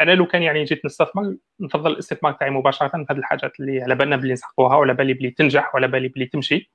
أنا 0.00 0.12
لو 0.12 0.26
كان 0.26 0.42
يعني 0.42 0.64
جيت 0.64 0.84
نستثمر 0.84 1.36
نفضل 1.60 1.92
الاستثمار 1.92 2.32
تاعي 2.32 2.50
مباشرة 2.50 2.88
في 2.88 3.06
هذه 3.10 3.18
الحاجات 3.18 3.60
اللي 3.60 3.82
على 3.82 3.94
بالنا 3.94 4.16
بلي 4.16 4.32
نسحقوها 4.32 4.76
وعلى 4.76 4.94
بالي 4.94 5.12
بلي 5.14 5.30
تنجح 5.30 5.74
وعلى 5.74 5.88
بالي 5.88 6.08
بلي 6.08 6.26
تمشي. 6.26 6.72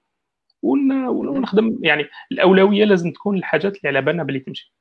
ونخدم 0.63 1.79
يعني 1.81 2.07
الأولوية 2.31 2.85
لازم 2.85 3.11
تكون 3.11 3.37
الحاجات 3.37 3.77
اللي 3.77 3.87
على 3.87 4.01
بالنا 4.01 4.23
بلي 4.23 4.39
تمشي. 4.39 4.73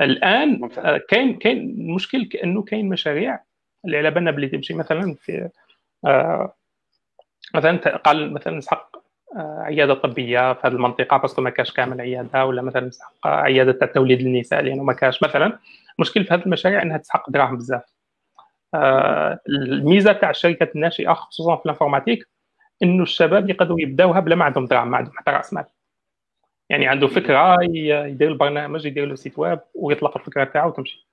الآن 0.00 0.70
آه، 0.78 0.96
كاين 1.08 1.38
كاين 1.38 1.58
المشكل 1.58 2.24
كأنه 2.24 2.62
كاين 2.62 2.88
مشاريع 2.88 3.40
اللي 3.84 3.98
على 3.98 4.10
بالنا 4.10 4.30
بلي 4.30 4.48
تمشي 4.48 4.74
مثلا 4.74 5.14
في 5.20 5.50
آه 6.06 6.54
مثلا 7.54 7.96
قال 7.96 8.32
مثلا 8.34 8.56
نسحق 8.58 8.96
آه 9.36 9.60
عيادة 9.62 9.94
طبية 9.94 10.52
في 10.52 10.60
هذه 10.66 10.72
المنطقة 10.72 11.16
parce 11.16 11.32
que 11.32 11.42
ما 11.42 11.50
كاش 11.50 11.72
كامل 11.72 12.00
عيادة 12.00 12.46
ولا 12.46 12.62
مثلا 12.62 12.86
نسحق 12.86 13.26
عيادة 13.26 13.72
تاع 13.72 13.88
توليد 13.88 14.20
النساء 14.20 14.62
لأنه 14.62 14.82
ما 14.82 14.92
كاش 14.92 15.22
مثلا 15.22 15.58
المشكل 15.98 16.24
في 16.24 16.34
هذه 16.34 16.42
المشاريع 16.46 16.82
إنها 16.82 16.96
تسحق 16.98 17.30
دراهم 17.30 17.56
بزاف. 17.56 17.82
آه 18.74 19.40
الميزة 19.48 20.12
تاع 20.12 20.30
الشركات 20.30 20.76
الناشئة 20.76 21.12
خصوصا 21.12 21.56
في 21.56 21.64
ال 21.66 21.71
informatique 21.71 22.28
إنه 22.82 23.02
الشباب 23.02 23.50
يقدروا 23.50 23.80
يبدأوها 23.80 24.20
بلا 24.20 24.36
ما 24.36 24.44
عندهم 24.44 24.66
دراهم 24.66 24.90
ما 24.90 24.96
عندهم 24.96 25.14
حتى 25.18 25.30
رأس 25.30 25.52
مال. 25.54 25.64
يعني 26.70 26.86
عنده 26.86 27.06
فكرة 27.06 27.56
يدير 27.62 28.28
البرنامج 28.28 28.86
يدير 28.86 29.06
له 29.06 29.14
site 29.14 29.38
web 29.38 29.60
ويطلق 29.74 30.16
الفكرة 30.16 30.44
تاعه 30.44 30.66
وتمشي. 30.66 31.06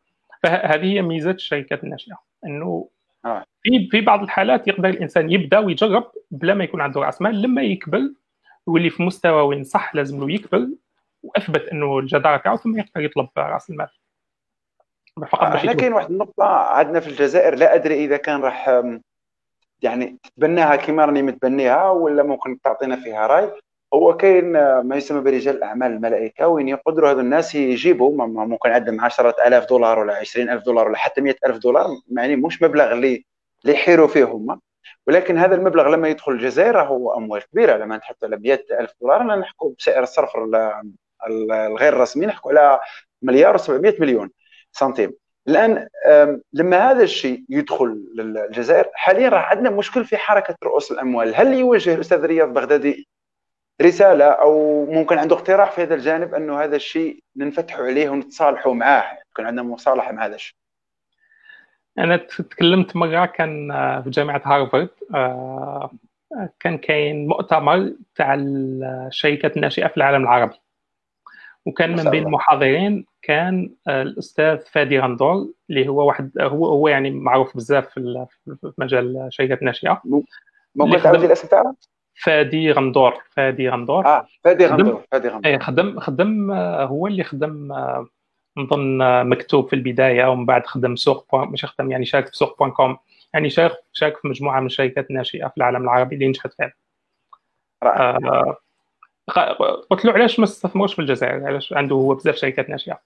فهذه 0.43 0.85
هي 0.85 1.01
ميزة 1.01 1.31
الشركات 1.31 1.83
الناشئه 1.83 2.19
إنه 2.45 2.89
آه. 3.25 3.43
في 3.63 3.87
في 3.91 4.01
بعض 4.01 4.23
الحالات 4.23 4.67
يقدر 4.67 4.89
الإنسان 4.89 5.31
يبدأ 5.31 5.59
ويجرب 5.59 6.11
بلا 6.31 6.53
ما 6.53 6.63
يكون 6.63 6.81
عنده 6.81 7.01
رأس 7.01 7.21
مال. 7.21 7.41
لما 7.41 7.61
يكبر 7.61 8.01
ويولي 8.65 8.89
في 8.89 9.03
مستوى 9.03 9.41
وين 9.41 9.63
صح 9.63 9.95
لازم 9.95 10.19
له 10.19 10.33
يكبر 10.33 10.67
وأثبت 11.23 11.67
إنه 11.67 11.99
الجدارة 11.99 12.37
تاعه 12.37 12.55
ثم 12.55 12.77
يقدر 12.79 13.01
يطلب 13.01 13.27
رأس 13.37 13.69
المال. 13.69 13.89
فقط 15.29 15.43
إحنا 15.43 15.73
كاين 15.73 15.93
واحد 15.93 16.11
النقطة 16.11 16.45
عندنا 16.45 16.99
في 16.99 17.07
الجزائر 17.07 17.55
لا 17.55 17.75
أدري 17.75 18.05
إذا 18.05 18.17
كان 18.17 18.41
راح 18.41 18.81
يعني 19.81 20.17
تتبناها 20.23 20.75
كما 20.75 21.05
راني 21.05 21.21
متبنيها 21.21 21.89
ولا 21.89 22.23
ممكن 22.23 22.61
تعطينا 22.61 22.95
فيها 22.95 23.27
رأي. 23.27 23.51
هو 23.93 24.17
كاين 24.17 24.51
ما 24.81 24.95
يسمى 24.95 25.21
برجال 25.21 25.55
الأعمال 25.55 25.91
الملائكة 25.91 26.47
وين 26.47 26.67
يقدروا 26.67 27.11
هذو 27.11 27.19
الناس 27.19 27.55
يجيبوا 27.55 28.27
ممكن 28.27 28.69
عندهم 28.69 29.01
10000 29.01 29.69
دولار 29.69 29.99
ولا 29.99 30.13
20000 30.13 30.63
دولار 30.63 30.87
ولا 30.87 30.97
حتى 30.97 31.21
100000 31.21 31.57
دولار 31.57 31.87
يعني 32.11 32.35
مش 32.35 32.61
مبلغ 32.61 32.91
اللي 32.91 33.25
اللي 33.61 33.73
يحيروا 33.73 34.07
فيه 34.07 34.23
هما 34.23 34.59
ولكن 35.07 35.37
هذا 35.37 35.55
المبلغ 35.55 35.87
لما 35.87 36.07
يدخل 36.07 36.31
الجزائر 36.31 36.81
هو 36.81 37.17
أموال 37.17 37.43
كبيرة 37.43 37.77
لما 37.77 37.97
نحط 37.97 38.23
على 38.23 38.37
100000 38.37 38.93
دولار 39.01 39.21
أنا 39.21 39.35
نحكوا 39.35 39.71
بسعر 39.79 40.03
الصرف 40.03 40.29
الغير 41.27 41.93
رسمي 41.97 42.25
نحكوا 42.25 42.51
على 42.51 42.79
مليار 43.21 43.57
و700 43.57 44.01
مليون 44.01 44.29
سنتيم. 44.71 45.13
الآن 45.47 45.87
لما 46.53 46.91
هذا 46.91 47.03
الشيء 47.03 47.43
يدخل 47.49 48.05
للجزائر 48.15 48.89
حاليا 48.93 49.29
راه 49.29 49.39
عندنا 49.39 49.69
مشكل 49.69 50.05
في 50.05 50.17
حركة 50.17 50.55
رؤوس 50.63 50.91
الأموال. 50.91 51.35
هل 51.35 51.53
يوجه 51.53 51.95
الأستاذ 51.95 52.25
رياض 52.25 52.53
بغدادي 52.53 53.07
رسالة 53.81 54.25
أو 54.25 54.85
ممكن 54.85 55.17
عنده 55.17 55.35
اقتراح 55.35 55.71
في 55.71 55.81
هذا 55.81 55.95
الجانب 55.95 56.33
أنه 56.33 56.63
هذا 56.63 56.75
الشيء 56.75 57.23
ننفتحوا 57.35 57.85
عليه 57.85 58.09
ونتصالحوا 58.09 58.73
معاه 58.73 59.17
يكون 59.31 59.45
عندنا 59.45 59.63
مصالحة 59.63 60.11
مع 60.11 60.25
هذا 60.25 60.35
الشيء. 60.35 60.55
أنا 61.97 62.17
تكلمت 62.17 62.95
مرة 62.95 63.25
كان 63.25 63.71
آه، 63.71 64.01
في 64.01 64.09
جامعة 64.09 64.41
هارفارد 64.45 64.89
آه، 65.15 65.91
كان 66.59 66.77
كاين 66.77 67.27
مؤتمر 67.27 67.93
تاع 68.15 68.33
الشركات 68.39 69.57
الناشئه 69.57 69.87
في 69.87 69.97
العالم 69.97 70.23
العربي. 70.23 70.55
وكان 71.65 71.95
من 71.95 72.09
بين 72.09 72.25
المحاضرين 72.25 73.05
كان 73.21 73.75
آه، 73.87 74.01
الأستاذ 74.01 74.57
فادي 74.57 74.99
غندور 74.99 75.53
اللي 75.69 75.87
هو 75.87 76.07
واحد 76.07 76.31
هو 76.39 76.65
هو 76.65 76.87
يعني 76.87 77.11
معروف 77.11 77.57
بزاف 77.57 77.89
في 77.89 78.25
مجال 78.77 79.17
الشركات 79.17 79.59
الناشئه 79.59 80.01
ممكن 80.75 81.01
تعاود 81.01 81.23
الاسم 81.23 81.47
تاعه 81.47 81.75
فادي 82.17 82.71
غندور 82.71 83.13
فادي 83.29 83.69
غندور. 83.69 84.05
آه 84.05 84.27
فادي 84.43 84.65
غندور 84.65 85.03
فادي 85.11 85.27
غندور. 85.27 85.51
أي 85.51 85.59
خدم 85.59 85.99
خدم 85.99 86.51
هو 86.51 87.07
اللي 87.07 87.23
خدم 87.23 87.73
نظن 88.57 88.97
مكتوب 89.29 89.67
في 89.67 89.75
البداية 89.75 90.25
ومن 90.25 90.45
بعد 90.45 90.65
خدم 90.65 90.95
سوق 90.95 91.35
مش 91.35 91.65
خدم 91.65 91.91
يعني 91.91 92.05
شارك 92.05 92.27
في 92.27 92.37
سوق 92.37 92.59
point 92.59 92.71
com. 92.71 92.97
يعني 93.33 93.49
شارك 93.49 93.77
شارك 93.93 94.17
في 94.17 94.27
مجموعة 94.27 94.59
من 94.59 94.65
الشركات 94.65 95.09
الناشئه 95.09 95.47
في 95.47 95.57
العالم 95.57 95.83
العربي 95.83 96.15
اللي 96.15 96.27
نجحت 96.27 96.53
فعلا 96.53 96.73
آه 97.83 98.57
قلت 99.89 100.05
له 100.05 100.13
علاش 100.13 100.39
ما 100.39 100.45
استثمرش 100.45 100.93
في 100.93 101.01
الجزائر؟ 101.01 101.47
علاش 101.47 101.73
عنده 101.73 101.95
هو 101.95 102.15
بزاف 102.15 102.35
شركات 102.35 102.69
ناشئة. 102.69 102.99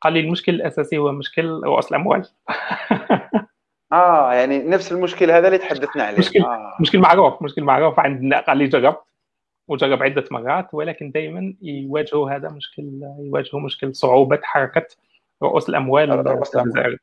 قال 0.00 0.12
لي 0.12 0.20
المشكل 0.20 0.54
الأساسي 0.54 0.98
هو 0.98 1.12
مشكل 1.12 1.60
رؤوس 1.64 1.90
الأموال. 1.90 2.28
آه 3.92 4.34
يعني 4.34 4.58
نفس 4.58 4.92
المشكل 4.92 5.30
هذا 5.30 5.46
اللي 5.46 5.58
تحدثنا 5.58 6.02
عليه 6.04 6.18
مشكل 6.18 6.42
آه. 6.42 6.76
مشكل 6.80 6.98
معروف 6.98 7.42
مشكل 7.42 7.62
معروف 7.62 8.00
عندنا 8.00 8.40
قال 8.40 8.58
لي 8.58 8.66
جربت 8.66 9.02
وجرب 9.68 10.02
عدة 10.02 10.24
مرات 10.30 10.74
ولكن 10.74 11.10
دائما 11.10 11.54
يواجهوا 11.62 12.30
هذا 12.30 12.48
مشكل 12.48 13.00
يواجهوا 13.18 13.60
مشكل 13.60 13.94
صعوبة 13.94 14.40
حركة 14.42 14.86
رؤوس 15.42 15.68
الأموال 15.68 16.26
رؤوس 16.26 16.56
الأموال 16.56 16.98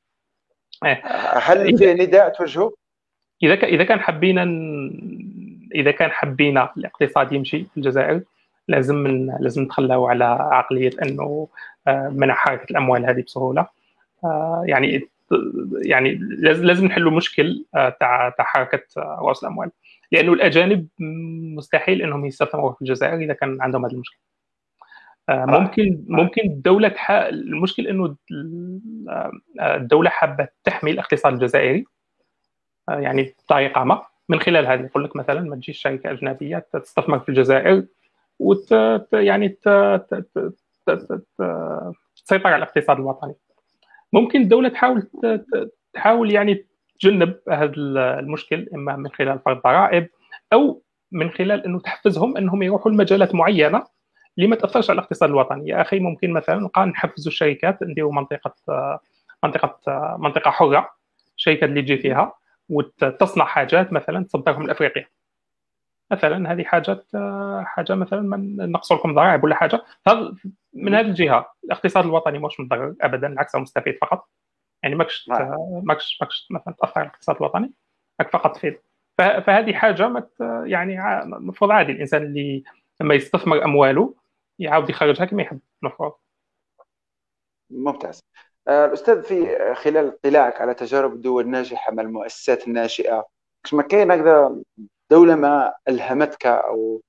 إيه. 0.85 1.01
هل 1.37 1.77
في 1.77 1.93
نداء 1.93 2.29
توجهه؟ 2.29 2.73
إذا 3.43 3.53
إذا 3.53 3.83
كان 3.83 3.99
حبينا 3.99 4.43
إذا 5.75 5.91
كان 5.91 6.11
حبينا 6.11 6.69
الاقتصاد 6.77 7.31
يمشي 7.33 7.63
في 7.63 7.77
الجزائر 7.77 8.21
لازم 8.67 9.07
لازم 9.39 9.61
نتخلاو 9.61 10.07
على 10.07 10.25
عقلية 10.25 10.91
أنه 11.03 11.47
آه، 11.87 12.09
منع 12.15 12.33
حركة 12.33 12.71
الأموال 12.71 13.05
هذه 13.05 13.21
بسهولة 13.21 13.67
آه، 14.23 14.63
يعني 14.65 15.07
يعني 15.85 16.19
لازم 16.39 16.85
نحلوا 16.85 17.11
مشكل 17.11 17.65
آه، 17.75 17.89
تاع 17.89 18.29
تاع 18.29 18.45
حركة 18.45 18.83
رؤوس 18.97 19.43
الأموال. 19.43 19.71
لأنه 20.11 20.33
الأجانب 20.33 20.87
مستحيل 21.57 22.01
إنهم 22.01 22.25
يستثمروا 22.25 22.73
في 22.73 22.81
الجزائر 22.81 23.17
إذا 23.19 23.33
كان 23.33 23.61
عندهم 23.61 23.85
هذا 23.85 23.93
المشكل 23.93 24.17
ممكن 25.29 26.05
ممكن 26.07 26.41
الدولة 26.41 26.95
المشكل 27.09 27.87
إنه 27.87 28.15
الدولة 29.61 30.09
حابة 30.09 30.47
تحمي 30.63 30.91
الاقتصاد 30.91 31.33
الجزائري 31.33 31.85
يعني 32.89 33.35
بطريقة 33.39 33.83
ما 33.83 34.05
من 34.29 34.39
خلال 34.39 34.67
هذه 34.67 34.81
يقول 34.81 35.03
لك 35.03 35.15
مثلا 35.15 35.41
ما 35.41 35.55
تجيش 35.55 35.81
شركة 35.81 36.11
أجنبية 36.11 36.67
تستثمر 36.73 37.19
في 37.19 37.29
الجزائر 37.29 37.85
وت 38.39 38.71
يعني 39.13 39.49
ت... 39.49 39.69
ت... 40.09 40.25
ت... 40.87 41.23
تسيطر 42.25 42.47
على 42.47 42.55
الاقتصاد 42.55 42.97
الوطني. 42.97 43.35
ممكن 44.15 44.41
الدولة 44.41 44.69
تحاول 44.69 45.07
تحاول 45.93 46.31
يعني 46.31 46.65
تجنب 46.99 47.39
هذا 47.51 47.71
المشكل 47.75 48.69
إما 48.75 48.95
من 48.95 49.09
خلال 49.09 49.39
فرض 49.39 49.61
ضرائب 49.61 50.09
أو 50.53 50.81
من 51.11 51.29
خلال 51.29 51.65
إنه 51.65 51.79
تحفزهم 51.79 52.37
إنهم 52.37 52.63
يروحوا 52.63 52.91
لمجالات 52.91 53.35
معينة 53.35 53.83
اللي 54.37 54.47
ما 54.49 54.55
تأثرش 54.55 54.89
على 54.89 54.99
الاقتصاد 54.99 55.29
الوطني. 55.29 55.69
يا 55.69 55.81
أخي 55.81 55.99
ممكن 55.99 56.31
مثلا 56.31 56.55
نبقى 56.55 56.85
نحفزوا 56.85 57.31
الشركات 57.31 57.83
نديروا 57.83 58.13
منطقة 58.13 58.53
منطقة 59.43 59.79
منطقة 60.19 60.51
حرة 60.51 60.89
الشركات 61.37 61.69
اللي 61.69 61.81
تجي 61.81 61.97
فيها 61.97 62.33
وتصنع 62.69 63.45
حاجات 63.45 63.93
مثلا 63.93 64.23
تصدرهم 64.25 64.67
لافريقيا 64.67 65.05
مثلا 66.11 66.51
هذه 66.51 66.63
حاجات 66.63 67.05
حاجة 67.63 67.95
مثلا 67.95 68.37
نقص 68.65 68.91
لكم 68.91 69.13
ضرائب 69.15 69.43
ولا 69.43 69.55
حاجة. 69.55 69.83
من 70.75 70.95
هذه 70.95 71.05
الجهة. 71.05 71.53
الاقتصاد 71.63 72.05
الوطني 72.05 72.39
مش 72.39 72.59
متضرر 72.59 72.95
ابدا 73.01 73.27
بالعكس 73.27 73.55
مستفيد 73.55 73.97
فقط. 74.01 74.29
يعني 74.83 74.95
ماكش. 74.95 75.29
ماكش 75.83 76.17
ماكش 76.21 76.47
مثلا 76.51 76.73
تأثر 76.73 76.99
على 76.99 77.07
الاقتصاد 77.07 77.35
الوطني. 77.35 77.71
راك 78.21 78.29
فقط 78.31 78.55
تفيد 78.55 78.79
فهذه 79.17 79.73
حاجة 79.73 80.07
مت 80.07 80.29
يعني 80.63 81.21
المفروض 81.23 81.71
عادي. 81.71 81.91
الإنسان 81.91 82.23
اللي 82.23 82.63
لما 83.01 83.13
يستثمر 83.15 83.65
أمواله 83.65 84.13
يعاود 84.59 84.89
يخرجها 84.89 85.25
كما 85.25 85.41
يحب. 85.41 85.59
المفروض. 85.83 86.13
ممتاز. 87.69 88.23
آه، 88.67 88.85
الأستاذ 88.85 89.23
في 89.23 89.57
خلال 89.75 90.07
اطلاعك 90.07 90.61
على 90.61 90.73
تجارب 90.73 91.13
الدول 91.13 91.43
الناجحة 91.43 91.91
مع 91.91 92.03
المؤسسات 92.03 92.67
الناشئة 92.67 93.27
كاين 93.89 94.11
هكذا 94.11 94.61
دولة 95.11 95.35
ما 95.35 95.73
ألهمتك 95.87 96.45
أو 96.45 97.01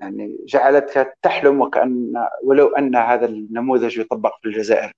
يعني 0.00 0.36
جعلتك 0.48 1.18
تحلم 1.22 1.60
وكأن 1.60 2.12
ولو 2.44 2.68
أن 2.68 2.96
هذا 2.96 3.26
النموذج 3.26 3.98
يطبق 3.98 4.38
في 4.42 4.48
الجزائر. 4.48 4.92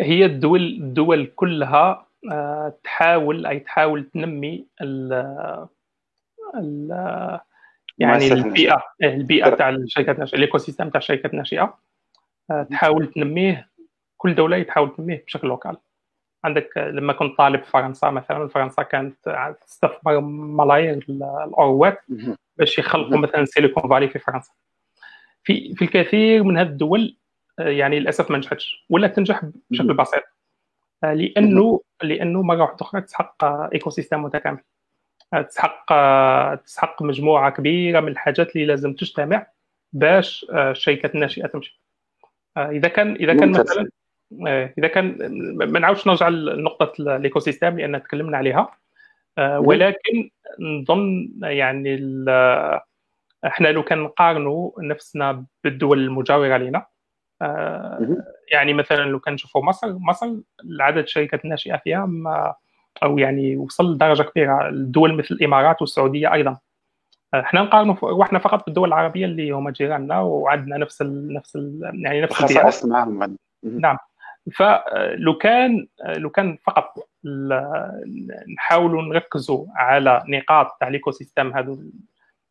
هي 0.00 0.24
الدول 0.24 0.60
الدول 0.60 1.26
كلها 1.26 2.06
آه، 2.32 2.78
تحاول 2.84 3.46
أي 3.46 3.60
تحاول 3.60 4.10
تنمي 4.14 4.66
ال 4.80 5.12
ال 6.56 6.90
يعني 7.98 8.32
البيئة 8.32 8.82
البيئة 9.02 9.50
تاع 9.50 9.68
الشركات 9.68 10.34
ال 10.34 10.58
ecosystem 10.58 10.90
تاع 10.90 10.98
الشركات 10.98 11.32
الناشئه 11.32 11.78
آه، 12.50 12.62
تحاول 12.62 13.12
تنميه 13.12 13.68
كل 14.16 14.34
دولة 14.34 14.62
تحاول 14.62 14.96
تنميه 14.96 15.24
بشكل 15.26 15.48
local. 15.48 15.76
عندك 16.44 16.78
لما 16.78 17.12
كنت 17.12 17.38
طالب 17.38 17.62
في 17.62 17.70
فرنسا 17.70 18.10
مثلا 18.10 18.48
فرنسا 18.48 18.82
كانت 18.82 19.16
تستثمر 19.60 20.20
ملايير 20.20 21.06
الأوروات. 21.08 21.98
باش 22.62 22.78
يخلقوا 22.78 23.18
مثلا 23.18 23.44
Silicon 23.44 23.90
Valley 23.90 24.08
في 24.08 24.18
فرنسا. 24.18 24.52
في 25.44 25.74
في 25.74 25.84
الكثير 25.84 26.42
من 26.42 26.58
هذه 26.58 26.66
الدول 26.66 27.16
آه، 27.58 27.68
يعني 27.68 28.00
للأسف 28.00 28.30
ما 28.30 28.38
نجحتش 28.38 28.86
ولا 28.90 29.08
تنجح 29.08 29.40
بشكل 29.70 29.94
بسيط. 29.94 30.22
آه، 31.04 31.14
لأنه 31.14 31.80
لأنه 32.02 32.42
مرة 32.42 32.62
واحدة 32.62 32.76
أخرى 32.80 33.00
تسحق 33.00 33.44
ecosystem 33.44 34.22
متكامل. 34.22 34.58
آه، 35.34 35.42
تسحق 35.42 35.86
تسحق 36.54 37.02
مجموعة 37.02 37.50
كبيرة 37.50 38.00
من 38.00 38.08
الحاجات 38.08 38.56
اللي 38.56 38.66
لازم 38.66 38.92
تجتمع 38.92 39.46
باش 39.92 40.46
الشركات 40.50 41.14
الناشئة 41.14 41.46
تمشي. 41.46 41.80
إذا 42.56 42.88
كان 42.88 43.14
إذا 43.14 43.34
كان 43.34 43.50
مثلا 43.50 43.88
إذا 44.78 44.88
كان 44.88 45.16
ما 45.54 45.78
نعاودش 45.78 46.06
نرجع 46.06 46.28
لنقطة 46.28 46.92
ال 47.00 47.38
ecosystem 47.38 47.78
لأن 47.78 48.02
تكلمنا 48.02 48.36
عليها. 48.36 48.81
ولكن 49.38 50.30
نظن 50.60 51.30
يعني 51.42 51.96
إحنا 53.46 53.68
لو 53.68 53.82
كان 53.82 53.98
نقارنوا 53.98 54.70
نفسنا 54.78 55.44
بالدول 55.64 55.98
المجاورة 55.98 56.56
لنا 56.56 56.86
يعني 58.52 58.74
مثلا 58.74 59.04
لو 59.04 59.20
كان 59.20 59.34
نشوفوا 59.34 59.62
مصر 59.62 59.92
مصر 59.98 60.34
عدد 60.80 60.98
الشركات 60.98 61.44
الناشئه 61.44 61.76
فيها 61.76 62.06
ما 62.06 62.54
أو 63.02 63.18
يعني 63.18 63.56
وصل 63.56 63.94
لدرجه 63.94 64.22
كبيرة 64.22 64.68
الدول 64.68 65.14
مثل 65.14 65.34
الإمارات 65.34 65.80
والسعودية 65.80 66.32
أيضا. 66.32 66.58
إحنا 67.34 67.62
نقارنوا 67.62 67.94
وإحنا 68.02 68.38
فقط 68.38 68.64
بالدول 68.66 68.88
العربية 68.88 69.24
اللي 69.24 69.50
هم 69.50 69.70
جيراننا 69.70 70.20
وعندنا 70.20 70.76
نفس 70.76 71.02
ال 71.02 71.34
نفس 71.34 71.56
ال 71.56 71.80
يعني 71.94 72.20
نفس 72.20 72.40
الخصائص 72.40 72.84
معهم 72.84 73.36
نعم. 73.62 73.98
فلو 74.54 75.38
كان 75.38 75.86
لو 76.04 76.30
كان 76.30 76.58
فقط 76.66 77.08
نحاولوا 78.54 79.02
نركزوا 79.02 79.66
على 79.76 80.22
نقاط 80.28 80.76
تاع 80.80 80.88
ال 80.88 81.10
ecosystem 81.10 81.52
هذو 81.52 81.82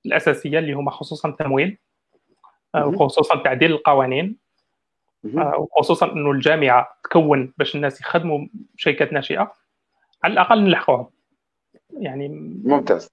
الأساسية 0.06 0.60
اللي 0.60 0.74
هما 0.74 0.92
خصوصا 0.92 1.30
التمويل 1.30 1.78
وخصوصا 2.76 3.44
تعديل 3.44 3.72
القوانين 3.72 4.38
وخصوصا 5.34 6.12
إنه 6.12 6.32
الجامعة 6.32 6.88
تكون 7.04 7.54
باش 7.58 7.76
الناس 7.76 8.02
يخدموا 8.02 8.48
شركات 8.78 9.14
ناشئة 9.14 9.54
على 10.24 10.34
الأقل 10.34 10.64
نلحقوهم. 10.64 11.08
يعني 11.90 12.28
ممتاز. 12.64 13.10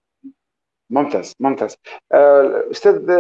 ممتاز 0.91 1.33
ممتاز. 1.41 1.77
آه، 2.13 2.65
أستاذ 2.71 3.13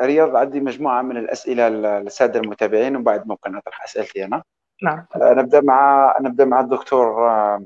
رياض 0.00 0.36
عندي 0.36 0.60
مجموعة 0.60 1.02
من 1.02 1.16
الأسئلة 1.16 1.68
للسادة 1.68 2.40
المتابعين 2.40 2.96
وبعد 2.96 3.28
ممكن 3.28 3.56
اطرح 3.56 3.84
أسئلتي 3.84 4.24
أنا. 4.24 4.42
نعم. 4.82 5.06
آه، 5.16 5.34
نبدأ 5.34 5.60
مع 5.60 6.14
نبدأ 6.20 6.44
مع 6.44 6.60
الدكتور 6.60 7.28
آه، 7.28 7.64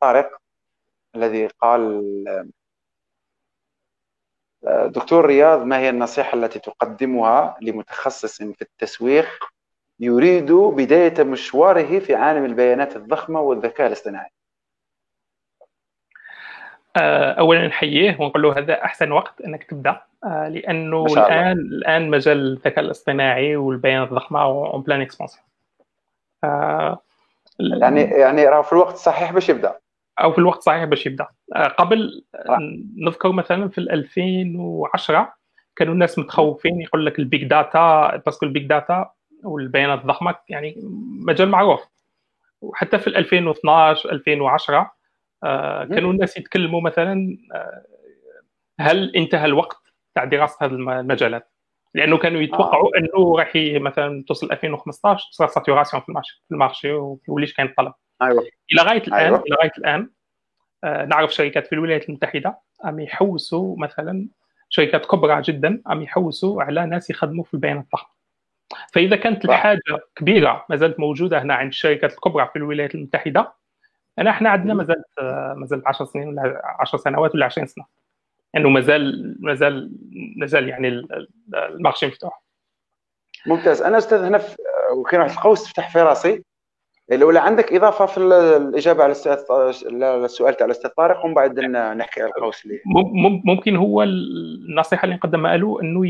طارق 0.00 0.38
الذي 1.16 1.46
قال 1.46 2.02
دكتور 4.86 5.26
رياض 5.26 5.64
ما 5.64 5.78
هي 5.78 5.88
النصيحة 5.88 6.38
التي 6.38 6.58
تقدمها 6.58 7.56
لمتخصص 7.62 8.42
في 8.42 8.62
التسويق 8.62 9.28
يريد 10.00 10.52
بداية 10.52 11.22
مشواره 11.24 11.98
في 11.98 12.14
عالم 12.14 12.44
البيانات 12.44 12.96
الضخمة 12.96 13.40
والذكاء 13.40 13.86
الاصطناعي؟ 13.86 14.30
آه، 16.96 17.32
اولا 17.32 17.66
نحييه 17.66 18.16
ونقول 18.20 18.42
له 18.42 18.58
هذا 18.58 18.84
أحسن 18.84 19.12
وقت 19.12 19.40
أنك 19.40 19.64
تبدأ 19.64 20.00
آه، 20.24 20.48
لأنه 20.48 21.04
الان 21.04 21.58
الآن 21.58 22.10
مجال 22.10 22.52
الذكاء 22.52 22.80
الاصطناعي 22.80 23.56
والبيانات 23.56 24.08
الضخمة 24.08 24.42
en 24.42 24.82
pleine 24.82 25.00
expansion 25.00 25.47
يعني 27.60 28.00
يعني 28.00 28.46
راه 28.46 28.62
في 28.62 28.72
الوقت 28.72 28.94
الصحيح 28.94 29.32
باش 29.32 29.48
يبدأ. 29.48 29.78
أو 30.20 30.32
في 30.32 30.38
الوقت 30.38 30.58
الصحيح 30.58 30.84
باش 30.84 31.06
يبدأ. 31.06 31.26
آه، 31.56 31.68
قبل 31.68 32.24
نذكر 32.96 33.32
مثلا 33.32 33.68
في 33.68 33.78
2010 33.78 35.32
كانوا 35.76 35.94
الناس 35.94 36.18
متخوفين 36.18 36.80
يقول 36.80 37.06
لك 37.06 37.18
ال 37.18 37.24
big 37.24 37.44
data 37.44 38.16
parce 38.16 38.35
que 38.35 38.46
ال 38.46 38.51
big 38.51 38.66
data 38.66 39.10
والبيانات 39.44 40.00
الضخمة 40.00 40.34
يعني 40.48 40.74
مجال 41.26 41.48
معروف. 41.48 41.80
وحتى 42.60 42.98
في 42.98 43.06
2012 43.06 44.12
2010 44.12 44.92
آه، 45.44 45.84
كانوا 45.84 46.12
الناس 46.12 46.36
يتكلموا 46.36 46.80
مثلا 46.80 47.38
آه، 47.54 47.84
هل 48.80 49.16
انتهى 49.16 49.44
الوقت 49.44 49.78
تاع 50.14 50.24
دراسة 50.24 50.56
هذه 50.60 50.70
المجالات؟ 50.70 51.50
لأنه 51.94 52.18
كانوا 52.18 52.40
يتوقعوا 52.40 52.96
آه. 52.96 52.98
إنه 52.98 53.38
راح 53.38 53.56
يمثلا 53.56 54.24
توصل 54.28 54.52
2015 54.52 55.28
تصير 55.32 55.46
saturation 55.46 56.02
في 56.02 56.08
ال 56.08 56.13
marché 56.13 56.42
في 56.48 56.54
ال 56.54 56.59
marché 56.59 56.92
وما 56.92 57.18
يوليش 57.28 57.54
كاين 57.54 57.74
طلب. 57.76 57.92
أيوه. 58.22 58.46
إلى 58.72 58.82
غاية 58.82 59.02
الان 59.02 59.14
أيوة. 59.14 59.44
إلى 59.46 59.56
غاية 59.60 59.72
الآن 59.78 60.10
آه 60.84 61.04
نعرف 61.04 61.34
شركات 61.34 61.66
في 61.66 61.72
الولايات 61.72 62.08
المتحدة 62.08 62.58
عم 62.84 63.00
يحوسوا 63.00 63.76
مثلا 63.78 64.28
شركات 64.68 65.06
كبرى 65.06 65.42
جدا 65.42 65.82
عم 65.86 66.02
يحوسوا 66.02 66.62
على 66.62 66.86
ناس 66.86 67.10
يخدموا 67.10 67.44
في 67.44 67.54
البيانات 67.54 67.84
الضخمه 67.84 68.18
فإذا 68.92 69.16
كانت 69.16 69.44
الحاجة 69.44 69.80
كبيرة 70.16 70.64
ما 70.70 70.76
زالت 70.76 71.00
موجودة 71.00 71.42
هنا 71.42 71.54
عند 71.54 71.68
الشركات 71.68 72.12
الكبرى 72.12 72.48
في 72.52 72.56
الولايات 72.56 72.94
المتحدة 72.94 73.52
انا 74.18 74.30
إحنا 74.30 74.50
عندنا 74.50 74.74
ما 74.74 74.84
زالت 74.84 75.04
ما 75.56 75.66
زالت 75.66 75.86
10 75.86 76.06
سنين 76.06 76.28
ولا 76.28 76.62
10 76.64 76.98
سنوات 76.98 77.34
ولا 77.34 77.46
20 77.46 77.66
سنة. 77.66 77.84
انه 78.56 78.68
ما 78.68 78.80
زال 78.80 79.36
ما 79.40 79.54
زال 79.54 79.92
ما 80.36 80.46
زال 80.46 80.68
يعني 80.68 81.06
المارشي 81.54 82.06
مفتوح. 82.06 82.42
ممتاز. 83.46 83.82
أنا 83.82 83.98
أستاذ 83.98 84.18
هنا 84.18 84.42
وكان 84.96 85.20
واحد 85.20 85.30
القوس 85.30 85.64
تفتح 85.64 85.92
في 85.92 86.02
راسي. 86.02 86.44
الأولى 87.12 87.38
عندك 87.38 87.72
إضافة 87.72 88.06
في 88.06 88.18
الإجابة 88.18 89.02
على 89.02 89.12
السؤال 90.24 90.56
تاع 90.56 90.66
الأستاذ 90.66 90.90
طارق 90.90 91.24
ومن 91.24 91.34
بعد 91.34 91.60
نحكي 91.60 92.22
على 92.22 92.30
القوس 92.36 92.64
اللي 92.64 92.80
ممكن 93.44 93.76
هو 93.76 94.02
النصيحة 94.02 95.04
اللي 95.04 95.16
نقدمها 95.16 95.56
له 95.56 95.80
إنه 95.82 96.06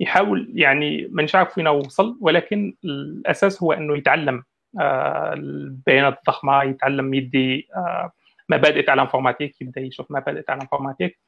يحاول 0.00 0.52
يعني 0.54 1.08
ما 1.10 1.26
نعرف 1.34 1.54
فين 1.54 1.68
وصل 1.68 2.18
ولكن 2.20 2.74
الأساس 2.84 3.62
هو 3.62 3.72
إنه 3.72 3.96
يتعلم 3.96 4.42
البيانات 4.80 6.18
الضخمة 6.18 6.62
يتعلم 6.62 7.14
يدي 7.14 7.68
آه، 7.76 8.12
مبادئ 8.48 8.82
تاع 8.82 8.94
ال 8.94 8.99
informatique 8.99 9.60
يبدا 9.60 9.80
يشوف 9.80 10.10
مبادئ 10.10 10.42
تاع 10.42 10.54
ال 10.54 10.59
informatique 10.59 11.18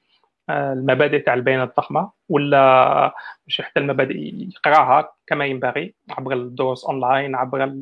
آه، 0.49 0.73
المبادئ 0.73 1.19
تاع 1.19 1.35
البيانات 1.35 1.69
الضخمة 1.69 2.11
ولا 2.29 3.15
مش 3.47 3.61
حتى 3.61 3.81
المبادئ 3.81 4.17
يقراها 4.17 5.13
كما 5.27 5.47
ينبغي 5.47 5.95
عبر 6.11 6.33
الدروس 6.33 6.85
أونلاين 6.85 7.35
عبر 7.35 7.73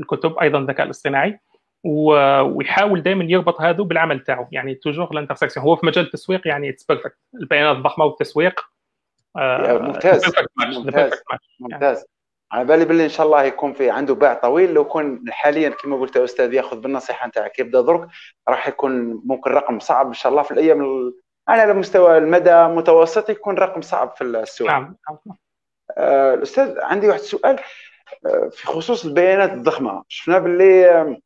الكتب 0.00 0.38
أيضا 0.38 0.58
الذكاء 0.58 0.86
الاصطناعي 0.86 1.40
ويحاول 1.84 3.02
دائما 3.02 3.24
يربط 3.24 3.60
هذا 3.60 3.82
بالعمل 3.82 4.20
تاعو. 4.20 4.48
يعني 4.52 4.74
toujours 4.74 5.14
l'intersection 5.14 5.66
هو 5.66 5.76
في 5.76 5.86
مجال 5.86 6.04
التسويق 6.04 6.48
يعني 6.48 6.68
it's 6.68 6.84
perfect 6.84 7.18
البيانات 7.34 7.76
الضخمة 7.76 8.04
والتسويق 8.04 8.60
آه، 9.36 9.78
ممتاز. 9.78 10.32
ممتاز. 10.58 11.12
ممتاز. 11.60 12.04
على 12.52 12.64
بالي 12.64 12.84
باللي 12.84 13.04
إن 13.04 13.08
شاء 13.08 13.26
الله 13.26 13.42
يكون 13.42 13.72
في 13.72 13.90
عنده 13.90 14.14
باع 14.14 14.34
طويل. 14.34 14.74
لو 14.74 14.84
كون 14.84 15.24
حاليا 15.30 15.68
كما 15.68 15.96
قلت 15.96 16.16
يا 16.16 16.24
أستاذ 16.24 16.54
يأخذ 16.54 16.80
بالنصيحة 16.80 17.28
نتاعك 17.28 17.58
يبدا 17.58 17.80
درك 17.80 18.08
راح 18.48 18.68
يكون 18.68 19.22
ممكن 19.24 19.50
رقم 19.50 19.78
صعب 19.78 20.06
إن 20.06 20.14
شاء 20.14 20.32
الله 20.32 20.42
في 20.42 20.50
الأيام 20.50 20.82
ال... 20.82 21.14
على 21.48 21.74
مستوى 21.74 22.18
المدى 22.18 22.54
المتوسط 22.54 23.30
يكون 23.30 23.54
رقم 23.54 23.80
صعب 23.80 24.16
في 24.16 24.24
السوق. 24.24 24.68
نعم 24.68 24.96
آه 25.98 26.34
الاستاذ 26.34 26.80
عندي 26.80 27.08
واحد 27.08 27.20
السؤال 27.20 27.58
آه 28.26 28.48
في 28.48 28.66
خصوص 28.66 29.04
البيانات 29.04 29.52
الضخمة 29.52 30.04
شفنا 30.08 30.38
باللي 30.38 31.16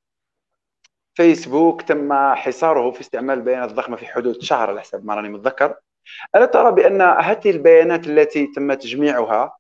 فيسبوك 1.14 1.82
تم 1.82 2.34
حصاره 2.34 2.90
في 2.90 3.00
استعمال 3.00 3.38
البيانات 3.38 3.70
الضخمة 3.70 3.96
في 3.96 4.06
حدود 4.06 4.42
شهر 4.42 4.70
على 4.70 4.80
حسب 4.80 5.06
ما 5.06 5.14
راني 5.14 5.28
متذكر. 5.28 5.74
ألا 6.36 6.46
ترى 6.46 6.72
بأن 6.72 7.02
هذه 7.02 7.50
البيانات 7.50 8.06
التي 8.06 8.46
تم 8.46 8.74
تجميعها 8.74 9.56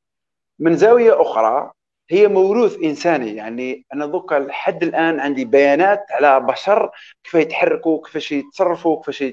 من 0.58 0.76
زاوية 0.76 1.22
أخرى 1.22 1.72
هي 2.10 2.28
موروث 2.28 2.76
إنساني. 2.84 3.36
يعني 3.36 3.84
أنا 3.94 4.06
دوك 4.06 4.32
لحد 4.32 4.82
الآن 4.82 5.20
عندي 5.20 5.44
بيانات 5.44 6.04
على 6.10 6.40
بشر 6.40 6.90
كيف 7.24 7.34
يتحركوا 7.34 8.02
كيفاش 8.06 8.32
يتصرفوا 8.32 8.96
كيفاش 8.96 9.24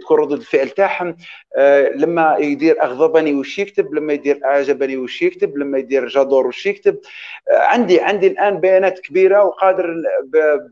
تكون 0.00 0.18
ردود 0.18 0.38
الفعل 0.38 0.68
تاعهم. 0.68 1.16
أه 1.58 1.88
لما 1.88 2.36
يدير 2.38 2.82
اغضبني 2.82 3.34
وش 3.34 3.58
يكتب 3.58 3.94
لما 3.94 4.12
يدير 4.12 4.40
اعجبني 4.44 4.96
وش 4.96 5.22
يكتب 5.22 5.58
لما 5.58 5.78
يدير 5.78 6.08
جادور 6.08 6.46
وش 6.46 6.66
يكتب. 6.66 6.98
أه 7.50 7.58
عندي 7.58 8.00
عندي 8.00 8.26
الآن 8.26 8.60
بيانات 8.60 8.98
كبيرة 8.98 9.44
وقادر 9.44 9.94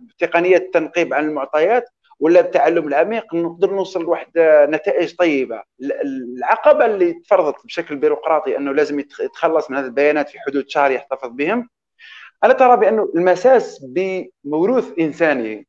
بتقنية 0.00 0.56
التنقيب 0.56 1.14
عن 1.14 1.28
المعطيات. 1.28 1.84
ولا 2.20 2.40
بالتعلم 2.40 2.88
العميق 2.88 3.34
نقدر 3.34 3.74
نوصل 3.74 4.02
لواحد 4.02 4.28
نتائج 4.70 5.16
طيبة. 5.16 5.62
العقبة 6.04 6.86
اللي 6.86 7.12
تفرضت 7.12 7.66
بشكل 7.66 7.96
بيروقراطي 7.96 8.56
أنه 8.56 8.72
لازم 8.72 9.00
يتخلص 9.00 9.70
من 9.70 9.76
هذه 9.76 9.84
البيانات 9.86 10.28
في 10.28 10.38
حدود 10.40 10.68
شهر 10.68 10.90
يحتفظ 10.90 11.28
بهم 11.28 11.68
أنا 12.44 12.52
ترى 12.52 12.76
بأنه 12.76 13.12
المساس 13.16 13.84
بموروث 13.84 14.98
إنساني. 14.98 15.66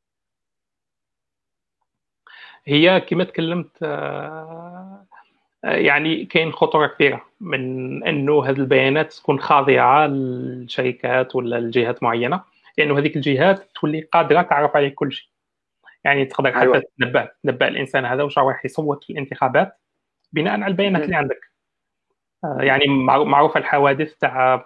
هي 2.65 3.01
كما 3.01 3.23
تكلمت 3.23 3.69
آه، 3.83 5.05
يعني 5.63 6.25
كاين 6.25 6.51
خطورة 6.51 6.87
كبيرة 6.87 7.25
من 7.39 8.03
أنه 8.07 8.45
هذه 8.45 8.55
البيانات 8.55 9.13
تكون 9.13 9.39
خاضعة 9.39 10.07
للشركات 10.07 11.35
ولا 11.35 11.59
لجهات 11.59 12.03
معينة 12.03 12.43
لأنه 12.77 12.99
هذيك 12.99 13.15
الجهات 13.15 13.69
تولي 13.75 14.01
قادرة 14.01 14.41
تعرف 14.41 14.75
عليه 14.75 14.89
كل 14.95 15.11
شيء. 15.11 15.30
يعني 16.03 16.25
تقدر 16.25 16.51
حتى 16.51 16.61
أيوة. 16.61 16.83
تنبأ 17.43 17.67
الإنسان 17.67 18.05
هذا 18.05 18.23
وش 18.23 18.37
راح 18.37 18.65
يصوت 18.65 19.03
في 19.03 19.13
الانتخابات 19.13 19.77
بناء 20.33 20.53
على 20.53 20.67
البيانات 20.67 21.03
اللي 21.03 21.15
عندك. 21.15 21.51
آه، 22.43 22.57
يعني 22.61 22.87
معروفه 23.25 23.59
الحوادث 23.59 24.15
تاع 24.15 24.63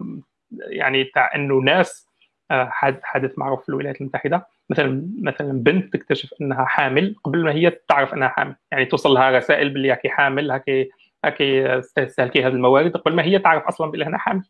يعني 0.67 1.03
تاع 1.03 1.35
إنه 1.35 1.55
ناس 1.55 2.09
آه، 2.51 2.69
حادث 3.01 3.39
معروف 3.39 3.63
في 3.63 3.69
الولايات 3.69 4.01
المتحدة. 4.01 4.47
مثلا 4.69 5.07
مثلا 5.21 5.51
بنت 5.51 5.93
تكتشف 5.93 6.33
إنها 6.41 6.65
حامل 6.65 7.15
قبل 7.23 7.43
ما 7.43 7.51
هي 7.51 7.69
تعرف 7.69 8.13
إنها 8.13 8.27
حامل. 8.27 8.55
يعني 8.71 8.85
توصل 8.85 9.09
لها 9.09 9.31
رسائل 9.31 9.69
باللي 9.69 9.91
هاكي 9.91 10.09
حامل 10.09 10.51
هاكي 10.51 10.89
هاكي 11.25 11.65
استهلكي 11.79 12.43
هذه 12.43 12.53
الموارد 12.53 12.97
قبل 12.97 13.15
ما 13.15 13.23
هي 13.23 13.39
تعرف 13.39 13.63
أصلا 13.63 13.91
باللي 13.91 14.05
أنا 14.05 14.17
حامل. 14.17 14.43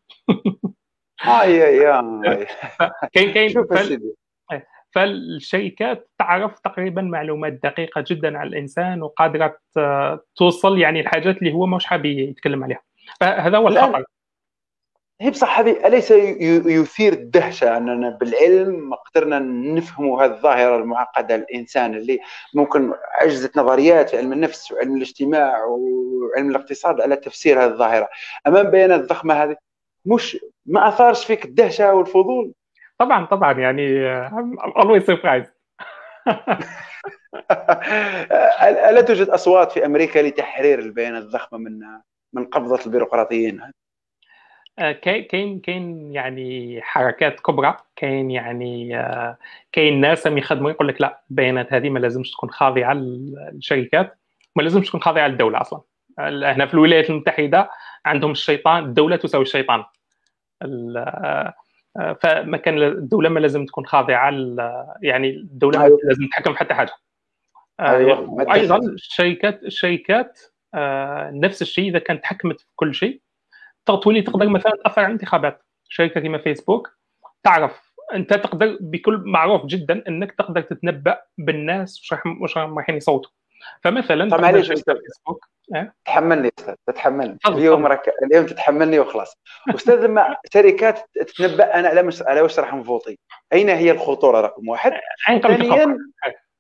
آه 1.25 1.43
يا 1.43 1.67
يا 1.67 2.01
كاين 3.13 3.33
كاين 3.33 3.53
فالشركات 4.96 6.10
تعرف 6.20 6.60
تقريبا 6.60 7.02
معلومات 7.02 7.54
دقيقة 7.54 8.04
جدا 8.08 8.38
عن 8.38 8.48
الإنسان 8.48 9.04
وقادرة 9.04 9.58
توصل 10.36 10.78
يعني 10.78 11.00
الحاجات 11.00 11.38
اللي 11.38 11.54
هو 11.54 11.66
مش 11.66 11.86
حابب 11.86 12.06
يتكلم 12.06 12.64
عليها. 12.64 12.82
فهذا 13.20 13.58
هو 13.58 13.68
الخطر. 13.68 14.06
هي 15.22 15.30
بصح 15.30 15.60
هذه 15.60 15.88
أليس 15.88 16.12
يثير 16.12 17.14
الدهشة 17.14 17.78
أننا 17.78 18.10
بالعلم 18.10 18.93
قدرنا 18.93 19.39
نفهموا 19.39 20.24
هذه 20.24 20.32
الظاهرة 20.32 20.78
المعقدة 20.78 21.36
الانسان 21.36 21.96
اللي 21.96 22.20
ممكن 22.54 22.93
عجزت 23.22 23.58
نظريات 23.58 24.16
علم 24.16 24.34
النفس 24.34 24.72
وعلم 24.72 24.96
الاجتماع 24.96 25.66
وعلم 25.66 26.50
الاقتصاد 26.50 27.02
على 27.02 27.16
تفسير 27.16 27.64
هذه 27.64 27.72
الظاهرة. 27.72 28.10
أمام 28.48 28.72
بيانات 28.72 29.02
ضخمه 29.02 29.43
هذه 29.43 29.56
مش 30.06 30.38
ما 30.66 30.88
أثارش 30.88 31.26
فيك 31.26 31.46
الدهشة 31.46 31.93
والفضول. 31.93 32.54
طبعا 32.98 33.26
طبعا 33.26 33.52
يعني 33.52 34.20
always 34.60 35.04
surprised. 35.04 35.52
ألا 38.89 39.02
توجد 39.02 39.30
أصوات 39.30 39.72
في 39.72 39.86
أمريكا 39.86 40.20
لتحرير 40.20 40.80
البيانات 40.80 41.24
الضخمه 41.24 41.60
من 41.60 41.80
من 42.34 42.46
قبضة 42.46 42.86
البيروقراطيين؟ 42.86 43.62
آه، 44.80 44.91
كاين 44.91 45.60
كاين 45.60 46.14
يعني 46.14 46.80
حركات 46.82 47.39
كبرى 47.39 47.78
كاين 47.96 48.32
يعني 48.32 49.00
آه، 49.00 49.38
كاين 49.72 50.02
ناس 50.02 50.26
يخدموا 50.26 50.72
يقول 50.72 50.88
لك 50.88 51.02
لا 51.02 51.24
البيانات 51.30 51.74
هذه 51.74 51.89
ما 51.89 52.00
لازمش 52.00 52.32
تكون 52.32 52.50
خاضعة 52.50 52.93
للشركات 52.93 54.18
ما 54.56 54.62
لازمش 54.62 54.88
تكون 54.88 55.02
خاضعة 55.02 55.28
للدولة 55.28 55.62
أصلا. 55.62 55.82
هنا 56.20 56.66
في 56.66 56.74
الولايات 56.74 57.10
المتحدة 57.10 57.70
عندهم 58.06 58.32
الشيطان 58.32 58.84
الدولة 58.86 59.16
تساوي 59.16 59.43
الشيطان. 59.43 59.84
فما 61.96 62.58
كان 62.58 62.84
الدولة 62.84 63.30
ما 63.30 63.39
لازم 63.39 63.66
تكون 63.66 63.86
خاضعة 63.86 64.32
يعني 65.02 65.30
الدولة 65.30 65.80
ما 65.80 65.86
أيوه. 65.86 66.00
لازم 66.04 66.28
تتحكم 66.28 66.54
في 66.54 66.60
حتى 66.60 66.74
حاجة 66.74 66.93
أيوه. 67.80 68.30
وأيضا 68.30 68.78
الشركات 68.78 69.64
الشركات 69.64 70.39
نفس 71.34 71.62
الشيء 71.62 71.89
إذا 71.89 72.00
كانت 72.00 72.24
تحكمت 72.24 72.60
في 72.60 72.68
كل 72.76 72.96
شيء 72.96 73.22
تولي 73.86 74.22
تقدر 74.22 74.50
مثلا 74.50 74.72
تاثر 74.84 75.02
على 75.02 75.08
الانتخابات 75.08 75.64
شركة 75.89 76.22
كما 76.22 76.38
فيسبوك 76.38 76.98
تعرف 77.43 77.93
أنت 78.14 78.34
تقدر 78.34 78.78
بكل 78.82 79.22
معروف 79.26 79.66
جدا 79.66 80.04
إنك 80.08 80.32
تقدر 80.32 80.62
تتنبأ 80.62 81.22
بالناس 81.38 82.12
واش 82.41 82.58
راح 82.58 82.89
يصوتوا 82.89 83.32
فمثلا 83.82 84.30
طب 84.30 84.41
معليش 84.41 84.68
فيسبوك؟ 84.68 85.46
تحملني 86.05 86.51
أستاذ 86.59 86.76
تتحملني. 86.88 87.38
اليوم 87.47 87.86
رك... 87.86 88.11
اليوم 88.24 88.45
تتحملني 88.45 88.99
وخلاص. 88.99 89.38
أستاذ 89.70 90.05
لما 90.05 90.38
شركات 90.53 90.99
تتنبأ 91.13 91.80
أنا 91.80 91.88
على 91.88 92.03
مش... 92.03 92.22
على 92.22 92.41
واش 92.41 92.59
راح 92.59 92.74
نفوتي؟ 92.74 93.20
أين 93.53 93.70
هي 93.70 93.91
الخطورة؟ 93.91 94.41
رقم 94.41 94.68
واحد. 94.68 94.91
ثانيا 95.41 95.97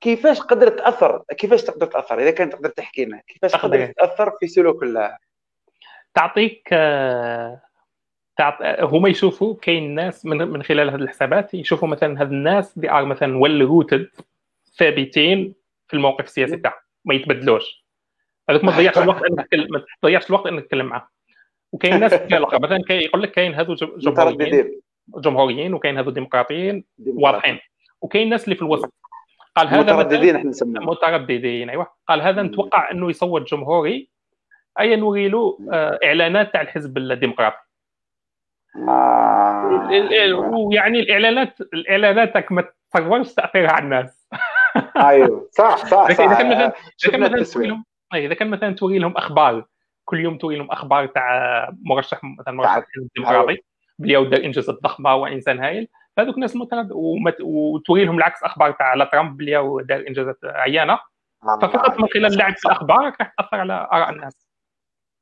كيفاش 0.01 0.39
قدرت 0.39 0.79
تأثر؟ 0.79 1.23
كيفاش 1.37 1.63
تقدر 1.63 1.85
تأثر؟ 1.85 2.19
إذا 2.19 2.31
كانت 2.31 2.53
تقدر 2.53 2.69
تحكي 2.69 3.05
لنا 3.05 3.21
كيفاش 3.27 3.51
تقدر 3.51 3.85
تأثر 3.85 4.31
في 4.39 4.47
سلوك 4.47 4.83
تعطيك 6.13 6.69
آه، 6.73 7.61
تعط... 8.37 8.61
هما 8.79 9.09
يشوفوا 9.09 9.55
كاين 9.61 9.95
ناس 9.95 10.25
من, 10.25 10.37
من 10.37 10.63
خلال 10.63 10.89
هذه 10.89 11.01
الحسابات 11.01 11.53
يشوفوا 11.53 11.87
مثلا 11.87 12.21
هاد 12.21 12.31
الناس 12.31 12.79
they 12.79 12.91
are 12.91 13.05
مثلا 13.05 13.37
well 13.37 13.61
rooted 13.61 14.09
ثابتين 14.77 15.55
في 15.87 15.93
الموقف 15.93 16.25
السياسي 16.25 16.57
تاعهم 16.57 16.79
ما 17.05 17.15
يتبدلوش. 17.15 17.84
هذاك 18.49 18.63
ما 18.63 18.71
تضيعش 18.71 18.97
الوقت 19.03 19.23
إنك 19.23 19.47
ما 19.69 19.83
تضيعش 20.01 20.29
الوقت 20.29 20.47
إنك 20.47 20.63
تتكلم 20.63 20.85
معاه. 20.85 21.07
وكاين 21.71 21.99
ناس 21.99 22.13
مثلا 22.33 22.81
كي 22.87 22.93
يقول 22.93 23.21
لك 23.21 23.31
كاين 23.31 23.55
هذو 23.55 23.75
جمهوريين 23.97 24.81
جمهوريين 25.07 25.73
وكاين 25.73 25.97
هذو 25.97 26.11
ديمقراطيين 26.11 26.85
واضحين. 27.07 27.59
وكاين 28.01 28.29
ناس 28.29 28.43
اللي 28.43 28.55
في 28.55 28.61
الوسط. 28.61 28.93
قال 29.55 29.67
هذا 29.67 29.93
مترددين 29.93 30.35
إحنا 30.35 30.49
نسميهم. 30.49 30.89
مترددين 30.89 31.69
أيوه. 31.69 31.87
قال 32.07 32.21
هذا 32.21 32.41
نتوقع 32.41 32.91
إنه 32.91 33.09
يصوت 33.09 33.51
جمهوري. 33.51 34.09
أي 34.79 34.95
نوري 34.95 35.29
له 35.29 35.57
إعلانات 36.03 36.53
تاع 36.53 36.61
الحزب 36.61 36.97
الديمقراطي. 36.97 37.57
آه. 38.87 39.89
ويعني 40.53 40.99
الاعلانات 40.99 41.61
الإعلانات 41.61 42.51
ما 42.51 42.63
تصورش 42.93 43.33
تأثيرها 43.33 43.71
على 43.71 43.83
الناس. 43.83 44.29
أيوه. 44.97 45.47
صح 45.51 45.85
صح 45.85 46.07
إذا 46.09 46.15
كان 46.15 46.49
مثلا 47.19 47.43
اذا 48.13 48.33
كان 48.33 48.49
مثلا 48.49 48.75
توري 48.75 48.99
لهم 48.99 49.11
إذا 49.13 49.19
كان 49.19 49.27
مثلا 49.27 49.35
توري 49.35 49.55
لهم 49.55 49.57
أخبار 49.57 49.65
كل 50.05 50.19
يوم 50.19 50.37
توري 50.37 50.55
لهم 50.55 50.71
أخبار 50.71 51.05
تاع 51.05 51.69
مرشح 51.85 52.23
مثلا 52.23 52.53
مرشح 52.53 52.83
ديمقراطي 53.15 53.57
بلي 53.99 54.25
دار 54.25 54.43
انجازات 54.43 54.75
ضخمه 54.83 55.15
وإنسان 55.15 55.59
هايل. 55.59 55.87
هذوك 56.19 56.35
الناس 56.35 56.55
المتنبئ 56.55 56.93
وتوري 57.41 58.05
لهم 58.05 58.17
العكس 58.17 58.43
أخبار 58.43 58.71
تاع 58.71 58.87
على 58.87 59.05
ترامب 59.05 59.37
بلي 59.37 59.83
دار 59.83 60.03
انجازات 60.07 60.39
عيانة. 60.43 60.99
ففقط 61.61 61.99
من 61.99 62.07
خلال 62.07 62.25
اللعب 62.25 62.57
في 62.57 62.65
الأخبار 62.65 63.05
راح 63.05 63.15
تأثر 63.15 63.57
على 63.57 63.87
آراء 63.93 64.09
الناس. 64.09 64.47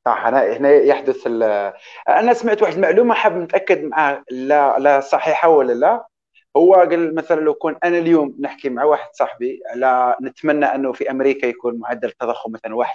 صح 0.04 0.26
هنا 0.26 0.56
هنا 0.56 0.70
يحدث 0.70 1.26
أنا 2.08 2.32
سمعت 2.32 2.62
واحد 2.62 2.74
المعلومه 2.74 3.14
حاب 3.14 3.36
نتأكد 3.36 3.84
معها 3.84 4.24
لا 4.30 4.78
لا 4.78 5.00
صحيحة 5.00 5.48
ولا 5.48 5.72
لا؟ 5.72 6.06
هو 6.56 6.74
قال 6.74 7.14
مثلا 7.14 7.40
لو 7.40 7.54
كون 7.54 7.76
أنا 7.84 7.98
اليوم 7.98 8.36
نحكي 8.40 8.68
مع 8.68 8.84
واحد 8.84 9.08
صاحبي 9.12 9.60
على 9.70 10.16
نتمنى 10.22 10.64
أنه 10.64 10.92
في 10.92 11.10
أمريكا 11.10 11.46
يكون 11.46 11.78
معدل 11.78 12.08
التضخم 12.08 12.52
مثلا 12.52 12.74
1% 12.76 12.86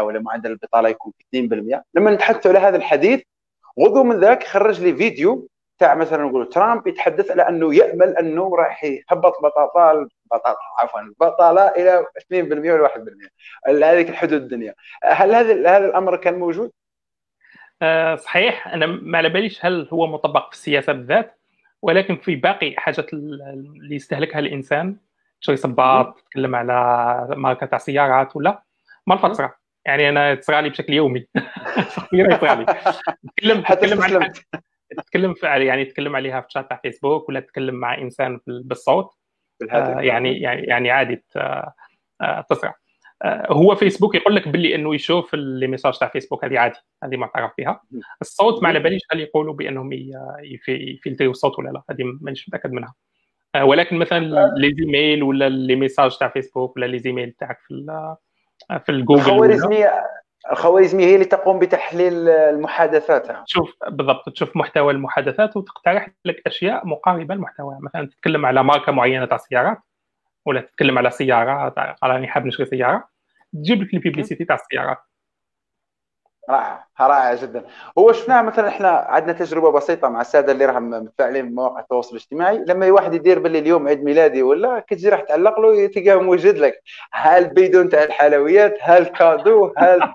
ولا 0.00 0.20
معدل 0.20 0.50
البطالة 0.50 0.88
يكون 0.88 1.12
2% 1.36 1.82
لما 1.94 2.10
نتحدث 2.10 2.46
على 2.46 2.58
هذا 2.58 2.76
الحديث 2.76 3.22
غضو 3.80 4.02
من 4.02 4.20
ذاك 4.20 4.44
خرج 4.44 4.80
لي 4.80 4.94
فيديو 4.94 5.48
تاع 5.78 5.94
مثلا 5.94 6.24
نقول 6.24 6.48
ترامب 6.48 6.86
يتحدث 6.86 7.30
على 7.30 7.48
أنه 7.48 7.74
يأمل 7.74 8.16
أنه 8.16 8.56
راح 8.56 8.84
يهبط 8.84 9.42
بطاطا 9.42 10.08
بطاطا 10.26 10.56
عفوا 10.78 11.00
البطاله 11.00 11.68
إلى 11.68 12.06
2% 12.32 12.32
ولا 12.32 12.88
1% 13.68 13.84
هذيك 13.84 14.08
الحدود 14.08 14.42
الدنيا. 14.42 14.74
هل 15.04 15.34
هذا 15.34 15.76
هذا 15.76 15.86
الأمر 15.86 16.16
كان 16.16 16.38
موجود؟ 16.38 16.72
أه 17.82 18.16
صحيح. 18.16 18.68
أنا 18.68 18.86
ما 18.86 19.18
على 19.18 19.28
باليش 19.28 19.64
هل 19.64 19.88
هو 19.92 20.06
مطبق 20.06 20.46
في 20.46 20.52
السياسة 20.52 20.92
بالذات؟ 20.92 21.37
ولكن 21.82 22.16
في 22.16 22.36
باقي 22.36 22.74
حاجات 22.76 23.12
اللي 23.12 23.94
يستهلكها 23.94 24.38
الإنسان 24.38 24.96
تشري 25.40 25.56
صباط 25.56 26.20
تتكلم 26.20 26.54
على 26.54 26.74
ماركة 27.36 27.66
تاع 27.66 27.78
سيارات 27.78 28.36
ولا؟ 28.36 28.62
ما 29.06 29.26
الفرق. 29.26 29.56
يعني 29.84 30.08
أنا 30.08 30.34
تصرى 30.34 30.62
لي 30.62 30.68
بشكل 30.68 30.92
يومي. 30.92 31.26
شخصيا 31.94 32.36
تصرى 32.36 32.56
لي. 32.56 32.66
تتكلم 33.28 33.62
تتكلم 33.62 34.02
عن 34.02 34.32
تتكلم 34.96 35.34
يعني 35.42 35.84
تتكلم 35.84 36.16
عليها 36.16 36.40
في 36.40 36.46
شات 36.50 36.68
تاع 36.68 36.80
فيسبوك 36.82 37.28
ولا 37.28 37.40
تتكلم 37.40 37.74
مع 37.74 37.98
إنسان 37.98 38.40
بالصوت. 38.46 39.10
آه 39.70 40.00
يعني 40.00 40.40
يعني 40.40 40.62
يعني 40.62 40.90
عادي 40.90 41.24
آه 41.36 41.74
تسرع 42.50 42.70
آه 42.70 42.74
هو 43.26 43.74
فيسبوك 43.74 44.14
يقول 44.14 44.36
لك 44.36 44.48
باللي 44.48 44.74
إنه 44.74 44.94
يشوف 44.94 45.34
الميساج 45.34 45.98
تاع 45.98 46.08
فيسبوك 46.08 46.44
هذه 46.44 46.58
عادي 46.58 46.78
هذه 47.04 47.16
معترف 47.16 47.50
بها 47.58 47.82
الصوت 48.20 48.62
ما 48.62 48.68
على 48.68 48.80
باليش 48.80 49.02
هل 49.12 49.20
يقولوا 49.20 49.54
بأنهم 49.54 49.90
يفلتروا 50.68 51.30
الصوت 51.30 51.58
ولا 51.58 51.70
لا 51.70 51.82
هذه 51.90 52.04
مانيش 52.20 52.48
متأكد 52.48 52.72
منها. 52.72 52.94
آه 53.54 53.64
ولكن 53.64 53.96
مثلا 53.96 54.44
آه. 54.44 54.54
les 54.56 54.74
emails 54.74 55.22
ولا 55.22 55.48
les 55.48 55.76
messages 55.76 56.18
تاع 56.18 56.28
فيسبوك 56.28 56.76
ولا 56.76 56.86
les 56.86 56.98
emails 56.98 57.32
تاعك 57.32 57.58
في 57.60 57.86
في 58.84 58.92
الجوجل 58.92 59.20
الخوارزميه 59.20 59.92
الخوارزمية 60.52 61.06
هي 61.06 61.14
اللي 61.14 61.24
تقوم 61.24 61.58
بتحليل 61.58 62.28
المحادثات. 62.28 63.46
تشوف 63.46 63.74
بالضبط 63.88 64.28
تشوف 64.28 64.56
محتوى 64.56 64.92
المحادثات 64.92 65.56
وتقترح 65.56 66.08
لك 66.24 66.42
أشياء 66.46 66.86
مقاربة 66.86 67.34
للمحتوى 67.34 67.78
مثلا 67.80 68.06
تتكلم 68.06 68.46
على 68.46 68.64
ماركة 68.64 68.92
معينة 68.92 69.24
تاع 69.24 69.36
سيارات 69.36 69.78
ولا 70.48 70.60
تتكلم 70.60 70.98
على 70.98 71.10
سيارة 71.10 71.74
راني 72.04 72.28
حاب 72.28 72.46
نشري 72.46 72.66
سيارة. 72.66 73.08
تجيب 73.54 73.82
لك 73.82 73.94
ال 73.94 73.99
publicité 73.99 74.44
تاع 74.44 74.56
السيارات 74.56 74.98
رائع 76.50 76.86
رائع 77.00 77.34
جدا. 77.34 77.64
هو 77.98 78.12
شفناها 78.12 78.42
مثلا 78.42 78.68
إحنا 78.68 78.88
عندنا 78.88 79.32
تجربة 79.32 79.72
بسيطة 79.72 80.08
مع 80.08 80.20
السادة 80.20 80.52
اللي 80.52 80.66
راهم 80.66 80.90
متفاعلين 80.90 81.48
بمواقع 81.48 81.80
التواصل 81.80 82.10
الاجتماعي. 82.10 82.64
لما 82.68 82.90
واحد 82.90 83.14
يدير 83.14 83.38
باللي 83.38 83.58
اليوم 83.58 83.88
عيد 83.88 84.04
ميلادي 84.04 84.42
ولا 84.42 84.80
كتجي 84.80 85.08
راح 85.08 85.20
تعلق 85.20 85.60
له 85.60 85.86
تلقاه 85.86 86.16
موجد 86.16 86.58
لك. 86.58 86.82
ها 87.14 87.38
البيدون 87.38 87.88
تاع 87.88 88.04
الحلويات؟ 88.04 88.78
ها 88.80 88.98
الكادو 88.98 89.72
ها 89.78 89.98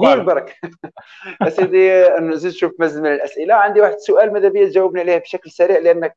قول 0.00 0.24
برك. 0.24 0.56
سيدي 1.48 2.08
نزيد 2.08 2.52
نشوف 2.52 2.72
مزيد 2.78 3.02
من 3.02 3.12
الأسئلة. 3.12 3.54
عندي 3.54 3.80
واحد 3.80 3.92
السؤال 3.92 4.32
ماذا 4.32 4.48
بيا 4.48 4.66
تجاوبني 4.66 5.00
عليه 5.00 5.18
بشكل 5.18 5.50
سريع 5.50 5.78
لأنك 5.78 6.16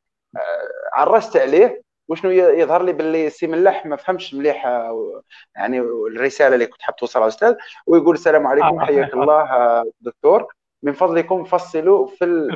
عرست 0.94 1.38
عليه 1.38 1.82
وشنو 2.10 2.32
يظهر 2.32 2.84
لي 2.84 2.94
باللي 2.94 3.30
سي 3.30 3.48
ملاح 3.48 3.86
ما 3.86 3.96
فهمش 3.96 4.34
مليح 4.34 4.66
آه، 4.66 5.22
يعني 5.56 5.80
الرسالة 5.80 6.54
اللي 6.54 6.66
كنت 6.66 6.82
حاب 6.82 6.96
توصلها 6.96 7.28
أستاذ 7.28 7.56
ويقول 7.88 8.16
السلام 8.16 8.48
عليكم 8.48 8.80
آه. 8.80 8.86
حياك 8.86 9.14
الله 9.14 9.42
آه، 9.42 9.86
دكتور. 10.02 10.48
من 10.84 10.94
فضلكم 10.94 11.44
فصلوا 11.44 12.08
في 12.08 12.50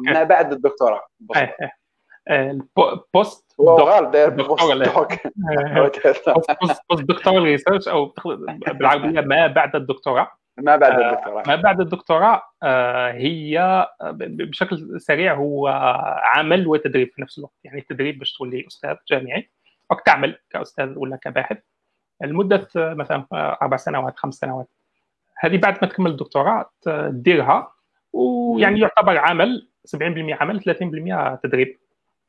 ما 0.00 0.22
بعد 0.22 0.52
الدكتوراه. 0.52 1.06
ال 2.30 2.55
post 2.55 3.54
post 6.90 7.02
doctoral 7.02 7.42
research 7.42 7.88
أو 7.88 8.14
بالعربية 8.66 9.20
ما 9.20 9.46
بعد 9.46 9.76
الدكتوراه. 9.76 10.30
ما 10.58 10.76
بعد 10.76 11.00
الدكتوراه. 11.00 11.42
ما 11.46 11.56
بعد 11.56 11.80
الدكتوراه 11.80 12.42
هي 13.10 13.86
بشكل 14.20 15.00
سريع 15.00 15.34
هو 15.34 15.68
عمل 16.22 16.66
وتدريب 16.66 17.10
في 17.14 17.22
نفس 17.22 17.38
الوقت. 17.38 17.54
يعني 17.64 17.78
التدريب 17.78 18.18
باش 18.18 18.32
تولي 18.32 18.66
أستاذ 18.66 18.96
جامعي 19.08 19.50
أو 19.92 19.96
تعمل 19.96 20.38
كأستاذ 20.50 20.98
ولا 20.98 21.16
كباحث 21.16 21.58
لمده 22.22 22.68
مثلا 22.76 23.26
أربع 23.32 23.76
سنوات 23.76 24.18
خمس 24.18 24.34
سنوات. 24.34 24.68
هذه 25.38 25.56
بعد 25.56 25.78
ما 25.82 25.88
تكمل 25.88 26.10
الدكتوراه 26.10 26.70
تديرها 26.82 27.72
ويعني 28.12 28.80
يعتبر 28.80 29.18
عمل 29.18 29.68
70% 29.86 29.96
عمل 30.40 30.60
30% 30.60 31.40
تدريب. 31.42 31.78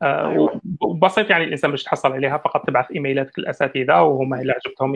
أيوة. 0.04 0.62
وبسيط 0.82 1.30
يعني 1.30 1.44
الإنسان 1.44 1.72
باش 1.72 1.84
تحصل 1.84 2.12
عليها 2.14 2.38
فقط 2.38 2.68
تبعث 2.68 2.92
إيميلاتك 2.92 3.40
للاساتذه 3.40 4.02
وهم 4.02 4.34
اذا 4.34 4.54
عجبتهم 4.54 4.96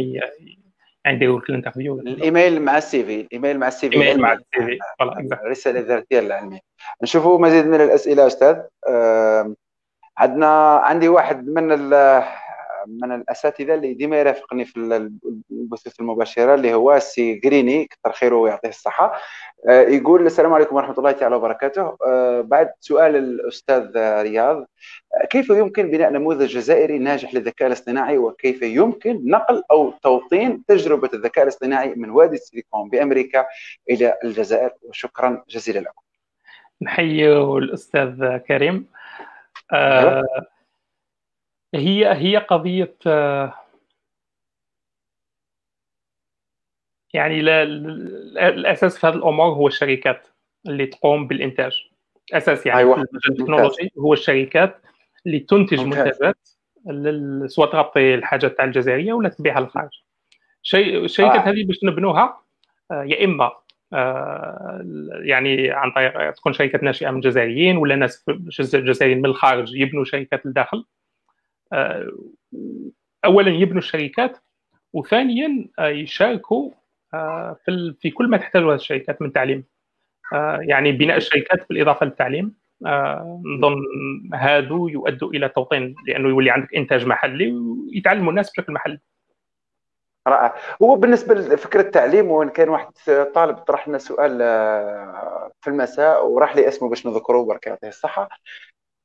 يديروا 1.10 1.40
لك. 1.40 1.50
ال 1.50 1.55
interview 1.55 2.00
الايميل 2.00 2.62
مع 2.62 2.78
ال 2.78 3.04
CV 3.04 3.22
الايميل 3.22 3.60
مع 3.60 3.68
ال 3.68 3.90
CV. 3.90 3.96
إيميل 3.96 4.22
مع 4.22 4.34
ال 4.34 4.46
CV. 4.54 4.80
الرساله 5.44 5.80
الذاتيه 5.80 6.20
العلمية. 6.20 6.60
نشوفوا 7.04 7.40
مزيد 7.40 7.68
من 7.68 7.82
الأسئلة 7.82 8.28
أستاذ. 8.28 8.58
عندنا 10.18 10.78
عندي 10.78 11.08
واحد 11.08 11.48
من 11.48 11.72
من 13.02 13.12
الأساتذة 13.12 13.74
اللي 13.74 13.94
ديما 13.94 14.20
يرافقني 14.20 14.66
في 14.66 14.78
البثوث 15.52 16.00
المباشرة 16.00 16.56
اللي 16.56 16.74
هو 16.74 17.00
سي 17.00 17.34
جريني 17.34 17.86
كثر 17.86 18.12
خيره 18.12 18.36
ويعطيه 18.36 18.70
الصحة. 18.70 19.14
آه، 19.70 19.82
يقول 19.82 20.26
السلام 20.26 20.54
عليكم 20.54 20.76
ورحمة 20.76 20.98
الله 20.98 21.12
تعالى 21.12 21.36
وبركاته. 21.36 21.98
آه، 22.08 22.42
بعد 22.42 22.72
سؤال 22.80 23.16
الأستاذ 23.16 23.98
رياض 24.22 24.68
كيف 25.30 25.50
يمكن 25.50 25.92
بناء 25.92 26.10
نموذج 26.10 26.58
جزائري 26.58 26.98
ناجح 26.98 27.34
للذكاء 27.34 27.68
الاصطناعي؟ 27.68 28.18
وكيف 28.18 28.62
يمكن 28.62 29.22
نقل 29.26 29.64
أو 29.72 29.94
توطين 30.04 30.66
تجربة 30.66 31.10
الذكاء 31.14 31.44
الاصطناعي 31.44 31.94
من 31.96 32.10
وادي 32.10 32.36
السيليكون 32.36 32.90
بأمريكا 32.90 33.46
إلى 33.90 34.18
الجزائر؟ 34.24 34.72
وشكرا 34.84 35.44
جزيلا 35.50 35.80
لكم. 35.80 36.02
نحيي 36.82 37.34
الأستاذ 37.38 38.38
كريم. 38.38 38.88
آه 39.74 40.24
هي 41.76 42.14
هي 42.14 42.38
قضية 42.38 42.96
آه 43.08 43.54
يعني 47.14 47.42
لا 47.42 47.64
الأساس 48.50 48.98
في 48.98 49.08
هذه 49.08 49.16
الأمور 49.16 49.46
هو 49.46 49.68
الشركات 49.68 50.28
اللي 50.68 50.86
تقوم 50.86 51.28
بالإنتاج 51.28 51.74
أساس 52.34 52.66
يعني 52.66 52.80
أيوة. 52.80 53.06
التكنولوجي 53.30 53.92
هو 53.98 54.14
الشركات 54.14 54.82
اللي 55.26 55.40
تنتج 55.40 55.80
منتجات 55.80 56.50
سواء 57.46 57.72
تغطي 57.72 58.16
الحاجات 58.16 58.58
تاع 58.58 58.66
الجزائرية 58.66 59.14
ولا 59.14 59.30
تبيعها 59.30 59.60
للخارج 59.60 60.04
شيء 60.62 61.06
الشركات 61.06 61.42
آه. 61.42 61.50
هذه 61.50 61.66
باش 61.66 61.84
نبنوها 61.84 62.42
آه، 62.92 63.04
يا 63.04 63.26
إما 63.26 63.52
آه، 63.94 64.82
يعني 65.22 65.72
عن 65.72 65.92
طريق 65.92 66.32
تكون 66.32 66.54
شركات 66.54 66.84
ناشئة 66.84 67.12
من 67.12 67.20
جزائريين 67.20 67.78
ولا 67.78 67.96
ناس 67.96 68.26
جزائريين 68.60 69.18
من 69.18 69.26
الخارج 69.26 69.76
يبنوا 69.76 70.04
شركات 70.04 70.46
للداخل 70.46 70.86
اولا 73.26 73.50
يبنوا 73.50 73.78
الشركات 73.78 74.38
وثانيا 74.94 75.68
آه، 75.80 75.88
يشاركوا 75.88 76.72
في 77.66 77.96
في 78.00 78.12
كل 78.12 78.28
ما 78.28 78.38
تحتاجه 78.38 78.70
هذه 78.70 78.76
الشركات 78.76 79.22
من 79.22 79.34
تعليم. 79.34 79.64
يعني 80.60 80.92
بناء 80.92 81.18
الشركات 81.18 81.70
بالإضافة 81.70 82.06
للتعليم. 82.06 82.56
نظن 83.46 83.76
هادو 84.34 84.88
يؤدوا 84.88 85.30
إلى 85.30 85.50
توطين 85.50 85.96
لأنه 86.08 86.30
يولي 86.30 86.52
عندك 86.52 86.76
إنتاج 86.76 87.06
محلي 87.06 87.52
ويتعلموا 87.52 88.30
الناس 88.30 88.52
بشكل 88.52 88.74
محلي. 88.74 89.00
رائع. 90.28 90.56
هو 90.82 90.96
بالنسبة 90.96 91.36
لفكرة 91.36 91.82
التعليم 91.82 92.32
وإن 92.32 92.50
كان 92.50 92.70
واحد 92.70 92.92
طالب 93.36 93.58
طرح 93.58 93.88
لنا 93.88 93.98
سؤال 93.98 94.40
آه، 94.42 95.52
في 95.62 95.70
المساء 95.70 96.28
وراح 96.28 96.56
لي 96.56 96.68
اسمه 96.68 96.90
باش 96.90 97.08
نذكره 97.08 97.44
برك 97.44 97.68
يعطيه 97.68 97.88
الصحه 97.88 98.30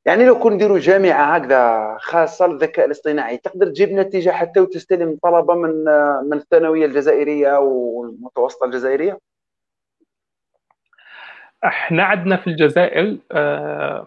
يعني 0.04 0.24
لو 0.24 0.38
كون 0.38 0.52
نديروا 0.52 0.78
جامعه 0.78 1.34
هكذا 1.34 1.96
خاصة 2.00 2.46
للذكاء 2.46 2.86
الاصطناعي 2.86 3.36
تقدر 3.36 3.66
تجيب 3.66 3.92
نتيجة 3.92 4.30
حتى 4.30 4.60
وتستلم 4.60 5.18
طلبة 5.22 5.54
من 5.54 5.84
من 6.30 6.32
الثانوية 6.32 6.86
الجزائرية 6.86 7.58
والمتوسطة 7.58 8.64
الجزائرية؟ 8.66 9.18
إحنا 11.64 12.04
عندنا 12.04 12.36
في 12.36 12.46
الجزائر 12.46 13.18
آه، 13.32 14.06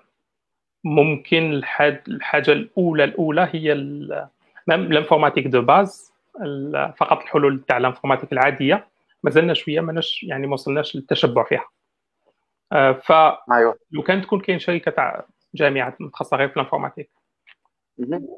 ممكن 0.84 1.62
الحاجة 2.08 2.52
الأولى 2.52 3.04
الأولى 3.04 3.50
هي 3.52 3.74
ال 4.70 4.76
informatique 4.76 5.48
de 5.48 5.62
base 5.62 6.14
فقط 6.98 7.22
الحلول 7.22 7.64
تاع 7.68 7.78
ال 7.78 7.82
informatique 7.82 8.34
العادية. 8.34 8.88
ما 9.24 9.32
زلنا 9.32 9.54
شوية 9.54 9.80
ماناش 9.80 10.24
يعني 10.24 10.48
ما 10.48 10.54
وصلناش 10.54 10.96
للتشبع 10.96 11.44
فيها. 11.44 11.66
آه، 12.72 12.92
ف 12.92 13.12
أيوة. 13.52 13.78
لو 13.92 14.02
كان 14.04 14.22
تكون 14.22 14.40
كاين 14.40 14.60
شركة 14.60 14.92
تاع 14.92 15.26
جامعة 15.56 15.96
متخصصة 16.00 16.38
غير 16.38 16.48
في 16.48 16.58
ال 16.58 16.62
informatique. 16.62 17.10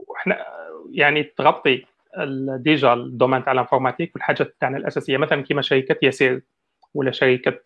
وحنا 0.07 0.45
يعني 0.91 1.24
تغطي 1.24 1.86
déjà 2.57 2.93
ال 2.93 3.00
domaine 3.00 3.43
تاع 3.43 3.53
ال 3.53 3.58
informatique 3.58 4.15
والحاجات 4.15 4.55
تاعنا 4.59 4.78
الأساسية 4.78 5.18
مثلا 5.18 5.41
كيما 5.41 5.61
شركة 5.61 6.05
ياسير 6.05 6.41
ولا 6.93 7.11
شركة 7.11 7.59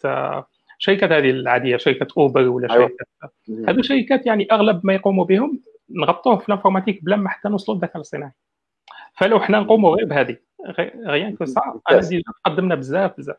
شركات 0.77 1.11
هذه 1.11 1.29
العادية 1.29 1.77
شركة 1.77 2.07
اوبر 2.17 2.47
ولا 2.47 2.73
أيوة. 2.73 2.89
شركة 2.89 3.31
هذو 3.69 3.81
شركات 3.81 4.25
يعني 4.25 4.47
أغلب 4.51 4.81
ما 4.83 4.93
يقوموا 4.93 5.25
بهم 5.25 5.61
نغطوه 5.89 6.37
في 6.37 6.49
ال 6.49 6.53
informatique 6.53 7.03
بلا 7.03 7.15
ما 7.15 7.29
حتى 7.29 7.49
نوصلوا 7.49 7.77
للذكاء 7.77 7.95
الاصطناعي. 7.95 8.31
فلو 9.13 9.39
حنا 9.39 9.59
نقوموا 9.59 9.95
غير 9.95 10.05
بهذه 10.05 10.37
rien 11.05 11.35
que 11.35 11.45
ça 11.45 11.61
أنا 11.91 11.99
déjà 11.99 12.31
قدمنا 12.45 12.75
بزاف 12.75 13.17
بزاف. 13.17 13.37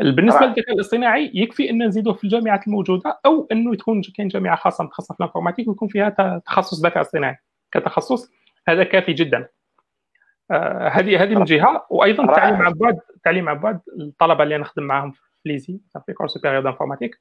بالنسبة 0.00 0.46
للذكاء 0.46 0.74
الاصطناعي 0.74 1.30
يكفي 1.34 1.70
أن 1.70 1.86
نزيدوه 1.86 2.14
في 2.14 2.24
الجامعات 2.24 2.66
الموجودة 2.66 3.20
أو 3.26 3.48
أنه 3.52 3.74
تكون 3.74 4.02
كاين 4.16 4.28
جامعة 4.28 4.56
خاصة 4.56 4.84
متخصصة 4.84 5.14
في 5.14 5.20
ال 5.20 5.24
informatique 5.24 5.68
ويكون 5.68 5.88
فيها 5.88 6.38
تخصص 6.46 6.84
ذكاء 6.84 7.00
اصطناعي. 7.00 7.36
كتخصص 7.72 8.32
هذا 8.68 8.84
كافي 8.84 9.12
جدا. 9.12 9.48
آه، 10.50 10.88
هذه 10.88 11.22
هذه 11.22 11.34
من 11.34 11.44
جهة. 11.44 11.86
وأيضا 11.90 12.24
التعليم 12.24 12.62
عن 12.62 12.72
بعد 12.72 12.98
التعليم 13.16 13.48
عن 13.48 13.58
بعد 13.58 13.80
الطلبة 14.00 14.42
اللي 14.44 14.58
نخدم 14.58 14.82
معاهم 14.82 15.10
في 15.10 15.20
l'ESI 15.44 15.80
في 16.06 16.12
école 16.12 16.30
supérieure 16.30 16.62
d'informatique 16.62 17.20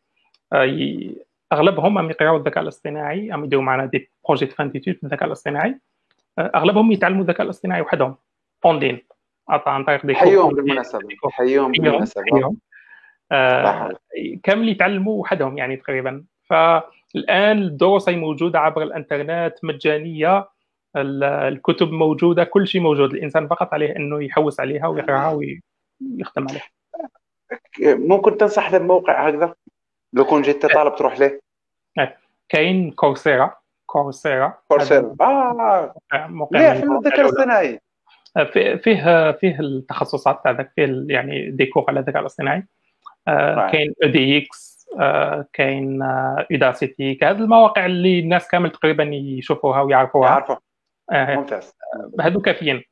أغلبهم 1.53 1.97
عم 1.97 2.09
يقرأوا 2.09 2.37
الذكاء 2.37 2.63
الاصطناعي 2.63 3.31
عم 3.31 3.43
يديروا 3.45 3.63
معنا 3.63 3.85
des 3.85 4.11
projets 4.27 4.47
fin 4.47 4.69
في 4.69 4.99
الذكاء 5.03 5.27
الاصطناعي. 5.27 5.79
أغلبهم 6.39 6.91
يتعلموا 6.91 7.21
الذكاء 7.21 7.41
الاصطناعي 7.41 7.81
وحدهم. 7.81 8.15
اونلاين 8.65 8.99
عن 9.49 9.83
طريق 9.83 10.05
دي 10.05 10.15
حيهم 10.15 10.53
بالمناسبة. 10.53 10.99
حيهم 11.31 11.71
بالمناسبة. 11.71 12.21
آه 12.33 12.55
كامل 14.43 14.69
يتعلموا 14.69 15.21
وحدهم 15.21 15.57
يعني 15.57 15.75
تقريبا. 15.75 16.23
فالآن 16.43 17.57
الدروس 17.57 18.09
موجودة 18.09 18.59
عبر 18.59 18.83
الإنترنت 18.83 19.53
مجانية 19.63 20.49
الكتب 20.95 21.91
موجودة 21.91 22.43
كل 22.43 22.67
شيء 22.67 22.81
موجود. 22.81 23.13
الإنسان 23.13 23.47
فقط 23.47 23.73
عليه 23.73 23.95
إنه 23.95 24.23
يحوس 24.23 24.59
عليها 24.59 24.87
ويقراها 24.87 25.31
ويخدم 25.31 26.47
عليها. 26.49 26.67
ممكن 27.97 28.37
تنصح 28.37 28.75
بموقع 28.75 29.27
هكذا؟ 29.27 29.55
لو 30.13 30.25
كنت 30.25 30.45
جيت 30.45 30.65
طالب 30.65 30.95
تروح 30.95 31.19
له؟ 31.19 31.39
كاين 32.49 32.91
Coursera. 32.91 33.55
Coursera. 33.85 34.57
Coursera. 34.67 35.15
آه. 35.21 35.95
ليه 36.51 36.73
في 36.73 36.83
الذكاء 36.83 37.21
الاصطناعي 37.21 37.79
فيه 38.53 39.31
فيه 39.31 39.59
التخصصات 39.59 40.43
تاع 40.43 40.63
فيه 40.75 41.05
يعني 41.09 41.51
des 41.51 41.64
cours 41.64 41.85
على 41.87 41.99
الذكاء 41.99 42.21
الاصطناعي 42.21 42.57
آه 42.57 42.67
كاين 43.71 43.93
edX 44.03 44.87
آه 44.99 45.45
كاين 45.53 46.01
Udacity 46.51 47.19
هذه 47.23 47.31
المواقع 47.31 47.85
اللي 47.85 48.19
الناس 48.19 48.47
كامل 48.47 48.71
تقريبا 48.71 49.03
يشوفوها 49.03 49.81
ويعرفوها. 49.81 50.29
يعرفوا 50.29 50.55
آه 51.11 51.35
ممتاز. 51.35 51.73
هذو 52.21 52.41
كافيين. 52.41 52.83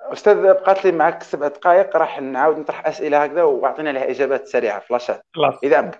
أستاذ 0.00 0.42
بقات 0.42 0.84
لي 0.84 0.92
معك 0.92 1.22
سبع 1.22 1.48
دقائق 1.48 1.96
راح 1.96 2.20
نعاود 2.20 2.58
نطرح 2.58 2.86
أسئلة 2.86 3.24
هكذا 3.24 3.42
وأعطينا 3.42 3.88
عليها 3.88 4.10
إجابات 4.10 4.46
سريعة. 4.46 4.80
فلاشات. 4.80 5.26
إذا 5.64 5.78
أمكن. 5.78 5.98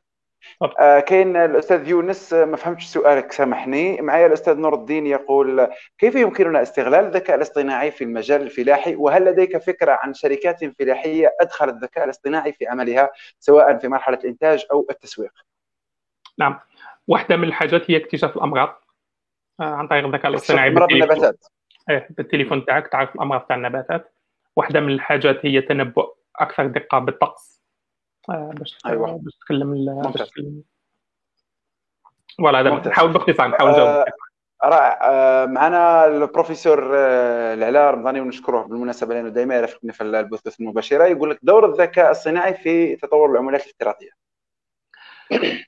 آه 0.80 1.00
كاين 1.00 1.36
الأستاذ 1.36 1.88
يونس 1.88 2.34
آه، 2.34 2.44
ما 2.44 2.56
فهمتش 2.56 2.84
سؤالك 2.84 3.32
سامحني. 3.32 4.00
معايا 4.00 4.26
الأستاذ 4.26 4.58
نور 4.58 4.74
الدين 4.74 5.06
يقول 5.06 5.68
كيف 5.98 6.14
يمكننا 6.14 6.62
استغلال 6.62 7.04
الذكاء 7.04 7.36
الاصطناعي 7.36 7.90
في 7.90 8.04
المجال 8.04 8.42
الفلاحي؟ 8.42 8.96
وهل 8.96 9.24
لديك 9.24 9.56
فكرة 9.56 9.98
عن 10.02 10.14
شركات 10.14 10.64
فلاحية 10.64 11.36
أدخلت 11.40 11.74
الذكاء 11.74 12.04
الاصطناعي 12.04 12.52
في 12.52 12.66
عملها 12.66 13.10
سواء 13.38 13.78
في 13.78 13.88
مرحلة 13.88 14.18
الانتاج 14.18 14.66
أو 14.72 14.86
التسويق؟ 14.90 15.32
نعم. 16.38 16.60
واحدة 17.08 17.36
من 17.36 17.44
الحاجات 17.44 17.90
هي 17.90 17.96
اكتشاف 17.96 18.36
الأمراض 18.36 18.80
آه 19.60 19.64
عن 19.74 19.88
طريق 19.88 20.04
الذكاء 20.04 20.30
الاصطناعي 20.30 20.68
أمراض 20.68 20.92
النباتات. 20.92 21.46
إيه 21.90 22.08
بالتليفون 22.10 22.64
تاعك 22.64 22.88
تعرف 22.88 23.14
الأمراض 23.14 23.40
تاع 23.40 23.56
النباتات. 23.56 24.12
واحدة 24.56 24.80
من 24.80 24.92
الحاجات 24.92 25.46
هي 25.46 25.60
تنبؤ 25.60 26.14
أكثر 26.36 26.66
دقة 26.66 26.98
بالطقس. 26.98 27.53
آه، 27.53 27.53
باش 28.28 28.78
أيوه. 28.86 29.18
باش 29.18 29.34
تكلم 29.36 30.02
باش 30.02 30.30
تكلم 30.30 30.62
فوالا 32.38 32.60
هذا 32.60 32.88
نحاول 32.88 33.12
باختصار 33.12 33.48
نحاول 33.48 33.70
نجاوب 33.70 33.88
آه، 33.88 34.04
رائع. 34.64 34.98
آه، 35.02 35.46
معنا 35.46 36.06
البروفيسور 36.06 36.94
العلاء 37.54 37.94
رمضاني 37.94 38.20
ونشكره 38.20 38.62
بالمناسبة 38.62 39.14
لأنه 39.14 39.28
دائما 39.28 39.56
يرافقني 39.56 39.92
في 39.92 40.02
البثوث 40.02 40.60
المباشرة 40.60 41.04
يقول 41.04 41.30
لك 41.30 41.38
دور 41.42 41.70
الذكاء 41.70 42.10
الصناعي 42.10 42.54
في 42.54 42.96
تطور 42.96 43.32
العملات 43.32 43.64
الافتراضية. 43.64 44.10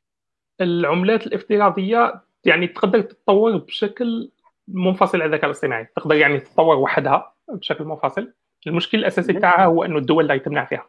العملات 0.60 1.26
الافتراضية 1.26 2.20
يعني 2.44 2.66
تقدر 2.66 3.00
تتطور 3.00 3.56
بشكل 3.56 4.30
منفصل 4.68 5.22
عن 5.22 5.28
الذكاء 5.28 5.46
الاصطناعي. 5.46 5.84
تقدر 5.96 6.14
يعني 6.14 6.40
تتطور 6.40 6.76
وحدها 6.76 7.34
بشكل 7.48 7.84
منفصل. 7.84 8.32
المشكل 8.66 8.98
الأساسي 8.98 9.32
تاعها 9.32 9.64
هو 9.64 9.84
أنه 9.84 9.98
الدول 9.98 10.26
لا 10.26 10.34
يتمنع 10.34 10.64
فيها. 10.64 10.88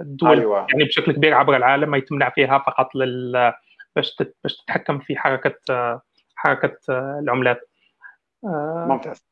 الدول 0.00 0.38
أيوة. 0.38 0.66
يعني 0.70 0.84
بشكل 0.84 1.12
كبير 1.12 1.34
عبر 1.34 1.56
العالم 1.56 1.90
ما 1.90 1.98
يتمنع 1.98 2.30
فيها 2.30 2.58
فقط 2.58 2.94
لل 2.94 3.52
باش 3.96 4.16
باش 4.44 4.56
تتحكم 4.56 4.98
في 4.98 5.16
حركة 5.16 5.54
حركة 6.34 6.78
العملات. 7.18 7.70
ممتاز. 8.42 9.28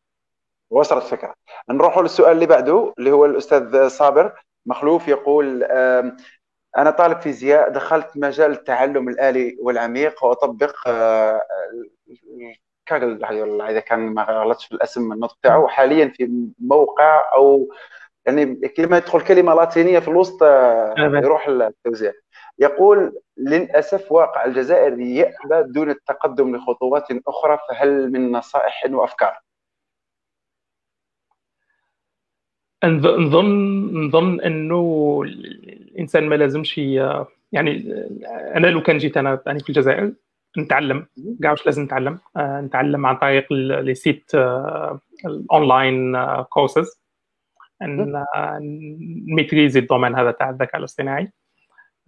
وصلت 0.71 1.05
الفكرة. 1.05 1.35
نروح 1.71 1.99
للسؤال 1.99 2.33
اللي 2.33 2.47
بعده 2.47 2.95
اللي 2.99 3.11
هو 3.11 3.25
الأستاذ 3.25 3.89
صابر. 3.89 4.33
مخلوف 4.67 5.09
يقول 5.09 5.63
أنا 6.79 6.91
طالب 6.91 7.21
فيزياء 7.21 7.71
دخلت 7.71 8.11
مجال 8.17 8.51
التعلم 8.51 9.09
الآلي 9.09 9.57
والعميق 9.61 10.25
وأطبق 10.25 10.75
كاغل 12.87 13.25
إذا 13.63 13.81
كان 13.81 13.99
ما 14.15 14.23
غلطش 14.23 14.67
في 14.67 14.73
الاسم 14.73 15.13
النطق 15.13 15.39
تاعو 15.43 15.69
حاليا 15.69 16.09
في 16.09 16.49
موقع 16.59 17.23
أو 17.37 17.69
يعني 18.27 18.69
كلمه 18.69 18.99
تدخل 18.99 19.21
كلمة 19.21 19.55
لاتينية 19.55 19.99
في 19.99 20.09
الوسط 20.09 20.43
آه، 20.43 20.95
يروح 20.99 21.49
التوزيع 21.49 22.13
يقول 22.59 23.21
للأسف 23.37 24.13
واقع 24.13 24.45
الجزائر 24.45 25.01
يأبى 25.01 25.73
دون 25.73 25.91
التقدم 25.91 26.57
لخطوات 26.57 27.05
أخرى 27.29 27.59
فهل 27.69 28.13
من 28.13 28.33
نصائح 28.33 28.87
وأفكار؟ 28.91 29.41
نظن 32.85 33.47
نظن 34.07 34.41
أنه 34.41 35.23
الإنسان 35.25 36.29
ما 36.29 36.35
لازمش 36.35 36.79
يعني 37.53 37.93
أنا 38.57 38.67
لو 38.67 38.83
كان 38.83 38.99
جيت 38.99 39.17
أنا 39.17 39.43
يعني 39.47 39.61
في 39.61 39.69
الجزائر 39.69 40.13
نتعلم. 40.59 41.07
كاع 41.43 41.51
واش 41.51 41.67
لازم 41.67 41.83
نتعلم؟ 41.83 42.19
آه، 42.37 42.61
نتعلم 42.61 43.07
عن 43.07 43.17
طريق 43.17 43.53
les 43.53 43.95
sites 43.95 44.31
ال 45.25 45.38
online 45.38 46.17
courses 46.43 47.06
نميتريزي 47.83 49.81
ال 49.81 49.85
domaine 49.85 50.15
هذا 50.15 50.31
تاع 50.31 50.51
الذكاء 50.51 50.77
الاصطناعي. 50.77 51.33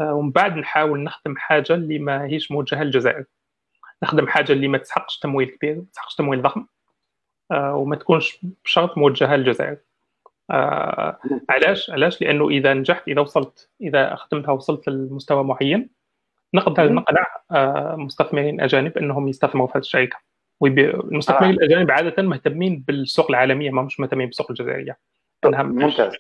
آه، 0.00 0.14
ومن 0.14 0.30
بعد 0.30 0.56
نحاول 0.56 1.02
نخدم 1.02 1.36
حاجة 1.36 1.74
اللي 1.74 1.98
ما 1.98 2.24
هيش 2.24 2.50
موجهة 2.50 2.82
للجزائر. 2.82 3.24
نخدم 4.02 4.26
حاجة 4.26 4.52
اللي 4.52 4.68
ما 4.68 4.78
تسحقش 4.78 5.18
تمويل 5.18 5.48
كبير 5.48 5.74
ما 5.76 5.84
تسحقش 5.92 6.14
تمويل 6.14 6.42
ضخم 6.42 6.66
آه، 7.50 7.74
وما 7.74 7.96
تكونش 7.96 8.38
بشرط 8.64 8.98
موجهة 8.98 9.36
للجزائر. 9.36 9.78
آه 10.50 11.18
علاش؟ 11.50 11.90
علاش؟ 11.90 12.22
لأنه 12.22 12.48
إذا 12.48 12.74
نجحت 12.74 13.08
إذا 13.08 13.20
وصلت 13.20 13.70
إذا 13.80 14.14
خدمتها 14.14 14.52
وصلت 14.52 14.88
لمستوى 14.88 15.44
معين 15.44 15.90
نقدر 16.54 16.92
نقنع 16.92 17.26
آه 17.50 17.96
مستثمرين 17.96 18.60
أجانب 18.60 18.98
إنهم 18.98 19.28
يستثمروا 19.28 19.66
في 19.66 19.72
هذه 19.72 19.82
الشركة. 19.82 20.16
المستثمرين 20.62 21.54
آه. 21.54 21.56
الأجانب 21.56 21.90
عادة 21.90 22.22
مهتمين 22.22 22.84
بالسوق 22.86 23.30
العالمية 23.30 23.70
ما 23.70 23.82
مش 23.82 24.00
مهتمين 24.00 24.26
بالسوق 24.26 24.50
الجزائرية. 24.50 24.98
ممتاز. 25.46 26.12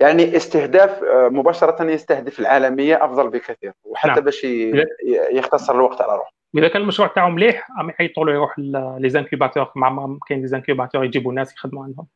يعني 0.00 0.36
استهداف 0.36 1.02
آه، 1.04 1.28
مباشرة 1.28 1.84
يستهدف 1.84 2.40
العالمية 2.40 3.04
أفضل 3.04 3.28
بكثير 3.30 3.72
وحتى 3.84 4.10
نعم. 4.10 4.20
باش 4.20 4.46
يختصر 5.32 5.74
الوقت 5.74 6.00
على 6.00 6.16
روحه. 6.16 6.32
إذا 6.54 6.68
كان 6.68 6.82
المشروع 6.82 7.08
تاعو 7.08 7.30
مليح 7.30 7.68
عم 7.78 7.90
يحيطوا 7.90 8.24
له 8.24 8.32
يروح 8.32 8.58
les 8.98 9.08
incubateurs 9.08 9.72
مع 9.76 10.18
كاين 10.28 10.40
les 10.40 10.46
incubateurs 10.46 11.04
يجيبوا 11.04 11.32
ناس 11.32 11.52
يخدموا 11.52 11.84
عندهم. 11.84 12.06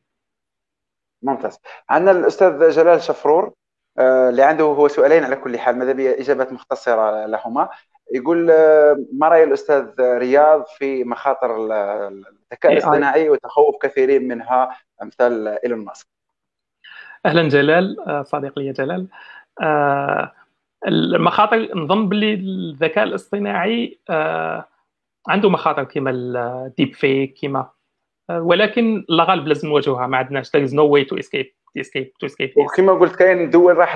ممتاز. 1.21 1.59
عندنا 1.89 2.11
الأستاذ 2.11 2.69
جلال 2.69 3.01
شفرور 3.01 3.53
آه، 3.99 4.29
اللي 4.29 4.43
عنده 4.43 4.63
هو 4.63 4.87
سؤالين 4.87 5.23
على 5.23 5.35
كل 5.35 5.59
حال 5.59 5.77
ماذا 5.77 5.91
بي 5.91 6.19
إجابات 6.21 6.53
مختصرة 6.53 7.25
لهما؟ 7.25 7.69
يقول 8.13 8.51
آه، 8.51 9.05
ما 9.13 9.27
رأي 9.27 9.43
الأستاذ 9.43 9.87
رياض 9.99 10.65
في 10.77 11.03
مخاطر 11.03 11.67
الذكاء 11.67 12.73
الاصطناعي 12.73 13.29
وتخوف 13.29 13.75
كثيرين 13.81 14.27
منها 14.27 14.77
أمثال 15.01 15.47
إيلون 15.47 15.85
ماسك؟ 15.85 16.07
أهلا 17.25 17.49
جلال 17.49 17.99
آه، 17.99 18.23
صديقي 18.23 18.65
يا 18.65 18.71
جلال. 18.71 19.07
المخاطر 20.87 21.77
نظن 21.77 22.09
باللي 22.09 22.33
الذكاء 22.33 23.03
الاصطناعي 23.03 23.99
عنده 25.27 25.49
مخاطر 25.49 25.83
كما 25.83 26.11
الديب 26.11 26.93
فيك 26.93 27.37
كما 27.41 27.69
ولكن 28.31 29.05
لا 29.09 29.23
غالب 29.23 29.47
لازم 29.47 29.67
نواجهها 29.67 30.07
ما 30.07 30.17
عندناش 30.17 30.47
there 30.49 30.67
is 30.69 30.71
no 30.73 30.83
way 30.83 31.05
to 31.09 31.17
escape 31.23 31.51
escape 31.79 32.11
to 32.23 32.27
escape 32.31 32.57
وكما 32.57 32.93
قلت 32.93 33.15
كاين 33.15 33.49
دول 33.49 33.77
راح 33.77 33.95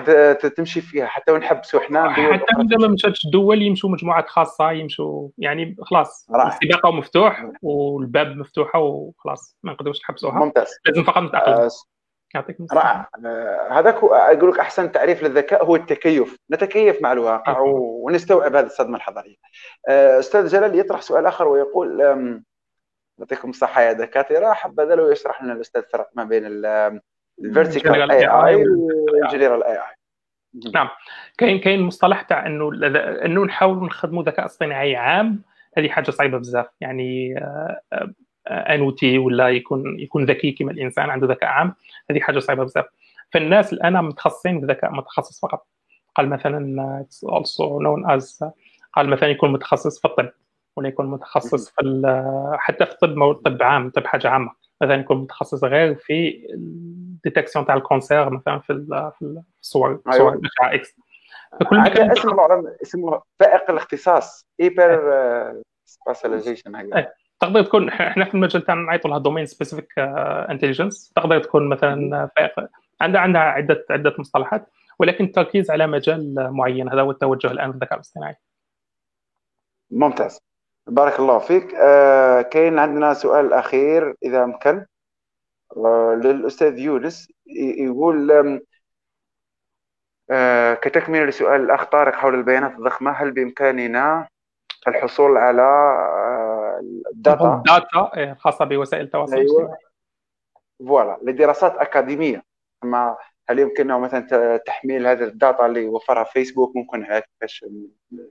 تمشي 0.58 0.82
فيها 0.82 1.06
حتى 1.06 1.32
ونحبسوا 1.32 1.80
إحنا 1.80 2.10
حتى 2.10 2.44
اذا 2.62 2.78
ما 2.82 2.88
مشاتش 2.88 3.26
الدول 3.26 3.62
يمشوا 3.62 3.90
مجموعات 3.90 4.30
خاصة 4.30 4.72
يمشوا 4.72 5.30
يعني 5.38 5.76
خلاص 5.82 6.28
السباق 6.48 6.86
مفتوح 6.88 7.52
والباب 7.62 8.28
مفتوحة 8.38 8.80
وخلاص 8.80 9.58
ما 9.64 9.72
نقدروش 9.72 10.00
نحبسوها. 10.02 10.40
ممتاز. 10.46 10.68
لازم 10.86 11.04
فقط 11.04 11.22
نتأقلم. 11.24 11.56
آه 11.56 11.70
يعطيك 12.36 12.58
رائع. 12.74 13.10
آه 13.26 13.68
هذاك 13.72 13.96
أقول 14.04 14.52
لك 14.52 14.60
أحسن 14.60 14.92
تعريف 14.92 15.24
للذكاء 15.24 15.66
هو 15.66 15.76
التكيف. 15.76 16.38
نتكيف 16.52 17.02
مع 17.02 17.12
الواقع 17.12 17.60
ونستوعب 17.60 18.56
هذه 18.56 18.66
الصدمة 18.66 18.98
الحضارية. 18.98 19.36
آه 19.90 20.20
أستاذ 20.20 20.48
جلال 20.48 20.80
يطرح 20.80 21.02
سؤال 21.02 21.26
آخر 21.26 21.48
ويقول 21.48 22.02
يعطيكم 23.20 23.50
الصحة 23.50 23.82
يا 23.82 23.94
دكاترة. 23.94 24.54
حبذا 24.54 24.96
لو 24.96 25.12
يشرح 25.12 25.44
لنا 25.44 25.54
الأستاذ 25.54 25.82
الفرق 25.82 26.10
ما 26.14 26.24
بين 26.24 26.44
ال 27.46 28.12
vertical 28.12 28.28
AI 28.28 28.56
وال 28.56 29.64
general 29.64 29.78
AI 29.78 29.96
نعم. 30.74 30.90
كاين 31.38 31.60
كاين 31.60 31.82
مصطلح 31.82 32.22
تاع 32.22 32.46
إنه 32.46 32.70
إنه 33.26 33.46
نحاولوا 33.46 33.86
نخدموا 33.86 34.24
ذكاء 34.24 34.46
اصطناعي 34.46 34.96
عام. 34.96 35.44
هذه 35.78 35.90
حاجة 35.90 36.12
صعيبة 36.12 36.38
بزاف. 36.38 36.68
يعني 36.82 37.36
ان 38.48 38.80
أو 38.80 38.92
تي 38.92 39.18
ولا 39.18 39.50
يكون 39.50 40.00
يكون 40.00 40.26
ذكي 40.26 40.52
كما 40.52 40.72
الإنسان 40.72 41.10
عنده 41.10 41.28
ذكاء 41.28 41.50
عام. 41.50 41.76
هذه 42.12 42.20
حاجة 42.20 42.40
صعيبة 42.40 42.64
بزاف. 42.64 42.86
فالناس 43.34 43.74
الآن 43.74 43.94
متخصصين 43.94 44.62
بذكاء 44.62 44.92
متخصص 44.92 45.42
فقط. 45.42 45.68
قال 46.16 46.30
مثلا 46.30 47.06
also 47.26 47.80
known 47.80 48.18
as 48.18 48.46
قال 48.94 49.10
مثلا 49.10 49.30
يكون 49.30 49.52
متخصص 49.52 50.02
في 50.02 50.08
الطب 50.08 50.30
ولا 50.76 50.88
يكون 50.88 51.06
متخصص 51.06 51.70
في 51.70 51.82
حتى 52.58 52.86
في 52.86 52.92
الطب 52.92 53.34
طب 53.34 53.64
عام 53.64 53.90
طب 53.90 54.06
حاجة 54.06 54.30
عامة. 54.30 54.52
مثلا 54.82 54.96
يكون 54.96 55.18
متخصص 55.18 55.64
غير 55.64 55.96
في 55.96 56.48
ال 56.54 56.65
détection 56.65 57.66
تاع 57.66 57.76
ال 57.76 57.84
cancer 57.84 58.30
مثلا 58.30 58.60
في 58.60 58.86
في 59.20 59.42
الصور 59.62 59.90
أيوة. 59.90 60.18
صور 60.18 60.34
الاشعه 60.34 60.74
إكس 60.74 60.96
فكل 61.60 61.80
مكان 61.80 62.12
اسمه 62.12 62.76
اسمه 62.82 63.22
فائق 63.40 63.72
الاختصاص 63.72 64.48
hyper 64.60 65.02
specialization 65.86 66.76
تقدر 67.40 67.64
تكون 67.64 67.90
إحنا 67.90 68.26
في 68.26 68.34
المجال 68.34 68.66
تاعنا 68.66 68.82
نعيطوا 68.82 69.10
لها 69.10 69.18
domain 69.20 69.46
specific 69.46 70.00
intelligence 70.50 71.14
تقدر 71.16 71.44
تكون 71.44 71.70
مثلا 71.70 72.30
عندها 73.02 73.22
عندها 73.22 73.42
عدة 73.42 73.86
عدة 73.90 74.16
مصطلحات 74.20 74.70
ولكن 75.00 75.26
التركيز 75.26 75.72
على 75.72 75.88
مجال 75.88 76.50
معين. 76.52 76.90
هذا 76.90 77.02
هو 77.02 77.12
التوجه 77.12 77.52
الآن 77.52 77.72
في 77.72 77.76
الذكاء 77.76 77.96
الاصطناعي. 77.96 78.36
ممتاز. 79.92 80.42
بارك 80.88 81.20
الله 81.20 81.40
فيك. 81.40 81.74
آه 81.76 82.42
كاين 82.42 82.80
عندنا 82.80 83.14
سؤال 83.14 83.54
أخير 83.54 84.16
إذا 84.24 84.44
أمكن. 84.44 84.86
آه 85.78 86.20
للأستاذ 86.24 86.80
يونس. 86.80 87.32
يقول 87.78 88.32
آه 90.32 90.74
كتكمله 90.74 91.26
لسؤال 91.26 91.62
الأخ 91.62 91.84
طارق 91.84 92.16
حول 92.16 92.36
البيانات 92.36 92.72
الضخمة 92.72 93.12
هل 93.12 93.32
بإمكاننا 93.32 94.28
الحصول 94.88 95.38
على 95.38 95.64
آه 96.76 97.12
ال 97.12 97.22
data 97.22 97.64
data 97.66 98.18
إيه، 98.18 98.34
خاصة 98.34 98.66
بوسائل 98.66 99.04
التواصل 99.04 99.38
أيوة. 99.38 99.78
voilà 100.80 101.20
لدراسات 101.24 101.76
أكاديمية. 101.76 102.44
أما 102.84 103.18
هل 103.50 103.60
يمكننا 103.60 103.98
مثلا 103.98 104.58
تحميل 104.58 105.08
هذه 105.08 105.24
ال 105.24 105.32
data 105.32 105.66
اللي 105.66 105.86
وفرها 105.86 106.24
فيسبوك 106.24 106.76
ممكن 106.76 107.06
كيفاش 107.06 107.66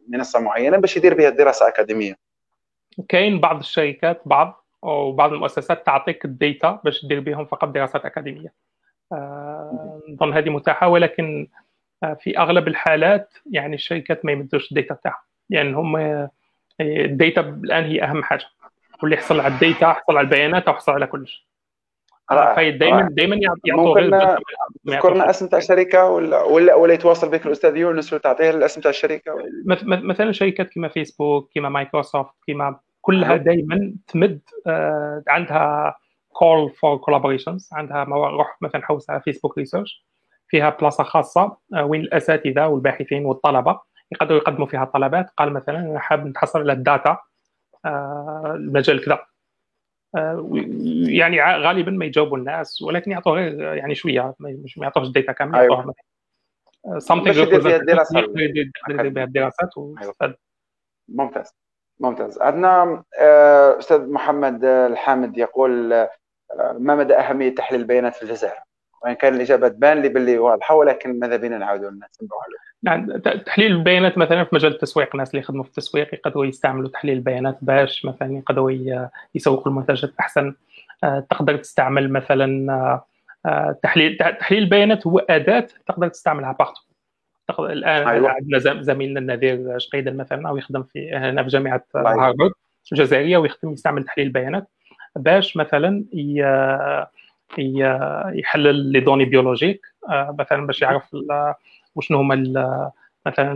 منصة 0.08 0.40
معينة 0.40 0.76
باش 0.76 0.96
يدير 0.96 1.14
بها 1.14 1.30
دراسه 1.30 1.68
اكاديميه 1.68 2.14
كاين 3.08 3.40
بعض 3.40 3.58
الشركات 3.58 4.22
بعض 4.26 4.64
وبعض 4.82 5.32
المؤسسات 5.32 5.86
تعطيك 5.86 6.24
ال 6.24 6.36
data 6.36 6.80
باش 6.84 7.06
دير 7.06 7.20
بهم 7.20 7.44
فقط 7.44 7.68
دراسات 7.68 8.04
أكاديمية. 8.04 8.52
آه، 9.12 10.00
نظن 10.08 10.32
هذه 10.32 10.50
متاحة 10.50 10.88
ولكن 10.88 11.48
آه، 12.02 12.14
في 12.14 12.38
أغلب 12.38 12.68
الحالات 12.68 13.34
يعني 13.50 13.74
الشركات 13.74 14.24
ما 14.24 14.32
يمدوش 14.32 14.70
ال 14.70 14.75
data 14.75 14.94
تاعها 14.94 15.24
لأن 15.50 15.66
يعني 15.66 15.76
هم 15.76 16.28
ال 16.80 16.92
data 16.92 17.40
الآن 17.40 17.84
هي 17.84 18.02
أهم 18.02 18.22
حاجة. 18.22 18.44
واللي 19.02 19.16
يحصل 19.16 19.40
على 19.40 19.54
ال 19.54 19.62
data 19.62 19.90
يحصل 19.90 20.16
على 20.16 20.24
البيانات 20.24 20.68
ويحصل 20.68 20.92
على 20.92 21.06
كل 21.06 21.28
شيء. 21.28 21.44
دائما 22.78 23.08
دائما 23.10 23.36
يعطوا 23.64 23.94
غير 23.94 24.38
ذكرنا 24.88 25.30
اسم 25.30 25.46
تاع 25.46 25.58
الشركة 25.58 26.04
ولا 26.04 26.42
ولا 26.42 26.74
ولا 26.74 26.94
يتواصل 26.94 27.30
بك 27.30 27.46
الأستاذ 27.46 27.76
يونس 27.76 28.12
وتعطيه 28.12 28.50
الاسم 28.50 28.80
تاع 28.80 28.90
الشركة. 28.90 29.36
مثلا 29.84 30.32
شركات 30.32 30.70
كما 30.70 30.88
فيسبوك 30.88 31.50
كما 31.54 31.68
مايكروسوفت 31.68 32.34
كما 32.46 32.80
كلها 33.00 33.36
دائما 33.36 33.94
تمد 34.08 34.40
آه، 34.66 35.22
عندها 35.28 35.96
call 36.28 36.70
for 36.70 36.96
collaborations 36.96 37.70
عندها 37.72 38.04
روح 38.04 38.56
مثلا 38.60 38.82
حوس 38.82 39.10
على 39.10 39.20
فيسبوك 39.20 39.58
research 39.58 40.06
فيها 40.48 40.70
بلاصة 40.70 41.04
خاصة 41.04 41.56
آه، 41.74 41.84
وين 41.84 42.00
الأساتذة 42.00 42.66
والباحثين 42.66 43.24
والطلبة. 43.24 43.80
يقدروا 44.14 44.38
يقدموا 44.38 44.66
فيها 44.66 44.84
الطلبات 44.84 45.30
قال 45.30 45.52
مثلا 45.52 45.78
أنا 45.78 45.98
حاب 45.98 46.26
نتحصل 46.26 46.60
على 46.60 46.72
ال 46.72 46.82
data 46.82 47.18
آه، 47.84 48.52
المجال 48.56 49.04
كذا. 49.04 49.26
يعني 51.08 51.42
غالبا 51.42 51.90
ما 51.90 52.04
يجاوبوا 52.04 52.38
الناس 52.38 52.82
ولكن 52.82 53.10
يعطوا 53.10 53.32
غير 53.32 53.74
يعني 53.74 53.94
شوية 53.94 54.34
مش 54.40 54.78
ما 54.78 54.84
يعطوش 54.84 55.06
ال 55.06 55.12
data 55.12 55.32
كامل 55.32 55.54
يعطوها 55.54 55.80
أيوة. 55.80 55.94
يدير 57.28 57.60
فيها 57.60 57.76
الدراسات 57.76 58.24
يدير 58.36 58.70
بها 59.08 59.24
الدراسات 59.24 59.70
ممتاز. 61.08 61.54
ممتاز. 62.00 62.38
عندنا 62.38 63.04
آه، 63.20 63.78
أستاذ 63.78 64.10
محمد 64.10 64.64
الحامد 64.64 65.38
يقول 65.38 65.92
آه، 65.92 66.10
ما 66.78 66.94
مدى 66.94 67.14
أهمية 67.14 67.54
تحليل 67.54 67.80
البيانات 67.80 68.14
في 68.14 68.22
الجزائر؟ 68.22 68.58
وإن 69.02 69.12
كان 69.12 69.34
الإجابة 69.34 69.68
تبان 69.68 70.02
لي 70.02 70.08
باللي 70.08 70.38
واضحه 70.38 70.74
ولكن 70.74 71.18
ماذا 71.18 71.36
بينا 71.36 71.58
نعاودوا 71.58 71.90
نسمعوا 71.90 72.42
نعم 72.50 72.73
تحليل 73.46 73.72
البيانات 73.72 74.18
مثلا 74.18 74.44
في 74.44 74.54
مجال 74.54 74.72
التسويق 74.72 75.08
الناس 75.14 75.30
اللي 75.30 75.40
يخدموا 75.40 75.62
في 75.62 75.68
التسويق 75.68 76.14
يقدروا 76.14 76.46
يستعملوا 76.46 76.88
تحليل 76.88 77.16
البيانات 77.16 77.58
باش 77.62 78.04
مثلا 78.04 78.36
يقدروا 78.36 78.70
يسوقوا 79.34 79.68
المنتجات 79.68 80.12
أحسن. 80.20 80.54
آه، 81.04 81.26
تقدر 81.30 81.56
تستعمل 81.56 82.12
مثلا 82.12 82.72
آه، 83.46 83.76
تحليل 83.82 84.16
تحليل 84.16 84.62
البيانات 84.62 85.06
هو 85.06 85.18
أداة 85.18 85.66
تقدر 85.86 86.08
تستعملها 86.08 86.52
بارتو 86.52 86.80
الآن 87.66 88.08
أيوة. 88.08 88.30
عندنا 88.30 88.82
زميلنا 88.82 89.20
النذير 89.20 89.78
شقيدا 89.78 90.12
مثلا 90.12 90.48
أو 90.48 90.56
يخدم 90.56 90.82
في 90.82 91.14
هنا 91.14 91.42
في 91.42 91.48
جامعة 91.48 91.84
هارفارد 91.94 92.52
الجزائريه 92.92 93.36
ويخدم 93.38 93.72
يستعمل 93.72 94.04
تحليل 94.04 94.26
البيانات 94.26 94.68
باش 95.16 95.56
مثلا 95.56 96.04
يحلل 97.58 98.76
les 98.92 99.00
données 99.00 99.24
biologiques. 99.24 99.86
آه، 100.10 100.36
مثلا 100.38 100.66
باش 100.66 100.82
يعرف 100.82 101.16
وشنو 101.94 102.18
هما 102.18 102.92
مثلا 103.26 103.54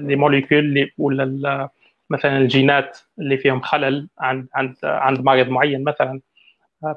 les 0.00 0.16
molécules 0.16 0.90
ولا 0.98 1.68
مثلا 2.10 2.38
الجينات 2.38 2.98
اللي 3.18 3.36
فيهم 3.36 3.60
خلل 3.60 4.08
عند 4.18 4.48
عند 4.54 4.76
عند 4.84 5.20
مريض 5.20 5.48
معين 5.48 5.84
مثلا. 5.84 6.20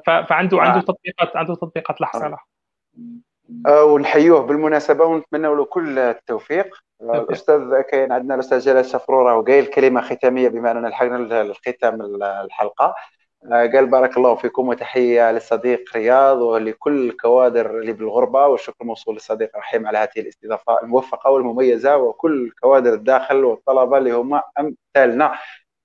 فعنده 0.06 0.60
عنده 0.62 0.80
تطبيقات 0.80 1.36
عنده 1.36 1.54
تطبيقات 1.54 2.00
لحظة 2.00 2.38
آه، 3.66 3.84
ونحيوه 3.84 4.40
بالمناسبة 4.40 5.04
ونتمنى 5.04 5.46
له 5.46 5.64
كل 5.64 5.98
التوفيق. 5.98 6.76
الأستاذ 7.02 7.80
كاين 7.80 8.12
عندنا 8.12 8.34
الأستاذ 8.34 8.58
جلال 8.58 8.84
شفرورة 8.84 9.36
وقايل 9.36 9.66
كلمة 9.66 10.00
ختامية 10.00 10.48
بما 10.48 10.70
أننا 10.70 10.88
لحقنا 10.88 11.40
الختام 11.40 12.00
الحلقة. 12.22 12.84
آه، 12.84 12.94
قال 13.48 13.86
بارك 13.86 14.16
الله 14.16 14.34
فيكم 14.34 14.68
وتحية 14.68 15.32
للصديق 15.32 15.96
رياض 15.96 16.38
ولكل 16.38 17.08
الكوادر 17.08 17.78
اللي 17.78 17.92
بالغربة 17.92 18.46
والشكر 18.46 18.84
موصول 18.84 19.14
للصديق 19.14 19.56
رحيم 19.56 19.86
على 19.86 19.98
هذه 19.98 20.10
الاستضافة 20.16 20.82
الموفقة 20.82 21.30
والمميزة 21.30 21.96
وكل 21.96 22.50
كوادر 22.60 22.94
الداخل 22.94 23.44
والطلبة 23.44 23.98
اللي 23.98 24.12
هم 24.12 24.40
أمثالنا. 24.58 25.38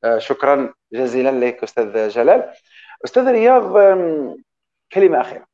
آه، 0.04 0.18
شكرا 0.18 0.74
جزيلا 0.94 1.46
لك 1.46 1.64
أستاذ 1.64 2.10
جلال. 2.10 2.54
أستاذ 3.06 3.32
رياض 3.32 3.78
كلمة 4.92 5.22
أخيرة. 5.22 5.46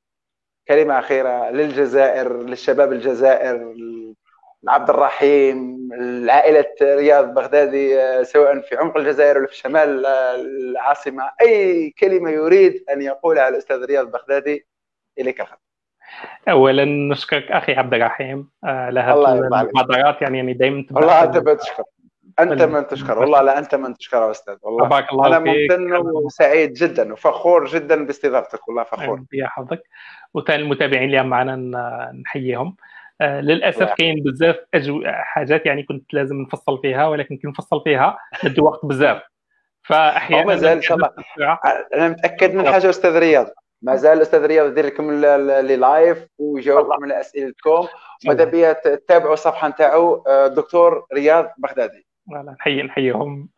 كلمة 0.68 1.00
أخيرة 1.00 1.50
للجزائر 1.50 2.38
للشباب 2.44 2.92
الجزائر 2.94 3.74
عبد 4.68 4.90
الرحيم 4.90 5.90
عائلة 6.30 6.66
رياض 6.82 7.34
بغدادي 7.34 8.00
آه، 8.00 8.24
سواء 8.24 8.60
في 8.62 8.76
عمق 8.76 8.98
الجزائر 8.98 9.38
ولا 9.38 9.48
في 9.48 9.56
شمال 9.56 10.06
آه، 10.06 10.36
العاصمة. 10.36 11.24
أي 11.42 11.90
كلمة 12.00 12.30
يريد 12.30 12.84
أن 12.94 13.02
يقولها 13.02 13.50
الأستاذ 13.50 13.86
رياض 13.86 14.12
بغدادي 14.12 14.66
إليك 15.20 15.42
الخط 15.42 15.62
اولا 16.50 16.86
نشكرك 16.86 17.52
أخي 17.52 17.74
عبد 17.74 17.94
الرحيم 17.94 18.50
على 18.64 19.00
هذه 19.00 19.32
المحاضرات 19.34 20.22
يعني 20.22 20.38
يعني 20.38 20.54
دائما 20.54 20.86
والله 20.92 21.24
انت 21.24 21.38
من 21.38 21.58
تشكر. 21.58 21.84
أنت 22.40 22.62
من 22.62 22.88
تشكر. 22.88 23.20
والله 23.20 23.42
لا 23.42 23.58
أنت 23.60 23.76
من 23.76 23.94
تشكر 23.94 24.18
يا 24.18 24.32
أستاذ 24.32 24.56
والله. 24.62 24.88
بارك 24.88 25.12
الله 25.12 25.28
أنا 25.28 25.40
ممتن 25.40 25.94
وسعيد 25.96 26.74
جدا 26.74 27.14
وفخور 27.14 27.66
جدا 27.66 28.06
باستضافتك 28.06 28.68
والله 28.68 28.84
فخور. 28.84 29.24
يا 29.34 29.48
حظك 29.48 29.84
وثاني 30.34 30.64
المتابعين 30.64 31.04
اللي 31.04 31.24
معنا 31.24 31.56
نحييهم. 32.26 32.76
للأسف 33.22 33.94
كاين 33.98 34.24
بزاف 34.24 34.56
أجو... 34.74 35.02
حاجات 35.06 35.66
يعني 35.66 35.84
كنت 35.84 36.14
لازم 36.14 36.42
نفصل 36.42 36.82
فيها 36.82 37.08
ولكن 37.08 37.38
كي 37.38 37.48
نفصل 37.48 37.84
فيها 37.84 38.18
ندي 38.46 38.62
وقت 38.62 38.86
بزاف. 38.86 39.22
فأحيانا 39.84 40.46
مازال 40.46 40.72
ان 40.72 40.82
شاء 40.82 40.98
الله 40.98 41.10
أنا 41.94 42.10
متأكد 42.10 42.54
من 42.54 42.68
حاجة 42.68 42.90
أستاذ 42.90 43.20
رياض. 43.20 43.48
مازال 43.82 44.18
الاستاذ 44.18 44.46
رياض 44.46 44.72
يدير 44.72 44.86
لكم 44.86 45.12
لي 45.22 45.76
لايف 45.76 46.28
ويجاوبكم 46.38 47.04
على 47.04 47.20
أسئلتكم. 47.20 47.88
ماذا 48.28 48.44
بيا؟ 48.44 48.74
تتابعوا 48.74 49.34
الصفحة 49.34 49.68
نتاعو 49.68 50.24
آه، 50.28 50.48
دكتور 50.48 51.06
رياض 51.14 51.52
بغدادي. 51.58 52.06
نحيي 52.60 52.84
نحييهم. 52.84 53.50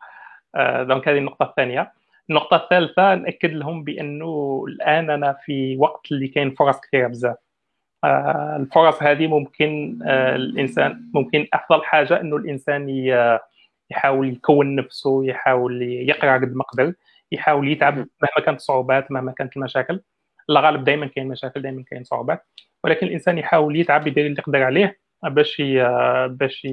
آه، 0.56 0.84
دونك 0.84 1.08
هذه 1.08 1.18
النقطة 1.18 1.46
الثانية. 1.46 1.94
النقطة 2.30 2.56
الثالثة 2.58 3.16
نأكد 3.16 3.50
لهم 3.50 3.84
بأنه 3.84 4.64
الآن 4.68 5.10
أنا 5.10 5.38
في 5.46 5.78
وقت 5.78 6.12
اللي 6.12 6.28
كاين 6.28 6.52
فرص 6.52 6.80
كثيرة 6.80 7.08
بزاف. 7.08 7.36
آه، 7.36 7.38
الفرص 8.06 9.04
هذه 9.04 9.28
ممكن 9.28 10.00
آه، 10.06 10.36
الإنسان 10.36 11.10
ممكن 11.14 11.48
أفضل 11.54 11.84
حاجة 11.84 12.22
إنه 12.22 12.36
الإنسان 12.36 12.90
يحاول 13.92 14.30
يكون 14.30 14.76
نفسه 14.76 15.26
يحاول 15.26 15.82
يقرأ 15.82 16.38
قد 16.38 16.54
ما 16.56 16.64
قدر 16.64 16.94
يحاول 17.32 17.72
يتعب 17.72 17.96
مهما 17.96 18.46
كانت 18.46 18.60
الصعوبات 18.60 19.12
مهما 19.12 19.32
كانت 19.32 19.58
المشاكل. 19.58 20.02
الغالب 20.50 20.84
دائما 20.84 21.08
كاين 21.08 21.28
مشاكل 21.28 21.62
دائما 21.62 21.84
كاين 21.84 22.04
صعوبات. 22.04 22.46
ولكن 22.84 23.08
الإنسان 23.08 23.38
يحاول 23.38 23.76
يتعب 23.76 24.08
يدير 24.08 24.26
اللي 24.26 24.38
يقدر 24.40 24.64
عليه 24.64 25.00
باش 25.24 25.62
باش 26.28 26.68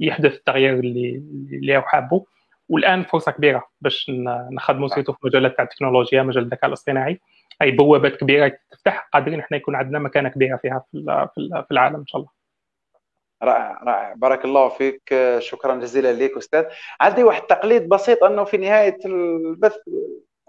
يحدث 0.00 0.34
التغيير 0.34 0.74
اللي 0.74 1.22
اللي 1.52 1.76
هو 1.76 1.82
حابه. 1.82 2.24
والآن 2.68 3.02
فرصة 3.02 3.32
كبيرة 3.32 3.68
باش 3.80 4.10
نخدموا 4.52 4.88
سيرتو 4.88 5.12
في 5.12 5.18
مجالات 5.24 5.56
تاع 5.56 5.64
التكنولوجيا 5.64 6.22
مجال 6.22 6.44
الذكاء 6.44 6.66
الاصطناعي. 6.66 7.20
أي 7.62 7.70
بوابات 7.70 8.16
كبيرة 8.16 8.52
تفتح 8.70 9.08
قادرين 9.12 9.40
إحنا 9.40 9.56
يكون 9.56 9.76
عندنا 9.76 9.98
مكانة 9.98 10.28
كبيرة 10.28 10.56
فيها 10.56 10.84
في 11.34 11.66
العالم 11.70 11.96
إن 11.96 12.06
شاء 12.06 12.20
الله. 12.20 12.30
رائع 13.42 13.80
رائع. 13.82 14.14
بارك 14.16 14.44
الله 14.44 14.68
فيك. 14.68 15.14
شكرا 15.38 15.74
جزيلا 15.74 16.12
لك 16.12 16.36
أستاذ. 16.36 16.64
عندي 17.00 17.24
واحد 17.24 17.42
تقليد 17.42 17.88
بسيط 17.88 18.24
أنه 18.24 18.44
في 18.44 18.56
نهاية 18.56 18.98
البث 19.04 19.76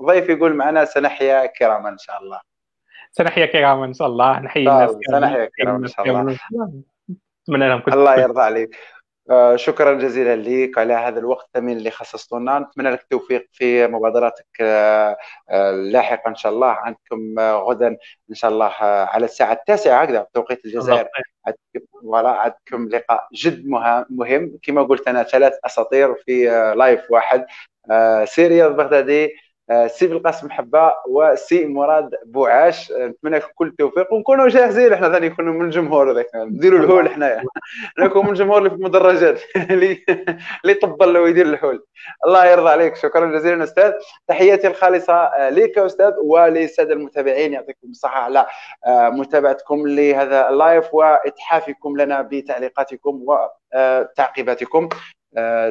ضيف 0.01 0.30
يقول 0.30 0.53
معنا 0.53 0.86
سنحيا 0.86 1.45
كراما 1.45 1.89
إن 1.89 1.97
شاء 1.97 2.22
الله. 2.22 2.41
سنحيا 3.12 3.45
كراما 3.45 3.86
إن 3.86 3.93
شاء 3.93 4.08
الله. 4.08 4.39
نحيي 4.39 4.70
الناس 4.70 4.97
سنحيا 5.12 5.49
كراما 5.58 5.78
إن 5.78 5.88
شاء 5.88 6.06
الله. 6.08 6.38
أتمنى 7.43 7.70
لهم 7.70 7.80
كل 7.80 7.93
الله 7.93 8.16
يرضى 8.20 8.41
عليك. 8.41 8.76
شكرا 9.55 9.93
جزيلا 9.93 10.36
لك 10.36 10.78
على 10.78 10.93
هذا 10.93 11.19
الوقت 11.19 11.45
الثمين 11.45 11.78
اللي 11.78 11.91
خصصته 11.91 12.39
لنا 12.39 12.59
نتمنى 12.59 12.89
لك 12.89 13.01
التوفيق 13.01 13.47
في 13.51 13.88
مبادراتك 13.88 14.45
آه، 14.61 15.17
آه، 15.49 15.69
اللاحقه 15.71 16.30
إن 16.30 16.36
شاء 16.36 16.51
الله. 16.51 16.67
عندكم 16.67 17.39
غدا 17.39 17.88
إن 18.30 18.36
شاء 18.36 18.51
الله 18.51 18.71
على 18.80 19.26
الساعة 19.26 19.53
التاسعة. 19.53 20.03
هكذا 20.03 20.21
بتوقيت 20.21 20.65
الجزائر. 20.65 21.07
ولا 22.03 22.30
عندكم 22.30 22.89
لقاء 22.89 23.28
جد 23.34 23.65
مهم 24.09 24.59
كما 24.63 24.84
قلت 24.84 25.07
أنا 25.07 25.23
ثلاث 25.23 25.53
أساطير 25.65 26.15
في 26.26 26.45
live 26.78 27.11
واحد. 27.11 27.45
سي 28.26 28.47
رياض 28.47 28.76
آه، 29.70 29.88
سي 29.88 30.07
بالقاسم 30.07 30.49
حبة 30.49 30.93
وسي 31.09 31.66
مراد 31.66 32.09
بوعاش. 32.26 32.91
آه، 32.91 33.07
نتمنى 33.07 33.38
لكم 33.38 33.47
كل 33.55 33.68
التوفيق. 33.68 34.13
ونكونوا 34.13 34.47
جاهزين. 34.47 34.93
إحنا 34.93 35.11
ثاني 35.11 35.30
نكونوا 35.30 35.53
من 35.53 35.66
الجمهور 35.66 36.11
ذاك 36.11 36.28
نديروا 36.36 36.80
الهول 36.80 37.09
حنايا. 37.09 37.43
نكون 37.99 38.26
من 38.26 38.32
الجمهور 38.32 38.57
اللي 38.57 38.70
في 38.70 38.76
المدرجات 38.76 39.41
اللي 40.63 40.74
طبل 40.82 41.18
ويدير 41.18 41.45
الحول. 41.45 41.86
الله 42.26 42.45
يرضى 42.45 42.70
عليك. 42.70 42.95
شكرا 42.95 43.26
جزيلا 43.26 43.63
أستاذ. 43.63 43.91
تحياتي 44.28 44.68
الخالصة 44.68 45.13
آه، 45.13 45.49
لك 45.49 45.78
أستاذ 45.78 46.13
وللسادة 46.24 46.93
المتابعين. 46.93 47.53
يعطيكم 47.53 47.89
الصحة 47.89 48.20
على 48.20 48.45
متابعتكم 49.11 49.88
لهذا 49.88 50.49
اللايف 50.49 50.93
وإتحافكم 50.93 51.97
لنا 51.97 52.22
بتعليقاتكم 52.22 53.26
وتعقيباتكم 53.76 54.84
آه، 54.84 55.14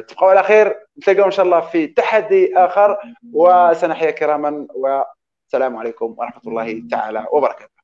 تبقوا 0.07 0.29
على 0.29 0.43
خير. 0.43 0.87
نتلاقاو 0.97 1.25
إن 1.25 1.31
شاء 1.31 1.45
الله 1.45 1.61
في 1.61 1.87
تحدي 1.87 2.57
آخر. 2.57 2.97
وسنحيا 3.33 4.11
كراما 4.11 4.67
والسلام 4.75 5.77
عليكم 5.77 6.15
ورحمة 6.17 6.41
الله 6.47 6.83
تعالى 6.91 7.25
وبركاته. 7.31 7.75